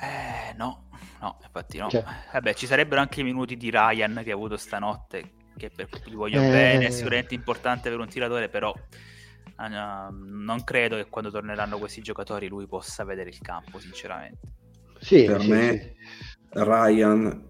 Eh, 0.00 0.54
no, 0.56 0.88
no, 1.20 1.38
infatti 1.42 1.78
no. 1.78 1.88
Cioè- 1.90 2.04
Vabbè, 2.32 2.54
ci 2.54 2.66
sarebbero 2.66 3.00
anche 3.00 3.20
i 3.20 3.24
minuti 3.24 3.56
di 3.56 3.70
Ryan 3.70 4.20
che 4.24 4.30
ha 4.30 4.34
avuto 4.34 4.56
stanotte, 4.56 5.32
che 5.56 5.70
per 5.70 5.88
cui 5.88 6.12
gli 6.12 6.14
voglio 6.14 6.40
Eh. 6.42 6.50
bene, 6.50 6.86
è 6.86 6.90
sicuramente 6.90 7.34
importante 7.34 7.90
per 7.90 7.98
un 7.98 8.08
tiratore, 8.08 8.48
però 8.48 8.72
eh, 8.74 9.68
non 10.10 10.62
credo 10.64 10.96
che 10.96 11.08
quando 11.08 11.30
torneranno 11.30 11.78
questi 11.78 12.00
giocatori 12.02 12.46
lui 12.48 12.66
possa 12.66 13.04
vedere 13.04 13.30
il 13.30 13.40
campo, 13.40 13.78
sinceramente. 13.78 14.46
Sì, 15.00 15.24
Per 15.24 15.40
sì, 15.40 15.48
me- 15.48 15.78
sì. 15.78 15.96
Ryan 16.50 17.47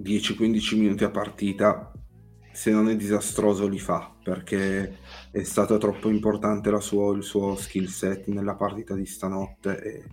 10-15 0.00 0.76
minuti 0.78 1.04
a 1.04 1.10
partita, 1.10 1.92
se 2.52 2.70
non 2.70 2.88
è 2.88 2.96
disastroso 2.96 3.66
li 3.68 3.78
fa, 3.78 4.14
perché 4.22 4.98
è 5.30 5.42
stato 5.42 5.78
troppo 5.78 6.08
importante 6.10 6.70
la 6.70 6.80
sua- 6.80 7.14
il 7.16 7.22
suo 7.22 7.56
skill 7.56 7.86
set 7.86 8.26
nella 8.28 8.54
partita 8.56 8.94
di 8.94 9.06
stanotte 9.06 9.80
e, 9.82 10.04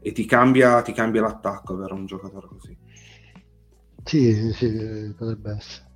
e 0.00 0.12
ti, 0.12 0.24
cambia, 0.26 0.82
ti 0.82 0.92
cambia 0.92 1.22
l'attacco 1.22 1.74
avere 1.74 1.94
un 1.94 2.06
giocatore 2.06 2.46
così. 2.48 2.76
Sì, 4.04 4.32
sì, 4.34 4.52
sì, 4.54 5.14
potrebbe 5.16 5.56
essere. 5.56 5.86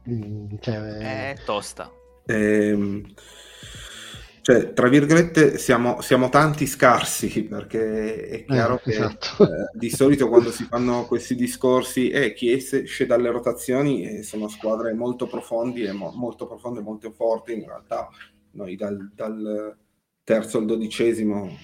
Cioè, 0.61 0.77
eh, 1.01 1.31
È 1.33 1.43
tosta. 1.45 1.91
Ehm, 2.27 3.05
cioè, 4.43 4.73
tra 4.73 4.89
virgolette, 4.89 5.57
siamo, 5.57 6.01
siamo 6.01 6.29
tanti 6.29 6.67
scarsi 6.67 7.45
perché 7.45 8.27
è 8.29 8.45
chiaro 8.45 8.75
Eh, 8.79 8.81
che 8.83 8.91
esatto. 8.91 9.45
eh, 9.45 9.71
di 9.73 9.89
solito 9.89 10.29
quando 10.29 10.51
si 10.51 10.65
fanno 10.65 11.07
questi 11.07 11.35
discorsi 11.37 12.11
eh, 12.11 12.33
chi 12.35 12.51
esce 12.51 13.07
dalle 13.07 13.31
rotazioni 13.31 14.03
eh, 14.19 14.23
sono 14.25 14.49
squadre 14.49 14.93
molto 14.95 15.29
e 15.31 15.93
mo- 15.93 16.13
molto 16.17 16.47
profonde 16.47 16.81
e 16.81 16.83
molto 16.83 17.11
forti. 17.13 17.53
In 17.55 17.65
realtà, 17.67 18.09
noi 18.53 18.75
dal, 18.77 19.13
dal 19.15 19.77
terzo 20.25 20.59
al 20.59 20.67
dodicesimo, 20.67 21.57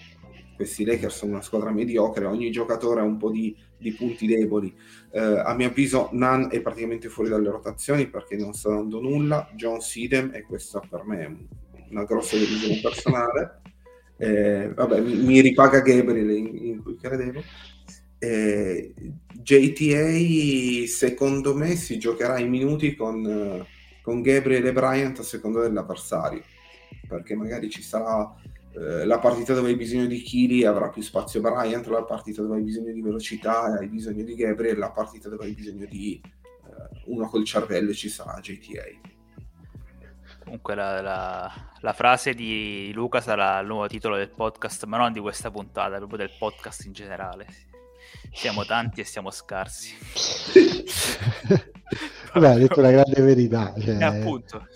questi 0.55 0.85
Lakers 0.85 1.17
sono 1.17 1.33
una 1.33 1.43
squadra 1.43 1.71
mediocre. 1.73 2.27
Ogni 2.27 2.51
giocatore 2.51 3.01
ha 3.01 3.05
un 3.05 3.17
po' 3.17 3.31
di, 3.31 3.57
di 3.77 3.93
punti 3.93 4.27
deboli. 4.27 4.73
Eh, 5.11 5.21
a 5.21 5.53
mio 5.55 5.69
avviso, 5.69 6.11
Nan 6.13 6.49
è 6.51 6.61
praticamente 6.61 7.09
fuori 7.09 7.29
dalle 7.31 7.51
rotazioni 7.51 8.09
perché 8.09 8.37
non 8.37 8.53
sta 8.53 8.71
dando 8.71 9.01
nulla. 9.01 9.49
John 9.55 9.81
Sidem, 9.81 10.31
e 10.33 10.43
questa 10.43 10.81
per 10.89 11.05
me 11.05 11.21
è 11.23 11.27
un- 11.27 11.47
una 11.91 12.05
grossa 12.05 12.37
delusione 12.37 12.81
personale. 12.81 13.61
Eh, 14.17 14.73
vabbè, 14.75 15.01
mi, 15.01 15.15
mi 15.15 15.41
ripaga 15.41 15.81
Gabriel 15.81 16.31
in, 16.31 16.67
in 16.67 16.83
cui 16.83 16.97
credevo. 16.97 17.43
Eh, 18.19 18.93
JTA, 19.33 20.87
secondo 20.87 21.55
me, 21.55 21.77
si 21.77 21.99
giocherà 21.99 22.39
i 22.39 22.49
minuti 22.49 22.97
con, 22.97 23.25
eh, 23.25 23.67
con 24.03 24.23
Gabriel 24.23 24.67
e 24.67 24.73
Bryant 24.73 25.19
a 25.21 25.23
seconda 25.23 25.61
dell'avversario 25.61 26.43
perché 27.07 27.35
magari 27.35 27.69
ci 27.71 27.83
sarà 27.83 28.35
eh, 28.75 29.05
la 29.05 29.19
partita 29.19 29.55
dove 29.55 29.71
hai 29.71 29.77
bisogno 29.77 30.07
di 30.07 30.21
chili 30.21 30.65
avrà 30.65 30.89
più 30.91 31.03
spazio 31.03 31.41
Bryant, 31.41 31.87
la 31.87 32.05
partita 32.05 32.43
dove 32.43 32.57
hai 32.57 32.63
bisogno 32.63 32.93
di 32.93 33.01
velocità 33.01 33.75
e 33.75 33.79
hai 33.79 33.89
bisogno 33.89 34.23
di 34.23 34.35
Gabriel, 34.35 34.79
la 34.79 34.91
partita 34.91 35.29
dove 35.29 35.47
hai 35.47 35.53
bisogno 35.53 35.87
di 35.87 36.21
eh, 36.23 37.01
uno 37.07 37.29
col 37.29 37.45
cervello 37.45 37.93
ci 37.93 38.09
sarà 38.09 38.39
JTA. 38.41 39.17
Comunque 40.49 40.75
la, 40.75 41.03
la- 41.03 41.53
la 41.81 41.93
frase 41.93 42.33
di 42.33 42.91
Luca 42.95 43.21
sarà 43.21 43.59
il 43.61 43.67
nuovo 43.67 43.87
titolo 43.87 44.17
del 44.17 44.31
podcast, 44.31 44.87
ma 44.87 44.97
non 44.97 45.13
di 45.13 45.21
questa 45.21 45.51
puntata, 45.51 45.99
proprio 45.99 46.17
del 46.21 46.31
podcast 46.39 46.87
in 46.87 46.93
generale. 46.93 47.45
Siamo 48.33 48.65
tanti 48.65 49.03
e 49.03 49.05
siamo 49.05 49.31
scarsi. 49.31 49.95
Vabbè, 52.33 52.49
ha 52.49 52.55
detto 52.57 52.81
una 52.81 52.91
grande 52.93 53.21
verità. 53.21 53.75
Cioè, 53.79 53.97
E 53.99 54.05
appunto. 54.05 54.67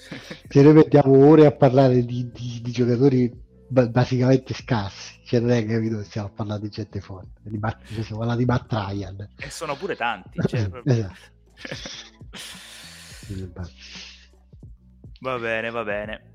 se 0.46 0.60
noi 0.62 0.74
mettiamo 0.74 1.26
ore 1.26 1.46
a 1.46 1.52
parlare 1.52 2.04
di, 2.04 2.30
di- 2.30 2.60
di 2.62 2.70
giocatori 2.70 3.32
ba- 3.68 3.88
basicamente 3.88 4.52
scarsi, 4.52 5.20
cioè 5.24 5.40
non 5.40 5.52
è 5.52 5.64
capito 5.64 5.96
che 5.98 6.04
stiamo 6.04 6.26
a 6.28 6.32
parlare 6.32 6.60
di 6.60 6.68
gente 6.68 7.00
forte, 7.00 7.40
di 7.44 7.56
Matt, 7.56 7.86
cioè, 7.86 8.02
stiamo 8.02 8.18
parlando 8.18 8.44
di 8.44 8.50
Matt 8.50 8.70
Ryan. 8.72 9.28
e 9.38 9.48
sono 9.50 9.74
pure 9.76 9.96
tanti. 9.96 10.38
cioè, 10.46 10.68
proprio- 10.68 10.92
Esatto. 10.92 11.30
Va 15.22 15.38
bene, 15.38 15.70
va 15.70 15.84
bene. 15.84 16.30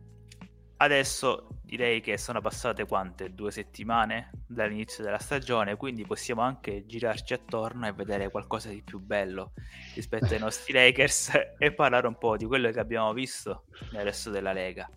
Adesso 0.78 1.60
direi 1.62 2.00
che 2.00 2.17
sono 2.17 2.39
passate 2.39 2.86
quante? 2.86 3.34
Due 3.34 3.52
settimane 3.52 4.32
dall'inizio 4.47 5.04
della 5.04 5.17
stagione, 5.17 5.76
quindi 5.76 6.06
possiamo 6.06 6.41
anche 6.41 6.86
girarci 6.86 7.34
attorno 7.34 7.86
e 7.86 7.91
vedere 7.91 8.32
qualcosa 8.32 8.69
di 8.69 8.82
più 8.84 9.00
bello 9.00 9.52
rispetto 9.93 10.34
ai 10.34 10.39
nostri 10.39 10.71
Lakers 10.71 11.32
e 11.60 11.73
parlare 11.73 12.08
un 12.08 12.17
po' 12.17 12.38
di 12.38 12.45
quello 12.45 12.71
che 12.71 12.80
abbiamo 12.80 13.12
visto 13.12 13.65
nel 13.91 14.06
resto 14.06 14.30
della 14.30 14.54
Lega. 14.54 14.89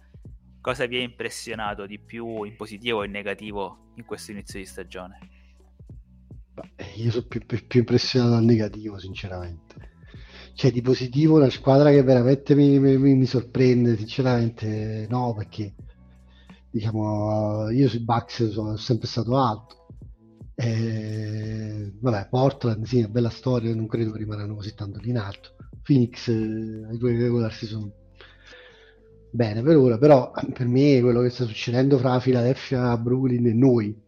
Cosa 0.60 0.86
vi 0.86 0.98
ha 0.98 1.02
impressionato 1.02 1.84
di 1.84 1.98
più 1.98 2.44
in 2.44 2.54
positivo 2.54 2.98
o 2.98 3.04
in 3.04 3.10
negativo 3.10 3.90
in 3.96 4.04
questo 4.04 4.30
inizio 4.30 4.60
di 4.60 4.66
stagione? 4.66 5.18
Io 6.94 7.10
sono 7.10 7.26
più, 7.26 7.44
più- 7.44 7.66
più 7.66 7.80
impressionato 7.80 8.34
dal 8.34 8.44
negativo, 8.44 9.00
sinceramente. 9.00 9.89
Cioè, 10.54 10.70
di 10.72 10.80
positivo, 10.82 11.36
una 11.36 11.48
squadra 11.50 11.90
che 11.90 12.02
veramente 12.02 12.54
mi, 12.54 12.78
mi- 12.78 12.96
mi- 12.98 13.26
sorprende, 13.26 13.96
sinceramente, 13.96 15.06
no, 15.08 15.34
perché 15.34 15.74
diciamo, 16.70 17.70
io 17.70 17.88
sui 17.88 18.00
Bucks 18.04 18.50
sono 18.50 18.76
sempre 18.76 19.06
stato 19.08 19.36
alto. 19.38 19.76
E, 20.54 21.92
vabbè, 22.00 22.28
Portland, 22.28 22.84
sì, 22.84 22.96
è 22.96 22.98
una 23.00 23.08
bella 23.08 23.30
storia, 23.30 23.74
non 23.74 23.86
credo 23.86 24.12
che 24.12 24.18
rimarranno 24.18 24.54
così 24.54 24.74
tanto 24.74 24.98
di 24.98 25.08
in 25.10 25.18
alto. 25.18 25.54
Phoenix, 25.82 26.28
eh, 26.28 26.86
ai 26.90 26.98
due 26.98 27.16
regular 27.16 27.52
season 27.52 27.90
bene 29.30 29.62
per 29.62 29.76
ora, 29.76 29.96
però 29.98 30.30
per 30.52 30.66
me 30.66 31.00
quello 31.00 31.22
che 31.22 31.30
sta 31.30 31.44
succedendo 31.46 31.98
fra 31.98 32.18
Philadelphia, 32.20 32.96
Brooklyn 32.98 33.46
e 33.46 33.52
noi 33.54 34.02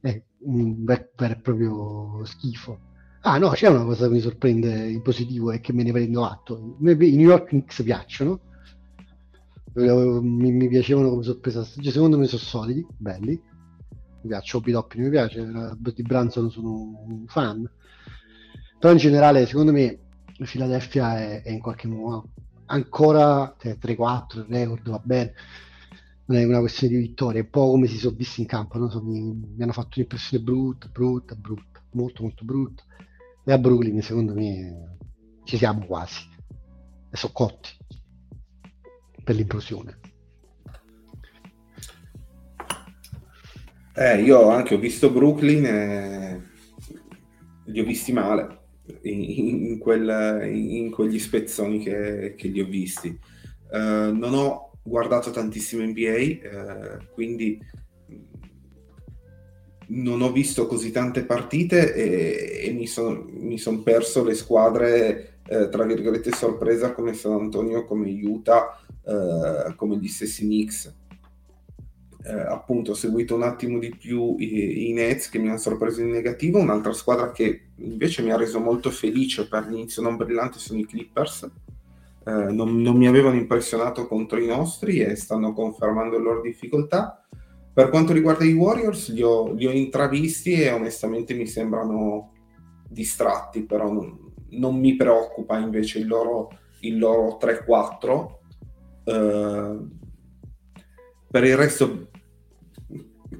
è 0.00 0.22
un 0.46 0.84
ver- 0.84 1.10
vero 1.16 1.32
e 1.34 1.40
proprio 1.40 2.24
schifo. 2.24 2.80
Ah 3.26 3.38
no, 3.38 3.50
c'è 3.50 3.68
una 3.68 3.84
cosa 3.84 4.06
che 4.06 4.12
mi 4.12 4.20
sorprende 4.20 4.88
in 4.90 5.00
positivo 5.00 5.50
e 5.50 5.60
che 5.60 5.72
me 5.72 5.82
ne 5.82 5.92
prendo 5.92 6.24
atto. 6.26 6.76
I 6.80 6.94
New 6.94 7.28
York 7.28 7.48
Knicks 7.48 7.82
piacciono, 7.82 8.40
Eh, 9.76 10.20
mi, 10.22 10.52
mi 10.52 10.68
piacevano 10.68 11.08
come 11.10 11.22
sorpresa, 11.22 11.64
cioè, 11.64 11.90
secondo 11.90 12.18
me 12.18 12.26
sono 12.26 12.42
solidi, 12.42 12.86
belli. 12.96 13.32
Mi 14.22 14.28
piace, 14.28 14.56
Obi 14.56 14.72
mi 14.96 15.10
piace, 15.10 15.40
eh, 15.40 15.92
di 15.94 16.02
Branson 16.02 16.50
sono 16.50 16.70
un 17.06 17.24
fan. 17.26 17.68
Però 18.78 18.92
in 18.92 18.98
generale, 18.98 19.46
secondo 19.46 19.72
me, 19.72 19.98
Philadelphia 20.38 21.18
è, 21.18 21.42
è 21.42 21.50
in 21.50 21.60
qualche 21.60 21.88
modo 21.88 22.28
ancora 22.66 23.54
cioè, 23.58 23.76
3-4, 23.80 24.38
il 24.40 24.44
record 24.48 24.88
va 24.90 25.00
bene, 25.02 25.32
non 26.26 26.38
è 26.38 26.44
una 26.44 26.60
questione 26.60 26.94
di 26.94 27.00
vittoria, 27.00 27.40
è 27.40 27.44
un 27.44 27.50
po' 27.50 27.70
come 27.70 27.86
si 27.86 27.96
sono 27.98 28.16
visti 28.16 28.40
in 28.40 28.46
campo, 28.46 28.78
no? 28.78 28.88
so, 28.90 29.02
mi, 29.02 29.20
mi, 29.20 29.62
hanno 29.62 29.72
fatto 29.72 29.92
un'impressione 29.96 30.42
brutta, 30.42 30.88
brutta, 30.88 31.34
brutta, 31.34 31.82
molto 31.92 32.22
molto 32.22 32.44
brutta. 32.44 32.82
E 33.46 33.52
a 33.52 33.58
Brooklyn, 33.58 34.00
secondo 34.00 34.32
me, 34.34 34.96
ci 35.44 35.58
siamo 35.58 35.84
quasi. 35.84 36.20
E 37.10 37.16
sono 37.16 37.32
cotti 37.32 37.70
per 39.22 39.34
l'implosione. 39.34 39.98
Eh, 43.96 44.22
io 44.22 44.48
anche 44.48 44.74
ho 44.74 44.78
visto 44.78 45.10
Brooklyn 45.10 45.64
e 45.66 46.42
li 47.66 47.80
ho 47.80 47.84
visti 47.84 48.12
male 48.12 48.62
in, 49.02 49.22
in, 49.22 49.78
quel, 49.78 50.48
in 50.52 50.90
quegli 50.90 51.18
spezzoni 51.18 51.78
che, 51.80 52.34
che, 52.36 52.48
li 52.48 52.60
ho 52.60 52.66
visti. 52.66 53.16
Uh, 53.70 54.12
non 54.12 54.34
ho 54.34 54.72
guardato 54.82 55.30
tantissimo 55.30 55.84
NBA, 55.84 56.98
uh, 56.98 57.12
quindi 57.12 57.58
non 59.88 60.22
ho 60.22 60.32
visto 60.32 60.66
così 60.66 60.90
tante 60.90 61.24
partite 61.24 61.94
e, 61.94 62.68
e 62.68 62.72
mi 62.72 62.86
sono 62.86 63.26
son 63.56 63.82
perso 63.82 64.24
le 64.24 64.34
squadre, 64.34 65.40
eh, 65.46 65.68
tra 65.68 65.84
virgolette, 65.84 66.32
sorpresa 66.32 66.92
come 66.92 67.14
San 67.14 67.32
Antonio, 67.32 67.84
come 67.84 68.10
Utah, 68.10 68.78
eh, 69.04 69.74
come 69.76 69.96
gli 69.96 70.08
stessi 70.08 70.44
Knicks. 70.44 70.92
Eh, 72.26 72.32
appunto 72.32 72.92
ho 72.92 72.94
seguito 72.94 73.34
un 73.34 73.42
attimo 73.42 73.78
di 73.78 73.94
più 73.94 74.36
i, 74.38 74.88
i, 74.88 74.92
Nets 74.94 75.28
che 75.28 75.38
mi 75.38 75.48
hanno 75.48 75.58
sorpreso 75.58 76.00
in 76.00 76.08
negativo, 76.08 76.58
un'altra 76.58 76.94
squadra 76.94 77.30
che 77.32 77.66
invece 77.76 78.22
mi 78.22 78.32
ha 78.32 78.36
reso 78.38 78.60
molto 78.60 78.90
felice 78.90 79.46
per 79.46 79.66
l'inizio 79.66 80.00
non 80.00 80.16
brillante 80.16 80.58
sono 80.58 80.78
i 80.78 80.86
Clippers, 80.86 81.50
eh, 82.26 82.30
non, 82.30 82.80
non, 82.80 82.96
mi 82.96 83.06
avevano 83.06 83.36
impressionato 83.36 84.06
contro 84.06 84.38
i 84.38 84.46
nostri 84.46 85.00
e 85.00 85.14
stanno 85.16 85.52
confermando 85.52 86.16
le 86.16 86.22
loro 86.22 86.40
difficoltà. 86.40 87.22
Per 87.74 87.88
quanto 87.88 88.12
riguarda 88.12 88.44
i 88.44 88.52
Warriors 88.52 89.10
li 89.10 89.22
ho, 89.22 89.52
li 89.52 89.66
ho 89.66 89.72
intravisti 89.72 90.52
e 90.52 90.70
onestamente 90.70 91.34
mi 91.34 91.44
sembrano 91.48 92.32
distratti, 92.88 93.64
però 93.64 93.90
non, 93.90 94.32
non 94.50 94.78
mi 94.78 94.94
preoccupa 94.94 95.58
invece 95.58 95.98
il 95.98 96.06
loro, 96.06 96.50
il 96.82 96.98
loro 96.98 97.36
3-4. 97.40 98.36
Eh, 99.02 99.78
per 101.28 101.42
il 101.42 101.56
resto 101.56 102.10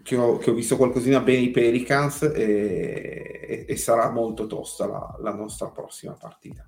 che 0.03 0.17
ho, 0.17 0.37
che 0.39 0.51
ho, 0.51 0.55
visto 0.55 0.77
qualcosina 0.77 1.21
bene 1.21 1.43
i 1.43 1.51
Pelicans 1.53 2.23
e, 2.23 3.41
e, 3.41 3.65
e 3.69 3.77
sarà 3.77 4.11
molto 4.11 4.49
tosta 4.49 4.89
la, 4.89 5.17
la, 5.21 5.33
nostra 5.33 5.71
prossima 5.71 6.15
partita. 6.15 6.67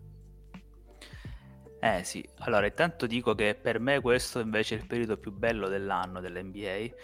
Eh 1.81 2.05
sì, 2.05 2.25
allora 2.39 2.67
intanto 2.67 3.07
dico 3.07 3.35
che 3.35 3.59
per 3.61 3.81
me 3.81 4.01
questo 4.01 4.39
invece 4.39 4.77
è 4.77 4.79
il 4.79 4.87
periodo 4.87 5.19
più 5.19 5.33
bello 5.33 5.67
dell'anno 5.67 6.21
dell'NBA 6.21 6.95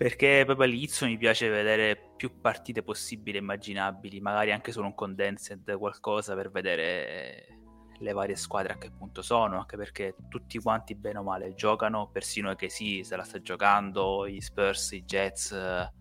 perché 0.00 0.44
proprio 0.46 0.66
all'inizio 0.66 1.06
mi 1.06 1.18
piace 1.18 1.50
vedere 1.50 2.12
più 2.16 2.40
partite 2.40 2.82
possibili 2.82 3.36
e 3.36 3.40
immaginabili, 3.42 4.18
magari 4.18 4.50
anche 4.50 4.72
solo 4.72 4.86
un 4.86 4.94
condensed, 4.94 5.76
qualcosa 5.76 6.34
per 6.34 6.50
vedere 6.50 7.58
le 7.98 8.12
varie 8.14 8.34
squadre 8.34 8.72
a 8.72 8.78
che 8.78 8.90
punto 8.90 9.20
sono, 9.20 9.58
anche 9.58 9.76
perché 9.76 10.14
tutti 10.30 10.58
quanti 10.58 10.94
bene 10.94 11.18
o 11.18 11.22
male 11.22 11.52
giocano, 11.52 12.08
persino 12.10 12.54
che 12.54 12.70
sì, 12.70 13.02
se 13.04 13.14
la 13.14 13.24
sta 13.24 13.42
giocando, 13.42 14.24
i 14.24 14.40
Spurs, 14.40 14.92
i 14.92 15.04
Jets 15.04 15.52
eh, 15.52 15.92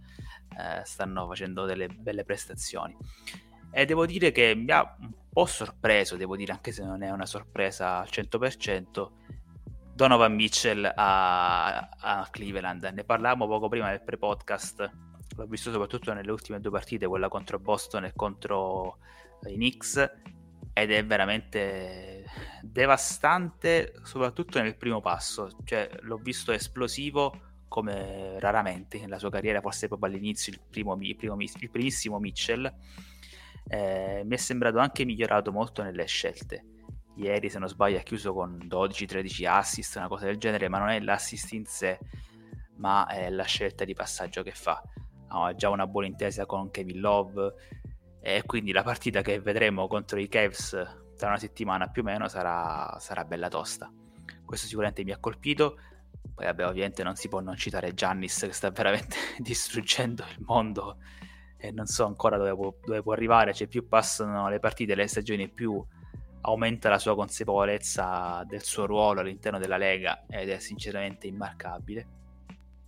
stanno 0.86 1.28
facendo 1.28 1.66
delle 1.66 1.90
belle 1.90 2.24
prestazioni. 2.24 2.96
E 3.70 3.84
devo 3.84 4.06
dire 4.06 4.32
che 4.32 4.56
mi 4.56 4.72
ha 4.72 4.96
un 4.98 5.12
po' 5.30 5.46
sorpreso, 5.46 6.16
devo 6.16 6.38
dire, 6.38 6.54
anche 6.54 6.72
se 6.72 6.86
non 6.86 7.04
è 7.04 7.12
una 7.12 7.26
sorpresa 7.26 7.98
al 7.98 8.08
100%, 8.10 9.12
Donovan 10.00 10.34
Mitchell 10.34 10.90
a, 10.96 11.90
a 11.90 12.28
Cleveland. 12.32 12.90
Ne 12.94 13.04
parlavamo 13.04 13.48
poco 13.48 13.68
prima 13.68 13.90
del 13.90 14.02
pre-podcast, 14.02 14.92
l'ho 15.36 15.46
visto 15.46 15.72
soprattutto 15.72 16.14
nelle 16.14 16.32
ultime 16.32 16.62
due 16.62 16.72
partite, 16.72 17.06
quella 17.06 17.28
contro 17.28 17.60
Boston 17.60 18.06
e 18.06 18.14
contro 18.16 19.00
i 19.50 19.56
Knicks 19.56 19.98
ed 20.72 20.92
è 20.94 21.06
veramente 21.06 22.24
devastante, 22.62 23.96
soprattutto 24.04 24.62
nel 24.62 24.78
primo 24.78 25.02
passo. 25.02 25.50
Cioè, 25.66 25.90
l'ho 26.04 26.16
visto 26.16 26.54
esplosivo 26.54 27.34
come 27.68 28.40
raramente 28.40 29.00
nella 29.02 29.20
sua 29.20 29.30
carriera, 29.30 29.60
forse 29.60 29.90
proprio 29.90 30.10
all'inizio, 30.10 30.54
il, 30.54 30.62
primo, 30.62 30.96
il, 31.02 31.16
primo, 31.18 31.36
il 31.38 31.70
primissimo 31.70 32.20
Mitchell. 32.20 32.74
Eh, 33.68 34.22
mi 34.24 34.34
è 34.34 34.38
sembrato 34.38 34.78
anche 34.78 35.04
migliorato 35.04 35.52
molto 35.52 35.84
nelle 35.84 36.06
scelte. 36.06 36.64
Ieri, 37.20 37.50
se 37.50 37.60
non 37.60 37.68
sbaglio, 37.68 37.98
ha 37.98 38.02
chiuso 38.02 38.34
con 38.34 38.58
12-13 38.66 39.46
assist, 39.46 39.98
una 39.98 40.08
cosa 40.08 40.26
del 40.26 40.38
genere, 40.38 40.70
ma 40.70 40.80
non 40.80 40.90
è 40.90 41.00
l'assist 41.00 41.52
in 41.54 41.66
sé, 41.66 42.00
ma 42.78 43.08
è 43.08 43.30
la 43.30 43.44
scelta 43.44 43.84
di 43.84 43.94
passaggio 43.94 44.42
che 44.42 44.52
fa. 44.52 44.82
Ha 45.28 45.54
già 45.54 45.70
una 45.70 45.86
buona 45.86 46.08
intesa 46.08 46.46
con 46.46 46.72
Kevin 46.72 47.00
Love, 47.02 47.54
e 48.22 48.44
quindi 48.46 48.72
la 48.72 48.84
partita 48.84 49.22
che 49.22 49.40
vedremo 49.40 49.88
contro 49.88 50.20
i 50.20 50.28
Cavs 50.28 50.72
tra 51.18 51.28
una 51.28 51.38
settimana 51.38 51.88
più 51.88 52.02
o 52.02 52.06
meno 52.06 52.28
sarà, 52.28 52.98
sarà 53.00 53.26
bella 53.26 53.50
tosta. 53.50 53.92
Questo 54.46 54.68
sicuramente 54.68 55.04
mi 55.04 55.12
ha 55.12 55.20
colpito. 55.20 55.78
Poi 56.34 56.46
vabbè, 56.46 56.66
ovviamente 56.66 57.04
non 57.04 57.16
si 57.16 57.28
può 57.28 57.42
non 57.42 57.58
citare 57.58 57.94
Giannis 57.94 58.40
che 58.40 58.54
sta 58.54 58.70
veramente 58.70 59.18
distruggendo 59.40 60.24
il 60.24 60.44
mondo 60.46 60.98
e 61.58 61.72
non 61.72 61.86
so 61.86 62.06
ancora 62.06 62.38
dove 62.38 62.56
può, 62.56 62.74
dove 62.86 63.02
può 63.02 63.12
arrivare. 63.12 63.54
Cioè, 63.54 63.68
più 63.68 63.88
passano 63.88 64.48
le 64.48 64.60
partite, 64.60 64.96
le 64.96 65.08
stagioni, 65.08 65.50
più 65.50 65.86
aumenta 66.42 66.90
la 66.90 67.00
sua 67.00 67.16
consapevolezza 67.16 68.44
del 68.48 68.62
suo 68.62 68.86
ruolo 68.86 69.22
all'interno 69.22 69.60
della 69.60 69.78
Lega 69.78 70.26
ed 70.30 70.50
è 70.50 70.60
sinceramente 70.60 71.28
immarcabile. 71.28 72.18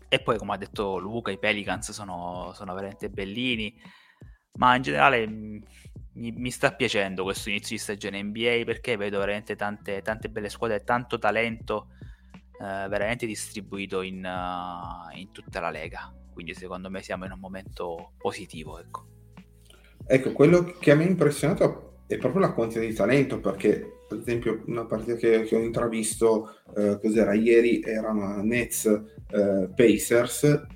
E 0.07 0.19
poi, 0.19 0.37
come 0.37 0.53
ha 0.53 0.57
detto 0.57 0.97
Luca, 0.97 1.31
i 1.31 1.39
Pelicans 1.39 1.91
sono, 1.91 2.51
sono 2.53 2.73
veramente 2.73 3.09
bellini 3.09 3.73
ma 4.53 4.75
in 4.75 4.81
generale 4.81 5.27
mm, 5.27 5.57
mi, 6.13 6.31
mi, 6.31 6.51
sta 6.51 6.73
piacendo 6.73 7.23
questo 7.23 7.49
inizio 7.49 7.75
di 7.75 7.81
stagione 7.81 8.21
NBA 8.21 8.63
perché 8.65 8.97
vedo 8.97 9.19
veramente 9.19 9.55
tante, 9.55 10.01
tante 10.01 10.29
belle 10.29 10.49
squadre 10.49 10.77
e 10.77 10.83
tanto 10.83 11.17
talento 11.17 11.87
eh, 12.59 12.87
veramente 12.89 13.25
distribuito 13.25 14.01
in, 14.01 14.23
uh, 14.25 15.17
in, 15.17 15.31
tutta 15.31 15.59
la 15.61 15.69
Lega. 15.69 16.13
Quindi 16.33 16.53
secondo 16.53 16.89
me 16.89 17.01
siamo 17.01 17.25
in 17.25 17.31
un 17.31 17.39
momento 17.39 18.13
positivo. 18.17 18.79
Ecco. 18.79 19.05
ecco, 20.05 20.31
quello 20.33 20.63
che 20.63 20.93
me 20.95 21.03
ha 21.03 21.07
impressionato 21.07 21.90
è 22.15 22.17
proprio 22.17 22.41
la 22.41 22.53
quantità 22.53 22.81
di 22.81 22.93
talento 22.93 23.39
perché 23.39 23.99
per 24.07 24.19
esempio 24.19 24.63
una 24.65 24.85
partita 24.85 25.15
che, 25.15 25.43
che 25.43 25.55
ho 25.55 25.59
intravisto 25.59 26.55
eh, 26.75 26.99
cos'era 27.01 27.33
ieri 27.33 27.81
era 27.81 28.09
una 28.11 28.41
Nets 28.41 28.85
eh, 28.85 29.69
Pacers 29.75 30.67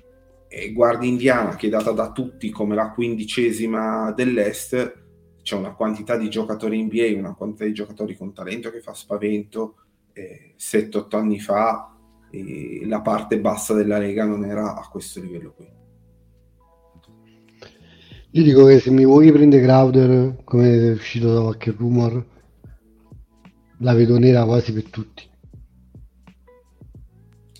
e 0.48 0.72
guardi 0.72 1.08
Indiana 1.08 1.56
che 1.56 1.66
è 1.66 1.70
data 1.70 1.90
da 1.90 2.12
tutti 2.12 2.50
come 2.50 2.74
la 2.74 2.90
quindicesima 2.92 4.12
dell'Est, 4.12 5.04
c'è 5.42 5.54
una 5.54 5.74
quantità 5.74 6.16
di 6.16 6.30
giocatori 6.30 6.82
NBA, 6.82 7.18
una 7.18 7.34
quantità 7.34 7.64
di 7.64 7.72
giocatori 7.72 8.16
con 8.16 8.32
talento 8.32 8.70
che 8.70 8.80
fa 8.80 8.94
spavento. 8.94 9.76
Eh, 10.12 10.54
7-8 10.58 11.16
anni 11.16 11.40
fa 11.40 11.94
la 12.84 13.00
parte 13.00 13.38
bassa 13.38 13.74
della 13.74 13.98
Lega 13.98 14.24
non 14.24 14.44
era 14.44 14.74
a 14.74 14.88
questo 14.88 15.20
livello 15.20 15.52
qui. 15.52 15.75
Io 18.36 18.42
dico 18.42 18.66
che 18.66 18.80
se 18.80 18.90
mi 18.90 19.06
vuoi 19.06 19.32
prendere 19.32 19.62
Crowder, 19.62 20.44
come 20.44 20.70
è 20.70 20.92
uscito 20.92 21.32
da 21.32 21.40
qualche 21.40 21.70
rumor, 21.70 22.22
la 23.78 23.94
vedo 23.94 24.18
nera 24.18 24.44
quasi 24.44 24.74
per 24.74 24.90
tutti. 24.90 25.26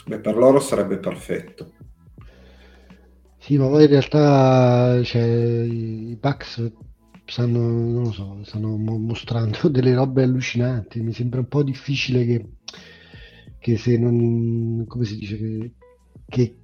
Beh, 0.05 0.21
per 0.21 0.37
loro 0.37 0.61
sarebbe 0.61 0.99
perfetto. 0.99 1.73
Sì, 3.39 3.57
ma 3.57 3.69
poi 3.69 3.85
in 3.85 3.89
realtà 3.89 5.03
cioè, 5.03 5.23
i 5.23 6.15
Bucks 6.21 6.71
stanno, 7.25 7.59
non 7.59 8.03
lo 8.03 8.13
so, 8.13 8.41
stanno 8.45 8.77
mostrando 8.77 9.69
delle 9.73 9.95
robe 9.95 10.25
allucinanti. 10.25 11.01
Mi 11.01 11.15
sembra 11.15 11.41
un 11.41 11.49
po' 11.49 11.63
difficile 11.63 12.27
che, 12.27 12.51
che 13.59 13.79
se 13.79 13.97
non, 13.97 14.85
come 14.87 15.07
si 15.07 15.17
dice, 15.17 15.39
che, 15.39 15.75
che 16.29 16.59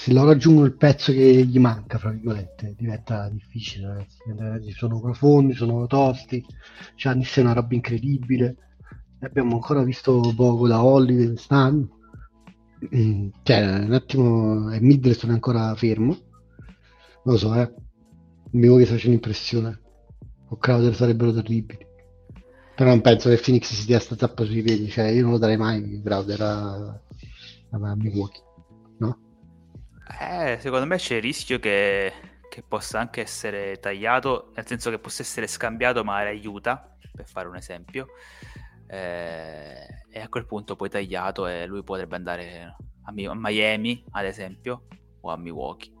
se 0.00 0.12
loro 0.12 0.28
raggiungono 0.28 0.66
il 0.66 0.76
pezzo 0.76 1.12
che 1.12 1.44
gli 1.44 1.58
manca, 1.58 1.98
fra 1.98 2.10
virgolette, 2.10 2.74
diventa 2.76 3.28
difficile, 3.28 4.06
ragazzi. 4.34 4.72
Sono 4.72 5.00
profondi, 5.00 5.52
sono 5.52 5.86
tosti. 5.86 6.44
Giannis 6.96 7.36
è 7.36 7.40
una 7.40 7.52
roba 7.52 7.74
incredibile. 7.74 8.56
Abbiamo 9.20 9.56
ancora 9.56 9.82
visto 9.82 10.32
poco 10.34 10.66
da 10.66 10.82
Holly 10.82 11.26
quest'anno 11.26 11.98
Mm, 12.96 13.28
cioè, 13.42 13.84
un 13.84 13.92
attimo, 13.92 14.72
e 14.72 14.80
Middleton 14.80 15.30
è 15.30 15.32
ancora 15.34 15.74
fermo. 15.74 16.16
Non 17.24 17.34
lo 17.34 17.36
so, 17.36 17.54
eh. 17.54 17.70
Il 18.52 18.76
che 18.78 18.86
faccio 18.86 19.06
un'impressione. 19.08 19.80
O 20.48 20.56
Crowder 20.56 20.94
sarebbero 20.94 21.32
terribili. 21.32 21.86
Però 22.74 22.88
non 22.88 23.02
penso 23.02 23.28
che 23.28 23.36
Phoenix 23.36 23.72
si 23.74 23.84
dia 23.84 24.00
sta 24.00 24.16
zappa 24.16 24.44
sui 24.44 24.62
piedi. 24.62 24.88
Cioè, 24.88 25.08
io 25.08 25.22
non 25.22 25.32
lo 25.32 25.38
darei 25.38 25.58
mai 25.58 26.00
Crowder 26.02 26.40
a, 26.40 27.00
a 27.70 27.96
Milwaukee. 27.96 28.42
Eh, 30.18 30.58
secondo 30.60 30.86
me 30.86 30.96
c'è 30.96 31.16
il 31.16 31.22
rischio 31.22 31.58
che, 31.58 32.12
che 32.48 32.62
possa 32.62 32.98
anche 32.98 33.20
essere 33.20 33.78
tagliato, 33.78 34.50
nel 34.54 34.66
senso 34.66 34.90
che 34.90 34.98
possa 34.98 35.22
essere 35.22 35.46
scambiato, 35.46 36.02
ma 36.04 36.16
aiuta, 36.16 36.96
per 37.12 37.28
fare 37.28 37.48
un 37.48 37.56
esempio. 37.56 38.08
Eh, 38.86 39.86
e 40.10 40.20
a 40.20 40.28
quel 40.28 40.46
punto 40.46 40.74
poi 40.74 40.88
tagliato 40.88 41.46
e 41.46 41.66
lui 41.66 41.84
potrebbe 41.84 42.16
andare 42.16 42.76
a 43.02 43.12
Miami, 43.12 44.04
ad 44.10 44.24
esempio, 44.24 44.86
o 45.20 45.30
a 45.30 45.36
Milwaukee. 45.36 45.92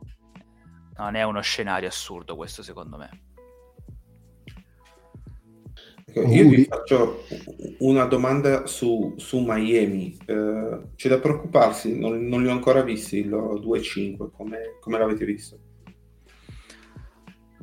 Non 0.96 1.14
è 1.14 1.22
uno 1.22 1.40
scenario 1.40 1.88
assurdo 1.88 2.36
questo, 2.36 2.62
secondo 2.62 2.96
me. 2.96 3.29
Ecco, 6.12 6.22
io 6.22 6.48
vi 6.48 6.64
faccio 6.64 7.24
una 7.78 8.04
domanda 8.04 8.66
su, 8.66 9.14
su 9.16 9.38
Miami. 9.46 10.18
Eh, 10.26 10.80
c'è 10.96 11.08
da 11.08 11.20
preoccuparsi? 11.20 11.96
Non, 11.96 12.26
non, 12.26 12.42
li 12.42 12.48
ho 12.48 12.52
ancora 12.52 12.82
visti 12.82 13.18
il 13.18 13.30
2-5. 13.30 14.30
Come, 14.32 14.76
come 14.80 14.98
l'avete 14.98 15.24
visto? 15.24 15.58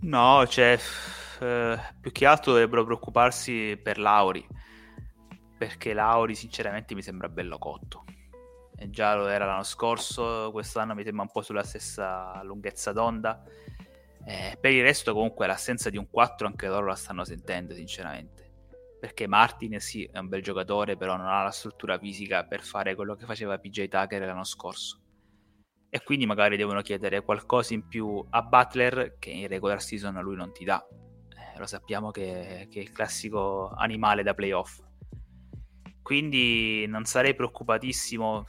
No, 0.02 0.46
cioè, 0.48 0.80
eh, 1.42 1.78
più 2.00 2.12
che 2.14 2.26
altro 2.26 2.54
dovrebbero 2.54 2.86
preoccuparsi 2.86 3.78
per 3.84 4.00
Lauri. 4.00 4.48
Perché 5.58 5.92
Lauri, 5.92 6.34
sinceramente, 6.34 6.96
mi 6.96 7.02
sembra 7.02 7.28
bello 7.28 7.58
cotto. 7.58 8.06
E 8.78 8.90
già 8.90 9.16
lo 9.16 9.28
era 9.28 9.46
l'anno 9.46 9.64
scorso, 9.64 10.52
quest'anno 10.54 10.94
mi 10.94 11.04
sembra 11.04 11.24
un 11.24 11.32
po' 11.32 11.42
sulla 11.42 11.64
stessa 11.64 12.40
lunghezza 12.44 12.94
d'onda. 12.94 13.44
Eh, 14.26 14.58
per 14.58 14.72
il 14.72 14.84
resto, 14.84 15.14
comunque, 15.14 15.48
l'assenza 15.48 15.90
di 15.90 15.98
un 15.98 16.10
4 16.10 16.48
anche 16.48 16.68
loro 16.68 16.86
la 16.86 16.96
stanno 16.96 17.26
sentendo, 17.26 17.74
sinceramente 17.74 18.37
perché 19.00 19.28
Martin 19.28 19.80
sì 19.80 20.04
è 20.12 20.18
un 20.18 20.28
bel 20.28 20.42
giocatore 20.42 20.98
però 20.98 21.16
non 21.16 21.28
ha 21.28 21.44
la 21.44 21.52
struttura 21.52 21.98
fisica 22.00 22.46
per 22.46 22.62
fare 22.62 22.96
quello 22.96 23.16
che 23.16 23.26
faceva 23.26 23.58
PJ 23.58 23.88
Tucker 23.88 24.26
l'anno 24.26 24.44
scorso. 24.44 25.02
E 25.90 26.04
quindi 26.04 26.26
magari 26.26 26.58
devono 26.58 26.82
chiedere 26.82 27.24
qualcosa 27.24 27.74
in 27.74 27.88
più 27.88 28.26
a 28.30 28.42
Butler 28.42 29.18
che 29.20 29.30
in 29.30 29.48
regular 29.48 29.82
season 29.82 30.20
lui 30.22 30.36
non 30.36 30.52
ti 30.52 30.66
dà. 30.66 30.86
Eh, 31.30 31.60
lo 31.60 31.66
sappiamo 31.66 32.12
che, 32.12 32.68
che, 32.70 32.80
è 32.80 32.82
il 32.82 32.92
classico 32.92 33.70
animale 33.70 34.24
da 34.24 34.34
playoff. 34.34 34.80
Quindi 36.02 36.86
non 36.88 37.06
sarei 37.06 37.36
preoccupatissimo 37.36 38.46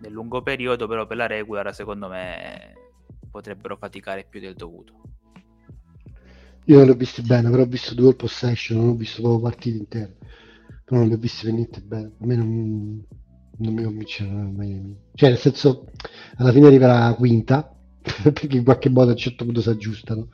nel 0.00 0.12
lungo 0.12 0.42
periodo 0.42 0.86
però 0.86 1.06
per 1.06 1.16
la 1.16 1.26
regular 1.26 1.72
secondo 1.74 2.08
me 2.08 2.74
potrebbero 3.30 3.76
faticare 3.76 4.24
più 4.24 4.40
del 4.40 4.54
dovuto 4.54 5.01
io 6.66 6.76
non 6.76 6.84
li 6.84 6.90
ho 6.92 6.94
visti 6.94 7.22
bene, 7.22 7.50
però 7.50 7.62
ho 7.62 7.66
visto 7.66 7.94
due 7.94 8.14
possession, 8.14 8.78
non 8.78 8.88
ho 8.90 8.94
visto 8.94 9.20
proprio 9.20 9.40
partite 9.42 9.76
intere. 9.78 10.16
Però 10.84 11.00
non 11.00 11.08
li 11.08 11.14
ho 11.14 11.18
visti 11.18 11.44
per 11.44 11.54
niente 11.54 11.80
bene. 11.80 12.12
A 12.20 12.26
me 12.26 12.36
non, 12.36 13.04
non 13.58 13.74
mi 13.74 13.82
convince 13.82 14.24
Miami. 14.24 14.96
Cioè, 15.14 15.30
nel 15.30 15.38
senso, 15.38 15.86
alla 16.36 16.52
fine 16.52 16.66
arriverà 16.66 17.08
la 17.08 17.14
quinta, 17.14 17.74
perché 18.22 18.56
in 18.56 18.64
qualche 18.64 18.88
modo 18.90 19.08
a 19.08 19.12
un 19.12 19.18
certo 19.18 19.44
punto 19.44 19.60
si 19.60 19.68
aggiustano. 19.70 20.28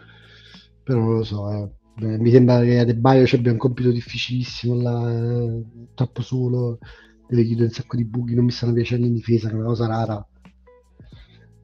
Però 0.83 0.99
non 0.99 1.17
lo 1.17 1.25
so, 1.25 1.51
eh. 1.51 1.71
Beh, 1.99 2.19
mi 2.19 2.31
sembra 2.31 2.61
che 2.61 2.85
De 2.85 2.95
Baio 2.95 3.27
abbia 3.33 3.51
un 3.51 3.59
compito 3.59 3.91
difficilissimo 3.91 4.81
là, 4.81 5.11
eh, 5.11 5.65
troppo 5.95 6.23
solo, 6.23 6.79
deve 7.27 7.45
chiudere 7.45 7.69
un 7.69 7.73
sacco 7.73 7.97
di 7.97 8.05
buchi, 8.05 8.35
non 8.35 8.45
mi 8.45 8.53
stanno 8.53 8.73
piacendo 8.73 9.07
in 9.07 9.15
difesa, 9.15 9.49
che 9.49 9.55
è 9.55 9.59
una 9.59 9.67
cosa 9.67 9.87
rara. 9.87 10.29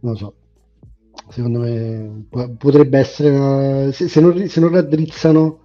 Non 0.00 0.12
lo 0.12 0.16
so 0.16 0.34
secondo 1.28 1.60
me 1.60 2.26
potrebbe 2.56 2.98
essere 2.98 3.30
una... 3.30 3.92
se, 3.92 4.08
se, 4.08 4.20
non, 4.20 4.48
se, 4.48 4.60
non, 4.60 4.70
raddrizzano 4.70 5.60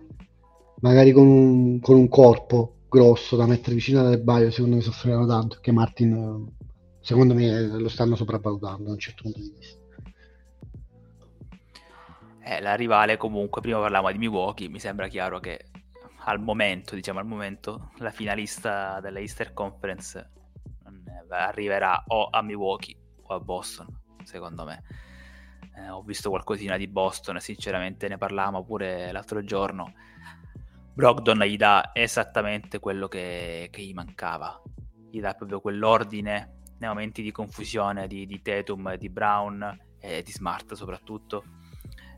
magari 0.82 1.12
con 1.12 1.28
un, 1.28 1.80
con 1.80 1.98
un, 1.98 2.08
corpo 2.08 2.76
grosso 2.90 3.36
da 3.36 3.46
mettere 3.46 3.76
vicino 3.76 4.00
al 4.00 4.20
Baio 4.22 4.52
secondo 4.52 4.78
me 4.78 4.82
soffriranno 4.82 5.28
tanto 5.28 5.56
perché 5.56 5.72
Martin 5.72 6.48
secondo 7.02 7.34
me 7.34 7.68
lo 7.68 7.90
stanno 7.90 8.16
sopravvalutando 8.16 8.86
da 8.86 8.92
un 8.92 9.00
certo 9.00 9.24
punto 9.24 9.40
di 9.40 9.54
vista. 9.58 9.78
Eh, 12.42 12.62
la 12.62 12.76
rivale 12.76 13.18
comunque 13.18 13.62
prima 13.62 13.80
parlavamo 13.80 14.12
di 14.12 14.18
Milwaukee 14.18 14.70
mi 14.70 14.80
sembra 14.80 15.08
chiaro 15.08 15.40
che 15.40 15.66
al 16.26 16.40
momento 16.40 16.96
diciamo 16.96 17.20
al 17.20 17.26
momento 17.26 17.92
la 17.98 18.12
finalista 18.12 19.00
della 19.02 19.20
Easter 19.20 19.54
Conference 19.54 20.32
arriverà 21.30 22.04
o 22.08 22.28
a 22.32 22.42
Milwaukee 22.42 22.96
o 23.22 23.36
a 23.36 23.40
Boston 23.40 23.88
secondo 24.24 24.66
me 24.66 24.84
eh, 25.80 25.90
ho 25.90 26.02
visto 26.02 26.30
qualcosina 26.30 26.78
di 26.78 26.88
Boston, 26.88 27.40
sinceramente 27.40 28.08
ne 28.08 28.18
parlavamo 28.18 28.64
pure 28.64 29.12
l'altro 29.12 29.44
giorno. 29.44 29.94
Brogdon 30.94 31.40
gli 31.40 31.56
dà 31.56 31.92
esattamente 31.94 32.80
quello 32.80 33.08
che, 33.08 33.70
che 33.72 33.82
gli 33.82 33.94
mancava, 33.94 34.62
gli 35.10 35.22
dà 35.22 35.34
proprio 35.34 35.62
quell'ordine 35.62 36.58
nei 36.80 36.90
momenti 36.90 37.22
di 37.22 37.32
confusione 37.32 38.08
di, 38.08 38.26
di 38.26 38.42
Tatum, 38.42 38.96
di 38.96 39.10
Brown 39.10 39.78
e 40.00 40.22
di 40.24 40.32
Smart 40.32 40.74
soprattutto, 40.74 41.44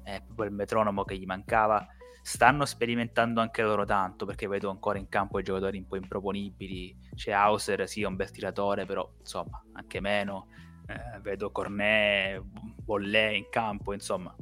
è 0.04 0.22
proprio 0.24 0.48
il 0.48 0.56
metronomo 0.56 1.04
che 1.04 1.18
gli 1.18 1.26
mancava. 1.26 1.86
Stanno 2.24 2.66
sperimentando 2.66 3.42
anche 3.42 3.64
loro 3.64 3.84
tanto 3.84 4.26
perché 4.26 4.48
vedo 4.48 4.70
ancora 4.70 5.00
in 5.00 5.10
campo 5.10 5.40
i 5.40 5.44
giocatori 5.44 5.80
un 5.80 5.88
po' 5.88 5.96
improponibili. 5.96 6.96
C'è 7.16 7.32
Hauser, 7.32 7.88
sì, 7.88 8.04
è 8.04 8.06
un 8.06 8.16
bel 8.16 8.30
tiratore, 8.30 8.86
però 8.86 9.12
insomma, 9.20 9.64
anche 9.74 10.00
meno 10.00 10.48
eh, 10.88 11.20
vedo 11.22 11.52
Cornet, 11.52 12.42
Bollè 12.42 13.30
in 13.30 13.50
campo, 13.50 13.94
insomma, 13.94 14.36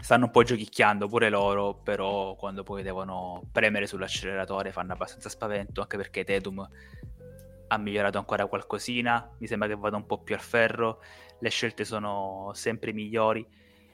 stanno 0.00 0.26
un 0.26 0.30
po' 0.30 0.42
giochicchiando 0.42 1.08
pure 1.08 1.28
loro, 1.28 1.74
però 1.74 2.34
quando 2.36 2.62
poi 2.62 2.82
devono 2.82 3.42
premere 3.52 3.86
sull'acceleratore 3.86 4.72
fanno 4.72 4.92
abbastanza 4.92 5.28
spavento, 5.28 5.80
anche 5.80 5.96
perché 5.96 6.24
Tetum 6.24 6.68
ha 7.72 7.78
migliorato 7.78 8.18
ancora 8.18 8.46
qualcosina, 8.46 9.30
mi 9.38 9.46
sembra 9.46 9.68
che 9.68 9.76
vada 9.76 9.96
un 9.96 10.06
po' 10.06 10.22
più 10.22 10.34
al 10.34 10.40
ferro, 10.40 11.00
le 11.38 11.48
scelte 11.50 11.84
sono 11.84 12.50
sempre 12.54 12.92
migliori, 12.92 13.46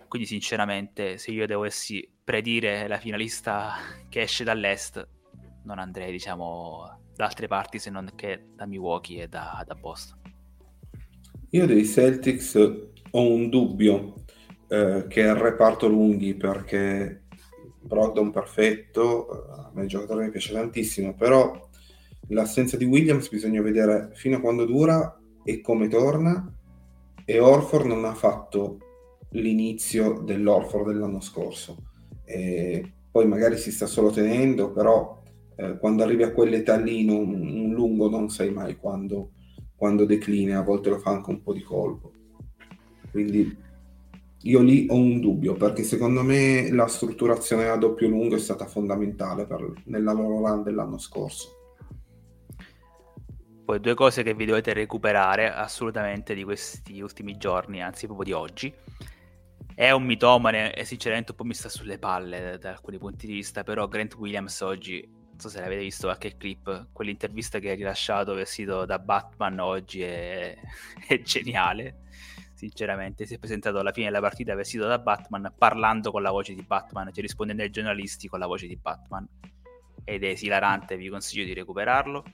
quindi 0.09 0.27
sinceramente 0.27 1.19
se 1.19 1.31
io 1.31 1.47
dovessi 1.47 2.09
predire 2.25 2.89
la 2.89 2.99
finalista 2.99 3.75
che 4.09 4.23
esce 4.23 4.45
dall'est, 4.45 5.07
non 5.65 5.79
andrei 5.79 6.13
diciamo 6.13 7.01
da 7.15 7.25
altre 7.25 7.49
parti 7.49 7.79
se 7.79 7.91
non 7.91 8.13
che 8.15 8.51
da 8.55 8.67
Milwaukee 8.67 9.23
e 9.23 9.29
da, 9.29 9.63
da 9.67 9.75
Boston. 9.75 10.26
Io 11.51 11.65
dei 11.67 11.85
Celtics 11.85 12.57
ho 13.11 13.33
un 13.33 13.49
dubbio 13.49 14.15
eh, 14.69 15.05
che 15.09 15.23
è 15.23 15.29
il 15.29 15.37
reparto 15.37 15.87
lunghi 15.87 16.35
perché 16.35 17.23
Brogdon 17.81 18.33
perfetto, 18.33 19.47
a 19.49 19.71
me 19.73 19.83
il 19.83 19.89
giocatore 19.89 20.25
mi 20.25 20.31
piace 20.31 20.53
tantissimo, 20.53 21.15
però 21.15 21.69
l'assenza 22.29 22.77
di 22.77 22.85
Williams 22.85 23.29
bisogna 23.29 23.63
vedere 23.63 24.11
fino 24.15 24.37
a 24.37 24.41
quando 24.41 24.65
dura 24.65 25.19
e 25.45 25.61
come 25.61 25.87
torna 25.87 26.53
e 27.25 27.39
Orford 27.39 27.87
non 27.87 28.05
ha 28.05 28.15
fatto 28.15 28.79
l'inizio 29.31 30.21
dell'Orford 30.25 30.89
dell'anno 30.89 31.21
scorso. 31.21 31.77
E 32.25 32.93
poi 33.09 33.27
magari 33.29 33.57
si 33.57 33.71
sta 33.71 33.87
solo 33.87 34.11
tenendo, 34.11 34.73
però 34.73 35.23
eh, 35.55 35.79
quando 35.79 36.03
arrivi 36.03 36.25
a 36.25 36.33
quell'età 36.33 36.77
lì 36.77 37.05
non, 37.05 37.29
un 37.33 37.73
lungo 37.73 38.11
non 38.11 38.31
sai 38.31 38.51
mai 38.51 38.77
quando 38.77 39.31
quando 39.77 40.05
declina, 40.05 40.59
a 40.59 40.63
volte 40.63 40.91
lo 40.91 40.99
fa 40.99 41.11
anche 41.11 41.31
un 41.31 41.43
po' 41.43 41.53
di 41.53 41.63
colpo. 41.63 42.13
Quindi 43.11 43.65
io 44.43 44.61
lì 44.63 44.87
ho 44.89 44.95
un 44.95 45.21
dubbio, 45.21 45.55
perché 45.55 45.83
secondo 45.83 46.23
me 46.23 46.71
la 46.71 46.87
strutturazione 46.87 47.69
a 47.69 47.77
doppio 47.77 48.09
lungo 48.09 48.37
è 48.37 48.39
stata 48.39 48.67
fondamentale 48.67 49.47
per, 49.47 49.73
nella 49.85 50.13
loro 50.13 50.39
run 50.47 50.63
dell'anno 50.63 50.99
scorso. 50.99 51.55
Poi 53.65 53.81
due 53.81 53.95
cose 53.95 54.23
che 54.23 54.35
vi 54.35 54.45
dovete 54.45 54.73
recuperare 54.73 55.53
assolutamente 55.53 56.35
di 56.35 56.45
questi 56.45 57.01
ultimi 57.01 57.37
giorni, 57.37 57.83
anzi 57.83 58.07
proprio 58.07 58.27
di 58.27 58.33
oggi. 58.33 58.73
È 59.75 59.91
un 59.91 60.05
mitomane 60.05 60.73
e 60.73 60.85
sinceramente 60.85 61.33
un 61.33 61.37
po' 61.37 61.45
mi 61.45 61.53
sta 61.53 61.69
sulle 61.69 61.99
palle 61.99 62.59
da 62.61 62.71
alcuni 62.71 62.99
punti 62.99 63.27
di 63.27 63.33
vista, 63.33 63.65
però 63.65 63.89
Grant 63.89 64.15
Williams 64.15 64.61
oggi 64.61 65.07
non 65.37 65.45
so 65.45 65.51
se 65.51 65.61
l'avete 65.61 65.83
visto 65.83 66.07
qualche 66.07 66.39
clip, 66.39 66.89
quell'intervista 66.93 67.59
che 67.59 67.71
ha 67.71 67.75
rilasciato 67.75 68.33
vestito 68.33 68.87
da 68.87 68.99
Batman 68.99 69.59
oggi 69.61 70.01
è, 70.01 70.57
è 71.07 71.21
geniale. 71.21 72.05
Sinceramente, 72.55 73.27
si 73.27 73.35
è 73.35 73.39
presentato 73.39 73.79
alla 73.79 73.93
fine 73.93 74.07
della 74.07 74.21
partita 74.21 74.55
vestito 74.55 74.87
da 74.87 74.99
Batman, 74.99 75.53
parlando 75.59 76.11
con 76.11 76.23
la 76.23 76.31
voce 76.31 76.55
di 76.55 76.63
Batman, 76.63 77.13
cioè 77.13 77.21
rispondendo 77.21 77.63
ai 77.63 77.71
giornalisti 77.71 78.29
con 78.29 78.39
la 78.39 78.47
voce 78.47 78.67
di 78.67 78.77
Batman. 78.77 79.29
Ed 80.05 80.25
è 80.25 80.29
esilarante, 80.29 80.97
vi 80.97 81.11
consiglio 81.11 81.45
di 81.45 81.53
recuperarlo. 81.53 82.25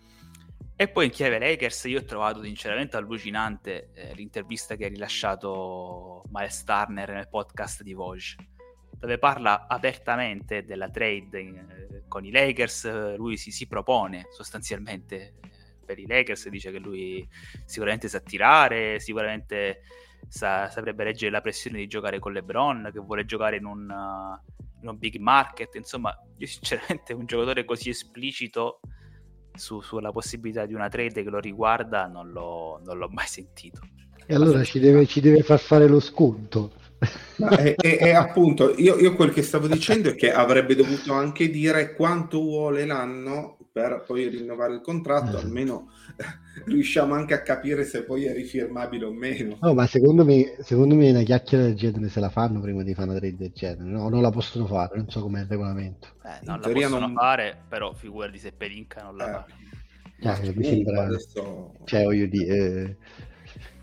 E 0.76 0.88
poi 0.88 1.07
in 1.07 1.11
chiave 1.11 1.40
Lakers 1.40 1.84
io 1.84 1.98
ho 1.98 2.05
trovato 2.05 2.40
sinceramente 2.44 2.96
allucinante 2.96 3.90
eh, 3.94 4.14
l'intervista 4.14 4.76
che 4.76 4.84
ha 4.84 4.88
rilasciato 4.88 6.22
Miles 6.30 6.62
Turner 6.62 7.11
nel 7.11 7.28
podcast 7.28 7.82
di 7.82 7.94
Vogue 7.94 8.20
dove 9.03 9.18
parla 9.18 9.66
apertamente 9.66 10.64
della 10.64 10.88
trade 10.88 11.36
eh, 11.40 12.03
con 12.07 12.24
i 12.24 12.30
Lakers, 12.30 13.16
lui 13.16 13.36
si, 13.36 13.50
si 13.50 13.66
propone 13.66 14.28
sostanzialmente 14.30 15.34
eh, 15.40 15.50
per 15.84 15.98
i 15.98 16.07
Lakers, 16.07 16.48
dice 16.48 16.70
che 16.70 16.78
lui 16.78 17.28
sicuramente 17.64 18.07
sa 18.07 18.20
tirare, 18.20 19.00
sicuramente 19.00 19.80
sa, 20.28 20.70
saprebbe 20.70 21.03
reggere 21.03 21.32
la 21.32 21.40
pressione 21.40 21.78
di 21.78 21.88
giocare 21.88 22.20
con 22.20 22.32
LeBron, 22.32 22.90
che 22.92 23.00
vuole 23.00 23.24
giocare 23.24 23.57
in 23.57 23.64
un, 23.64 23.92
in 24.80 24.88
un 24.88 24.98
big 24.98 25.16
market, 25.16 25.74
insomma, 25.74 26.16
io 26.38 26.46
sinceramente 26.46 27.12
un 27.12 27.26
giocatore 27.26 27.64
così 27.64 27.88
esplicito 27.88 28.78
su, 29.53 29.80
sulla 29.80 30.12
possibilità 30.12 30.64
di 30.64 30.74
una 30.74 30.88
trade 30.88 31.24
che 31.24 31.28
lo 31.28 31.40
riguarda 31.40 32.07
non 32.07 32.30
l'ho, 32.30 32.80
non 32.84 32.98
l'ho 32.98 33.09
mai 33.09 33.26
sentito. 33.26 33.80
E 34.26 34.32
allora 34.36 34.62
ci 34.62 34.78
deve, 34.78 35.07
ci 35.07 35.20
deve, 35.20 35.42
far 35.42 35.59
fare 35.59 35.88
lo 35.88 35.98
sconto 35.98 36.82
è, 37.48 37.74
è- 37.74 37.98
è 37.98 38.11
appunto, 38.12 38.74
io, 38.76 38.96
io 38.98 39.14
quel 39.14 39.32
che 39.32 39.42
stavo 39.42 39.66
dicendo 39.66 40.11
è 40.11 40.14
che 40.14 40.32
avrebbe 40.32 40.74
dovuto 40.74 41.12
anche 41.12 41.50
dire 41.50 41.94
quanto 41.94 42.38
vuole 42.40 42.84
l'anno 42.86 43.57
per 43.72 44.05
poi 44.07 44.28
rinnovare 44.28 44.74
il 44.74 44.80
contratto, 44.82 45.28
Esatto. 45.30 45.46
almeno 45.46 45.88
riusciamo 46.66 47.14
anche 47.14 47.32
a 47.34 47.40
capire 47.42 47.84
se 47.84 48.03
poi 48.05 48.24
è 48.26 48.34
rifirmabile 48.34 49.05
o 49.07 49.12
meno. 49.12 49.57
No, 49.61 49.72
ma 49.74 49.86
secondo 49.86 50.24
me, 50.24 50.57
secondo 50.61 50.94
me 50.94 51.11
una 51.11 51.22
chiacchiera 51.22 51.64
del 51.64 51.74
genere 51.74 52.09
se 52.11 52.20
la 52.20 52.28
fanno 52.28 52.61
prima 52.61 52.82
di 52.82 52.92
fare 52.94 53.09
una 53.11 53.18
trade 53.18 53.36
del 53.36 53.53
genere. 53.55 53.84
No, 53.90 54.09
non 54.11 54.20
la 54.20 54.30
possono 54.30 54.66
fare, 54.66 54.96
non 54.96 55.09
so 55.09 55.22
com'è 55.22 55.40
il 55.40 55.46
regolamento. 55.46 56.09
Eh, 56.24 56.28
In 56.44 56.50
non 56.50 56.61
la 56.61 56.62
teoria 56.62 56.86
possono 56.88 57.07
non- 57.07 57.14
fare, 57.16 57.59
però 57.68 57.92
figurati 57.94 58.38
se 58.38 58.53
Pelinka 58.53 59.03
non 59.03 59.16
la 59.16 59.26
Eh. 59.28 59.32
fa. 59.32 59.46
Cioè, 60.36 60.53
mi 60.55 60.64
sembra, 60.64 61.03
adesso- 61.05 61.72
cioè, 61.84 62.05
voglio 62.05 62.26
dire, 62.26 62.57
eh, 62.57 62.96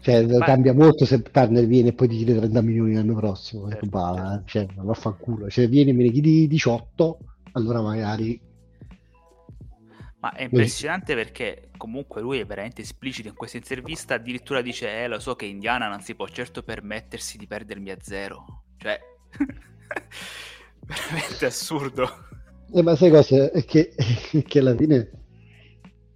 cioè, 0.02 0.26
Ma- 0.26 0.46
cambia 0.46 0.74
molto 0.74 1.06
se 1.06 1.22
Turner 1.22 1.66
viene 1.66 1.90
e 1.90 1.94
poi 1.94 2.08
ti 2.08 2.18
chiede 2.18 2.38
30 2.38 2.62
milioni 2.62 2.94
l'anno 2.94 3.16
prossimo. 3.16 3.70
Certo, 3.70 3.86
ecco, 3.86 3.98
bah, 3.98 4.42
certo. 4.46 4.74
cioè, 4.74 4.84
vaffanculo. 4.84 5.50
Cioè, 5.50 5.68
vieni 5.68 5.90
e 5.92 5.94
me 5.94 6.04
ne 6.04 6.12
chiedi 6.12 6.48
18, 6.48 7.20
allora 7.54 7.82
magari 7.82 8.40
Ma 10.22 10.34
è 10.34 10.44
impressionante 10.44 11.16
perché 11.16 11.70
comunque 11.78 12.22
lui 12.22 12.40
è 12.40 12.46
veramente 12.46 12.82
esplicito 12.82 13.30
in 13.30 13.36
questa 13.36 13.58
intervista, 13.58 14.16
addirittura 14.16 14.62
dice, 14.62 15.04
eh 15.04 15.08
lo 15.08 15.20
so 15.20 15.36
che 15.36 15.46
Indiana 15.46 15.88
non 15.88 16.02
si 16.02 16.14
può 16.16 16.28
certo 16.28 16.62
permettersi 16.64 17.38
di 17.38 17.48
perdermi 17.48 17.90
a 17.90 17.98
zero. 18.02 18.64
Cioè, 18.78 19.00
veramente 20.86 21.46
assurdo. 21.46 22.28
Eh, 22.74 22.82
ma 22.82 22.96
sai 22.96 23.10
cosa? 23.10 23.50
È 23.52 23.64
che, 23.66 23.94
è 23.96 24.44
che 24.44 24.60
alla 24.60 24.76
fine, 24.76 25.10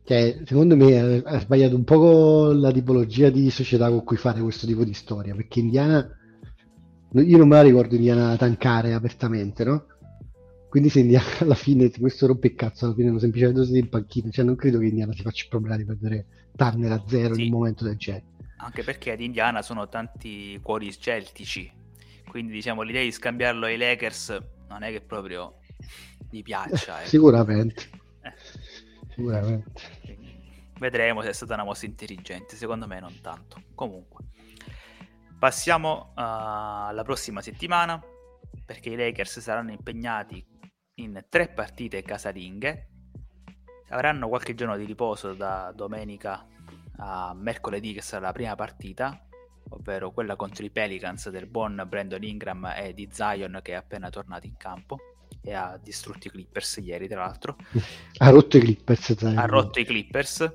cioè, 0.05 0.41
secondo 0.45 0.75
me 0.75 1.21
ha, 1.23 1.35
ha 1.35 1.39
sbagliato 1.39 1.75
un 1.75 1.83
po' 1.83 2.51
la 2.51 2.71
tipologia 2.71 3.29
di 3.29 3.49
società 3.49 3.89
con 3.89 4.03
cui 4.03 4.17
fare 4.17 4.41
questo 4.41 4.67
tipo 4.67 4.83
di 4.83 4.93
storia, 4.93 5.33
perché 5.33 5.59
Indiana, 5.59 6.05
io 7.13 7.37
non 7.37 7.47
me 7.47 7.55
la 7.55 7.61
ricordo 7.61 7.95
Indiana 7.95 8.35
tankare 8.35 8.93
apertamente, 8.93 9.63
no? 9.63 9.85
Quindi 10.69 10.89
se 10.89 10.99
Indiana 11.01 11.25
alla 11.39 11.55
fine, 11.55 11.89
questo 11.91 12.27
rompe 12.27 12.47
il 12.47 12.55
cazzo, 12.55 12.85
alla 12.85 12.95
fine 12.95 13.11
lo 13.11 13.19
semplicemente 13.19 13.63
siete 13.63 13.79
in 13.79 13.89
panchina, 13.89 14.29
cioè 14.29 14.43
non 14.43 14.55
credo 14.55 14.79
che 14.79 14.87
Indiana 14.87 15.13
si 15.13 15.21
faccia 15.21 15.43
il 15.43 15.49
problema 15.49 15.77
di 15.77 15.85
perdere 15.85 16.25
Turner 16.55 16.91
a 16.91 17.03
zero 17.07 17.33
Sì. 17.35 17.45
in 17.45 17.53
un 17.53 17.59
momento 17.59 17.83
del 17.83 17.95
genere. 17.97 18.25
Anche 18.57 18.83
perché 18.83 19.11
ad 19.11 19.21
Indiana 19.21 19.61
sono 19.61 19.87
tanti 19.87 20.59
cuori 20.61 20.91
celtici, 20.97 21.69
quindi 22.29 22.53
diciamo 22.53 22.81
l'idea 22.81 23.03
di 23.03 23.11
scambiarlo 23.11 23.65
ai 23.65 23.77
Lakers 23.77 24.37
non 24.69 24.83
è 24.83 24.91
che 24.91 25.01
proprio 25.01 25.59
gli 26.29 26.41
piaccia. 26.41 27.03
Eh. 27.03 27.07
sicuramente. 27.07 28.01
Quindi 29.15 30.33
Vedremo 30.79 31.21
se 31.21 31.29
è 31.29 31.33
stata 31.33 31.53
una 31.53 31.63
mossa 31.63 31.85
intelligente, 31.85 32.55
secondo 32.55 32.87
me 32.87 32.99
non 32.99 33.21
tanto. 33.21 33.61
Comunque, 33.75 34.25
passiamo 35.37 36.09
uh, 36.09 36.11
alla 36.15 37.03
prossima 37.03 37.41
settimana 37.41 38.01
perché 38.65 38.89
i 38.89 38.95
Lakers 38.95 39.39
saranno 39.39 39.71
impegnati 39.71 40.45
in 40.95 41.23
tre 41.29 41.47
partite 41.47 42.01
casalinghe. 42.01 42.89
Avranno 43.89 44.27
qualche 44.27 44.55
giorno 44.55 44.75
di 44.75 44.85
riposo 44.85 45.33
da 45.33 45.71
domenica 45.73 46.45
a 46.97 47.33
mercoledì, 47.33 47.93
che 47.93 48.01
sarà 48.01 48.25
la 48.25 48.33
prima 48.33 48.55
partita, 48.55 49.27
ovvero 49.69 50.11
quella 50.11 50.35
contro 50.35 50.65
i 50.65 50.71
Pelicans 50.71 51.29
del 51.29 51.47
buon 51.47 51.81
Brandon 51.87 52.23
Ingram 52.23 52.73
e 52.75 52.93
di 52.93 53.07
Zion 53.11 53.59
che 53.61 53.71
è 53.73 53.75
appena 53.75 54.09
tornato 54.09 54.47
in 54.47 54.57
campo 54.57 55.12
e 55.41 55.53
ha 55.53 55.79
distrutto 55.81 56.27
i 56.27 56.31
Clippers 56.31 56.77
ieri, 56.81 57.07
tra 57.07 57.21
l'altro 57.21 57.55
Ha 58.17 58.29
rotto 58.29 58.57
i 58.57 58.59
Clippers, 58.59 59.17
sai. 59.17 59.35
ha 59.35 59.45
rotto 59.45 59.79
i 59.79 59.85
Clippers. 59.85 60.53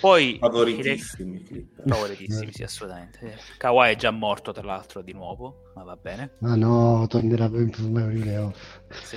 Poi 0.00 0.36
Favoritissimi 0.38 1.42
Clipper. 1.42 1.84
Lakers- 1.84 1.94
favoritissimi, 1.94 2.52
sì, 2.52 2.62
assolutamente. 2.62 3.38
Kawhi 3.56 3.90
è 3.90 3.96
già 3.96 4.10
morto, 4.10 4.52
tra 4.52 4.62
l'altro, 4.62 5.02
di 5.02 5.12
nuovo, 5.12 5.70
ma 5.74 5.84
va 5.84 5.96
bene. 5.96 6.36
Ma 6.40 6.54
no, 6.54 7.06
tornerà 7.08 7.48
per 7.48 7.68
per 7.70 8.14
i 8.14 8.20
playoff. 8.20 8.80
Sì. 9.02 9.16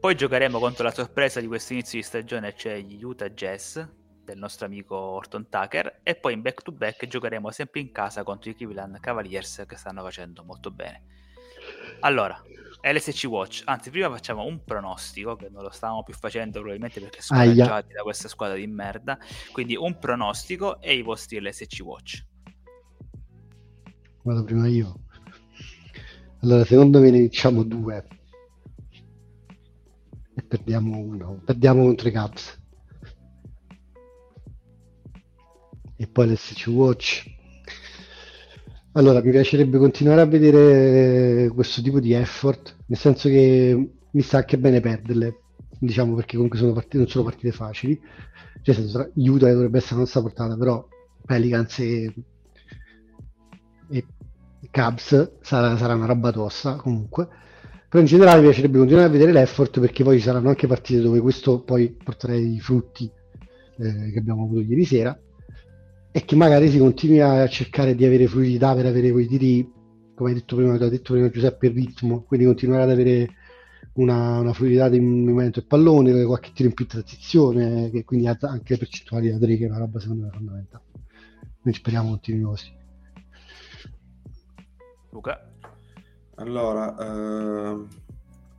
Poi 0.00 0.14
giocheremo 0.14 0.58
contro 0.58 0.84
la 0.84 0.92
sorpresa 0.92 1.40
di 1.40 1.46
questo 1.46 1.72
inizio 1.72 1.98
di 1.98 2.04
stagione, 2.04 2.54
cioè 2.56 2.78
gli 2.80 3.02
Utah 3.02 3.30
Jazz 3.30 3.78
del 4.24 4.38
nostro 4.38 4.66
amico 4.66 4.96
Orton 4.96 5.48
Tucker. 5.48 6.00
E 6.02 6.14
poi 6.14 6.34
in 6.34 6.42
back 6.42 6.62
to 6.62 6.72
back 6.72 7.06
giocheremo 7.06 7.50
sempre 7.50 7.80
in 7.80 7.90
casa 7.90 8.22
contro 8.22 8.50
i 8.50 8.54
Cleveland 8.54 9.00
Cavaliers 9.00 9.64
che 9.66 9.76
stanno 9.76 10.02
facendo 10.02 10.44
molto 10.44 10.70
bene. 10.70 11.04
Allora, 12.00 12.40
LSC 12.84 13.24
Watch, 13.24 13.62
anzi, 13.64 13.88
prima 13.88 14.10
facciamo 14.10 14.44
un 14.44 14.62
pronostico 14.62 15.36
che 15.36 15.48
non 15.50 15.62
lo 15.62 15.70
stavamo 15.70 16.02
più 16.02 16.12
facendo 16.12 16.58
probabilmente 16.58 17.00
perché 17.00 17.22
scoraggiati 17.22 17.94
da 17.94 18.02
questa 18.02 18.28
squadra 18.28 18.56
di 18.56 18.66
merda. 18.66 19.18
Quindi 19.52 19.74
un 19.74 19.98
pronostico 19.98 20.80
e 20.82 20.94
i 20.94 21.00
vostri 21.00 21.40
LSC 21.40 21.80
Watch. 21.82 22.24
Vado 24.22 24.44
prima 24.44 24.66
io. 24.68 25.00
Allora, 26.42 26.64
secondo 26.66 27.00
me 27.00 27.10
ne 27.10 27.20
diciamo 27.20 27.62
due. 27.62 28.06
E 30.34 30.42
perdiamo 30.42 30.98
uno. 30.98 31.40
Perdiamo 31.42 31.84
contro 31.84 32.08
i 32.08 32.12
Cubs. 32.12 32.62
E 35.96 36.06
poi 36.06 36.30
l'SC 36.30 36.66
Watch. 36.66 37.33
Allora, 38.96 39.20
mi 39.20 39.30
piacerebbe 39.32 39.76
continuare 39.78 40.20
a 40.20 40.24
vedere 40.26 41.48
questo 41.48 41.82
tipo 41.82 41.98
di 41.98 42.12
effort, 42.12 42.76
nel 42.86 42.98
senso 42.98 43.28
che 43.28 43.90
mi 44.08 44.22
sta 44.22 44.36
anche 44.38 44.56
bene 44.56 44.80
perderle, 44.80 45.40
diciamo 45.80 46.14
perché 46.14 46.34
comunque 46.34 46.58
sono 46.60 46.72
partite, 46.72 46.98
non 46.98 47.08
sono 47.08 47.24
partite 47.24 47.50
facili. 47.50 48.00
Cioè, 48.62 48.74
senso, 48.74 49.10
Utah 49.16 49.50
dovrebbe 49.52 49.78
essere 49.78 49.94
la 49.94 50.00
nostra 50.00 50.20
portata, 50.20 50.56
però 50.56 50.86
Pelicans 51.26 51.78
e, 51.80 52.14
e 53.90 54.06
Cubs 54.70 55.38
sarà, 55.40 55.76
sarà 55.76 55.94
una 55.94 56.06
roba 56.06 56.30
tosta 56.30 56.76
comunque. 56.76 57.26
Però 57.88 58.00
in 58.00 58.06
generale 58.06 58.40
mi 58.40 58.46
piacerebbe 58.46 58.78
continuare 58.78 59.08
a 59.08 59.10
vedere 59.10 59.32
l'effort 59.32 59.80
perché 59.80 60.04
poi 60.04 60.18
ci 60.18 60.24
saranno 60.24 60.50
anche 60.50 60.68
partite 60.68 61.00
dove 61.00 61.20
questo 61.20 61.62
poi 61.62 61.90
porterà 61.90 62.34
i 62.34 62.60
frutti 62.60 63.10
eh, 63.78 64.10
che 64.12 64.18
abbiamo 64.18 64.44
avuto 64.44 64.60
ieri 64.60 64.84
sera 64.84 65.16
e 66.16 66.24
che 66.24 66.36
magari 66.36 66.70
si 66.70 66.78
continui 66.78 67.20
a 67.20 67.48
cercare 67.48 67.96
di 67.96 68.04
avere 68.04 68.28
fluidità 68.28 68.72
per 68.72 68.86
avere 68.86 69.10
quei 69.10 69.26
tiri, 69.26 69.68
come 70.14 70.28
hai 70.28 70.36
detto 70.36 70.54
prima, 70.54 70.74
ha 70.74 70.88
detto 70.88 71.12
prima 71.12 71.28
Giuseppe, 71.28 71.66
il 71.66 71.72
ritmo, 71.74 72.22
quindi 72.22 72.46
continuare 72.46 72.84
ad 72.84 72.90
avere 72.90 73.34
una, 73.94 74.38
una 74.38 74.52
fluidità 74.52 74.88
di 74.88 75.00
movimento 75.00 75.58
del 75.58 75.68
pallone, 75.68 76.24
qualche 76.24 76.52
tiro 76.54 76.68
in 76.68 76.74
più 76.76 76.86
transizione, 76.86 77.90
che 77.90 78.04
quindi 78.04 78.28
alza 78.28 78.48
anche 78.48 78.74
le 78.74 78.78
percentuali 78.78 79.28
da 79.28 79.38
3, 79.38 79.56
che 79.56 79.64
è 79.64 79.68
una 79.68 79.78
roba 79.78 79.98
secondo 79.98 80.26
me 80.26 80.30
fondamentale. 80.30 80.84
Noi 81.62 81.74
speriamo 81.74 82.10
continui 82.10 82.42
così. 82.42 82.72
Luca? 85.10 85.50
Allora, 86.36 86.96
ehm, 86.96 87.88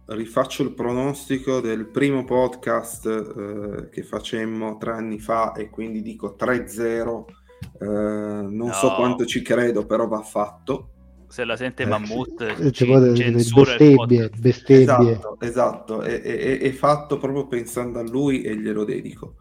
rifaccio 0.07 0.61
il 0.61 0.73
pronostico 0.73 1.61
del 1.61 1.85
primo 1.85 2.25
podcast 2.25 3.05
eh, 3.05 3.89
che 3.89 4.03
facemmo 4.03 4.75
tre 4.75 4.91
anni 4.91 5.19
fa 5.19 5.53
e 5.53 5.69
quindi 5.69 6.01
dico 6.01 6.35
3-0. 6.37 7.43
Eh, 7.79 7.85
non 7.85 8.53
No. 8.67 8.73
so 8.73 8.93
quanto 8.95 9.25
ci 9.25 9.41
credo, 9.41 9.85
però 9.85 10.07
va 10.07 10.21
fatto. 10.21 10.89
Se 11.27 11.43
la 11.43 11.57
sente 11.57 11.83
Eh, 11.83 11.87
Mammut, 11.87 12.41
Eh, 12.41 12.55
ci 12.71 12.71
ci 12.71 12.85
può 12.85 12.99
delle 12.99 13.15
censura 13.15 13.75
bestemmie. 13.75 15.11
Esatto, 15.11 15.37
esatto, 15.39 16.01
è, 16.01 16.21
è- 16.21 16.59
è- 16.59 16.71
fatto 16.71 17.17
proprio 17.17 17.47
pensando 17.47 17.99
a 17.99 18.03
lui 18.03 18.41
e 18.43 18.55
glielo 18.55 18.83
dedico. 18.85 19.35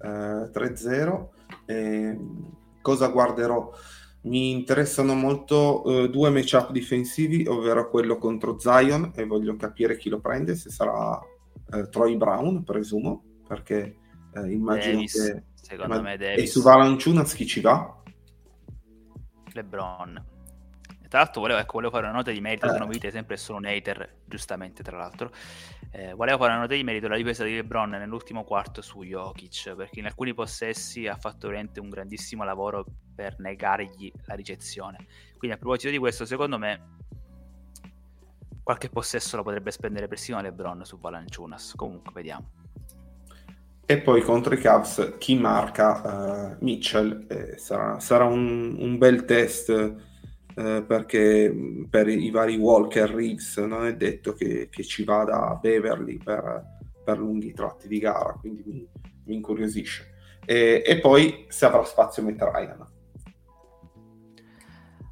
Eh, 0.00 0.48
3-0. 0.52 1.32
E, 1.66 2.18
cosa 2.80 3.08
guarderò? 3.08 3.70
Mi 4.22 4.52
interessano 4.52 5.14
molto 5.14 5.84
eh, 6.04 6.08
due 6.08 6.30
matchup 6.30 6.70
difensivi, 6.70 7.46
ovvero 7.46 7.90
quello 7.90 8.16
contro 8.16 8.58
Zion 8.58 9.12
e 9.14 9.26
voglio 9.26 9.54
capire 9.56 9.98
chi 9.98 10.08
lo 10.08 10.20
prende, 10.20 10.54
se 10.54 10.70
sarà 10.70 11.18
eh, 11.74 11.88
Troy 11.90 12.16
Brown, 12.16 12.64
presumo, 12.64 13.22
perché 13.46 13.96
eh, 14.34 14.50
immagino 14.50 14.94
Davis, 14.94 15.12
che... 15.12 15.42
secondo 15.64 15.94
ma- 15.96 16.00
me 16.02 16.14
E 16.14 16.18
Davis. 16.18 16.50
su 16.52 16.62
Valanciunas 16.62 17.34
chi 17.34 17.46
ci 17.46 17.60
va? 17.60 18.02
LeBron. 19.52 20.32
E 21.02 21.08
Tra 21.08 21.20
l'altro 21.22 21.40
volevo, 21.42 21.60
ecco, 21.60 21.72
volevo 21.74 21.92
fare 21.92 22.06
una 22.06 22.14
nota 22.16 22.30
di 22.32 22.40
merito, 22.40 22.66
Eh. 22.66 22.70
se 22.70 22.78
non 22.78 22.88
vi 22.88 22.94
dite 22.94 23.10
sempre 23.10 23.36
sono 23.36 23.58
un 23.58 23.66
hater, 23.66 24.22
giustamente 24.24 24.82
tra 24.82 24.96
l'altro. 24.96 25.30
Eh, 25.92 26.12
volevo 26.14 26.38
fare 26.38 26.52
una 26.52 26.62
nota 26.62 26.74
di 26.74 26.82
merito 26.82 27.06
alla 27.06 27.16
difesa 27.16 27.44
di 27.44 27.54
LeBron 27.54 27.90
nell'ultimo 27.90 28.42
quarto 28.42 28.82
su 28.82 29.02
Jokic, 29.04 29.74
perché 29.76 30.00
in 30.00 30.06
alcuni 30.06 30.34
possessi 30.34 31.06
ha 31.06 31.16
fatto 31.16 31.46
veramente 31.46 31.78
un 31.78 31.88
grandissimo 31.88 32.42
lavoro 32.42 32.84
per 33.14 33.38
negargli 33.38 34.10
la 34.24 34.34
ricezione. 34.34 35.06
Quindi 35.38 35.56
a 35.56 35.58
proposito 35.60 35.90
di 35.92 35.98
questo, 35.98 36.24
secondo 36.24 36.58
me 36.58 36.92
qualche 38.64 38.88
possesso 38.88 39.36
lo 39.36 39.42
potrebbe 39.44 39.70
spendere 39.70 40.08
persino 40.08 40.40
LeBron 40.40 40.84
su 40.84 40.98
Valanciunas. 40.98 41.74
Comunque, 41.76 42.10
vediamo. 42.12 42.50
E 43.86 44.00
poi 44.00 44.22
contro 44.22 44.54
i 44.54 44.58
Cavs 44.58 45.16
chi 45.18 45.36
marca 45.36 46.52
eh, 46.52 46.56
Mitchell 46.60 47.26
eh, 47.28 47.58
sarà, 47.58 48.00
sarà 48.00 48.24
un, 48.24 48.76
un 48.78 48.96
bel 48.96 49.26
test 49.26 49.68
eh, 50.56 50.84
perché 50.86 51.54
per 51.90 52.08
i 52.08 52.30
vari 52.30 52.56
Walker 52.56 53.10
Reeves 53.10 53.58
non 53.58 53.84
è 53.84 53.94
detto 53.94 54.32
che, 54.32 54.68
che 54.70 54.84
ci 54.84 55.04
vada 55.04 55.58
Beverly 55.60 56.16
per, 56.16 56.64
per 57.04 57.18
lunghi 57.18 57.52
tratti 57.52 57.86
di 57.86 57.98
gara, 57.98 58.32
quindi 58.40 58.62
mi, 58.64 58.88
mi 59.24 59.34
incuriosisce. 59.34 60.12
E, 60.46 60.82
e 60.86 61.00
poi 61.00 61.44
se 61.48 61.66
avrà 61.66 61.84
spazio 61.84 62.22
Matt 62.22 62.40
Ryan. 62.40 62.92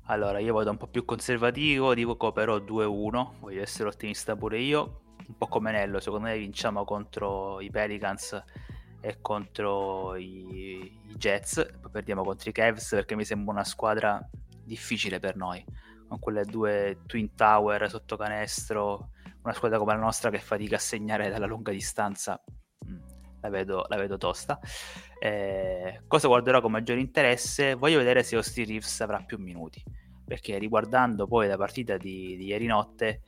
Allora, 0.07 0.39
io 0.39 0.55
vado 0.55 0.71
un 0.71 0.77
po' 0.77 0.89
più 0.89 1.05
conservativo, 1.05 1.95
dico 1.95 2.33
però 2.33 2.57
2-1, 2.57 3.29
voglio 3.41 3.63
essere 3.63 3.89
ottimista 3.89 4.37
pure 4.37 4.59
io, 4.59 5.02
un 5.27 5.37
po' 5.37 5.49
come 5.49 5.73
Nello, 5.73 6.01
secondo 6.01 6.27
me 6.27 6.39
vinciamo 6.39 6.85
contro 6.85 7.61
i 7.61 7.71
Pelicans 7.71 8.43
e 9.01 9.19
contro 9.21 10.15
i, 10.15 10.85
i 11.09 11.17
Jets, 11.17 11.67
poi 11.81 11.91
perdiamo 11.91 12.23
contro 12.23 12.49
i 12.49 12.53
Cavs 12.53 12.91
perché 12.91 13.17
mi 13.17 13.25
sembra 13.25 13.53
una 13.53 13.65
squadra 13.65 14.21
difficile 14.65 15.19
per 15.19 15.37
noi, 15.37 15.65
con 16.07 16.19
quelle 16.19 16.45
due 16.45 17.01
Twin 17.07 17.35
Tower 17.35 17.91
sotto 17.91 18.17
canestro, 18.17 19.11
una 19.43 19.53
squadra 19.53 19.79
come 19.79 19.95
la 19.95 20.01
nostra 20.01 20.31
che 20.31 20.39
fatica 20.39 20.77
a 20.77 20.79
segnare 20.79 21.29
dalla 21.29 21.47
lunga 21.47 21.73
distanza, 21.73 22.41
mm, 22.87 22.99
la 23.41 23.49
vedo, 23.49 23.85
la 23.89 23.97
vedo 23.97 24.17
tosta. 24.17 24.59
Eh, 25.19 26.03
cosa 26.07 26.29
guarderò 26.29 26.61
con 26.61 26.71
maggiore 26.71 27.01
interesse? 27.01 27.75
Voglio 27.75 27.99
vedere 27.99 28.23
se 28.23 28.37
Austin 28.37 28.67
Reeves 28.67 29.01
avrà 29.01 29.19
più 29.19 29.39
minuti, 29.39 29.83
perché 30.25 30.59
riguardando 30.59 31.27
poi 31.27 31.49
la 31.49 31.57
partita 31.57 31.97
di, 31.97 32.37
di 32.37 32.47
ieri 32.47 32.67
notte, 32.67 33.23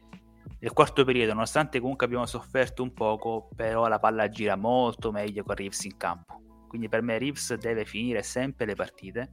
nel 0.59 0.73
quarto 0.73 1.05
periodo, 1.05 1.33
nonostante 1.33 1.81
comunque 1.81 2.07
abbiamo 2.07 2.27
sofferto 2.27 2.83
un 2.83 2.93
poco, 2.93 3.49
però 3.55 3.87
la 3.89 3.99
palla 3.99 4.29
gira 4.29 4.57
molto 4.57 5.13
meglio 5.13 5.43
con 5.43 5.55
Reeves 5.55 5.85
in 5.85 5.97
campo. 5.97 6.41
Quindi 6.69 6.89
per 6.89 7.03
me 7.03 7.19
Reeves 7.19 7.55
deve 7.55 7.85
finire 7.85 8.23
sempre 8.23 8.67
le 8.67 8.75
partite, 8.75 9.33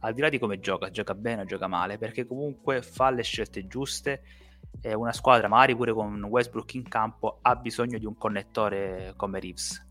al 0.00 0.14
di 0.14 0.20
là 0.20 0.28
di 0.28 0.38
come 0.38 0.60
gioca, 0.60 0.90
gioca 0.90 1.14
bene 1.14 1.42
o 1.42 1.44
gioca 1.44 1.66
male, 1.66 1.98
perché 1.98 2.26
comunque 2.26 2.82
fa 2.82 3.10
le 3.10 3.22
scelte 3.22 3.66
giuste 3.66 4.22
e 4.80 4.94
una 4.94 5.12
squadra, 5.12 5.48
magari 5.48 5.74
pure 5.74 5.92
con 5.92 6.22
Westbrook 6.22 6.74
in 6.74 6.88
campo, 6.88 7.38
ha 7.42 7.56
bisogno 7.56 7.98
di 7.98 8.06
un 8.06 8.16
connettore 8.16 9.14
come 9.16 9.40
Reeves. 9.40 9.84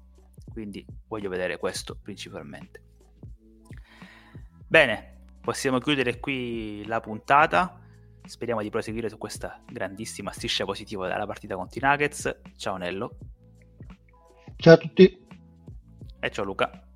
Quindi 0.52 0.86
voglio 1.08 1.30
vedere 1.30 1.58
questo 1.58 1.98
principalmente. 2.02 2.82
Bene, 4.68 5.24
possiamo 5.42 5.80
chiudere 5.80 6.20
qui 6.20 6.86
la 6.86 7.00
puntata. 7.00 7.82
Speriamo 8.26 8.62
di 8.62 8.70
proseguire 8.70 9.08
su 9.10 9.18
questa 9.18 9.62
grandissima 9.66 10.32
striscia 10.32 10.66
positiva 10.66 11.08
della 11.08 11.28
partita 11.28 11.56
contro 11.56 11.80
i 11.80 11.88
Nuggets. 11.88 12.42
Ciao 12.58 12.78
Nello. 12.78 13.18
Ciao 14.56 14.74
a 14.74 14.78
tutti. 14.78 15.26
E 16.20 16.32
ciao 16.32 16.44
Luca. 16.44 16.88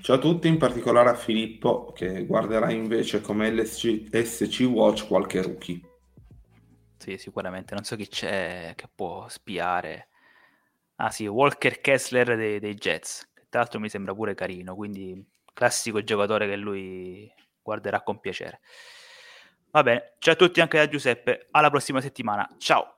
Ciao 0.00 0.16
a 0.16 0.18
tutti, 0.18 0.48
in 0.48 0.56
particolare 0.56 1.10
a 1.10 1.14
Filippo 1.14 1.92
che 1.92 2.24
guarderà 2.24 2.70
invece 2.70 3.20
come 3.20 3.50
LSC, 3.50 4.08
SC 4.10 4.60
Watch 4.62 5.06
qualche 5.06 5.42
rookie. 5.42 5.80
Sì, 6.96 7.18
sicuramente. 7.18 7.74
Non 7.74 7.84
so 7.84 7.96
chi 7.96 8.08
c'è 8.08 8.72
che 8.76 8.88
può 8.94 9.28
spiare. 9.28 10.08
Ah 10.96 11.10
sì, 11.10 11.26
Walker 11.26 11.80
Kessler 11.80 12.36
dei, 12.36 12.60
dei 12.60 12.74
Jets. 12.74 13.28
Che 13.34 13.46
tra 13.48 13.60
l'altro 13.60 13.80
mi 13.80 13.88
sembra 13.88 14.14
pure 14.14 14.34
carino, 14.34 14.74
quindi 14.74 15.22
classico 15.52 16.02
giocatore 16.02 16.46
che 16.48 16.56
lui 16.56 17.30
guarderà 17.60 18.02
con 18.02 18.20
piacere. 18.20 18.60
Va 19.70 19.82
bene, 19.82 20.14
ciao 20.18 20.32
a 20.32 20.36
tutti 20.36 20.60
anche 20.62 20.78
da 20.78 20.88
Giuseppe, 20.88 21.48
alla 21.50 21.68
prossima 21.68 22.00
settimana, 22.00 22.48
ciao! 22.58 22.97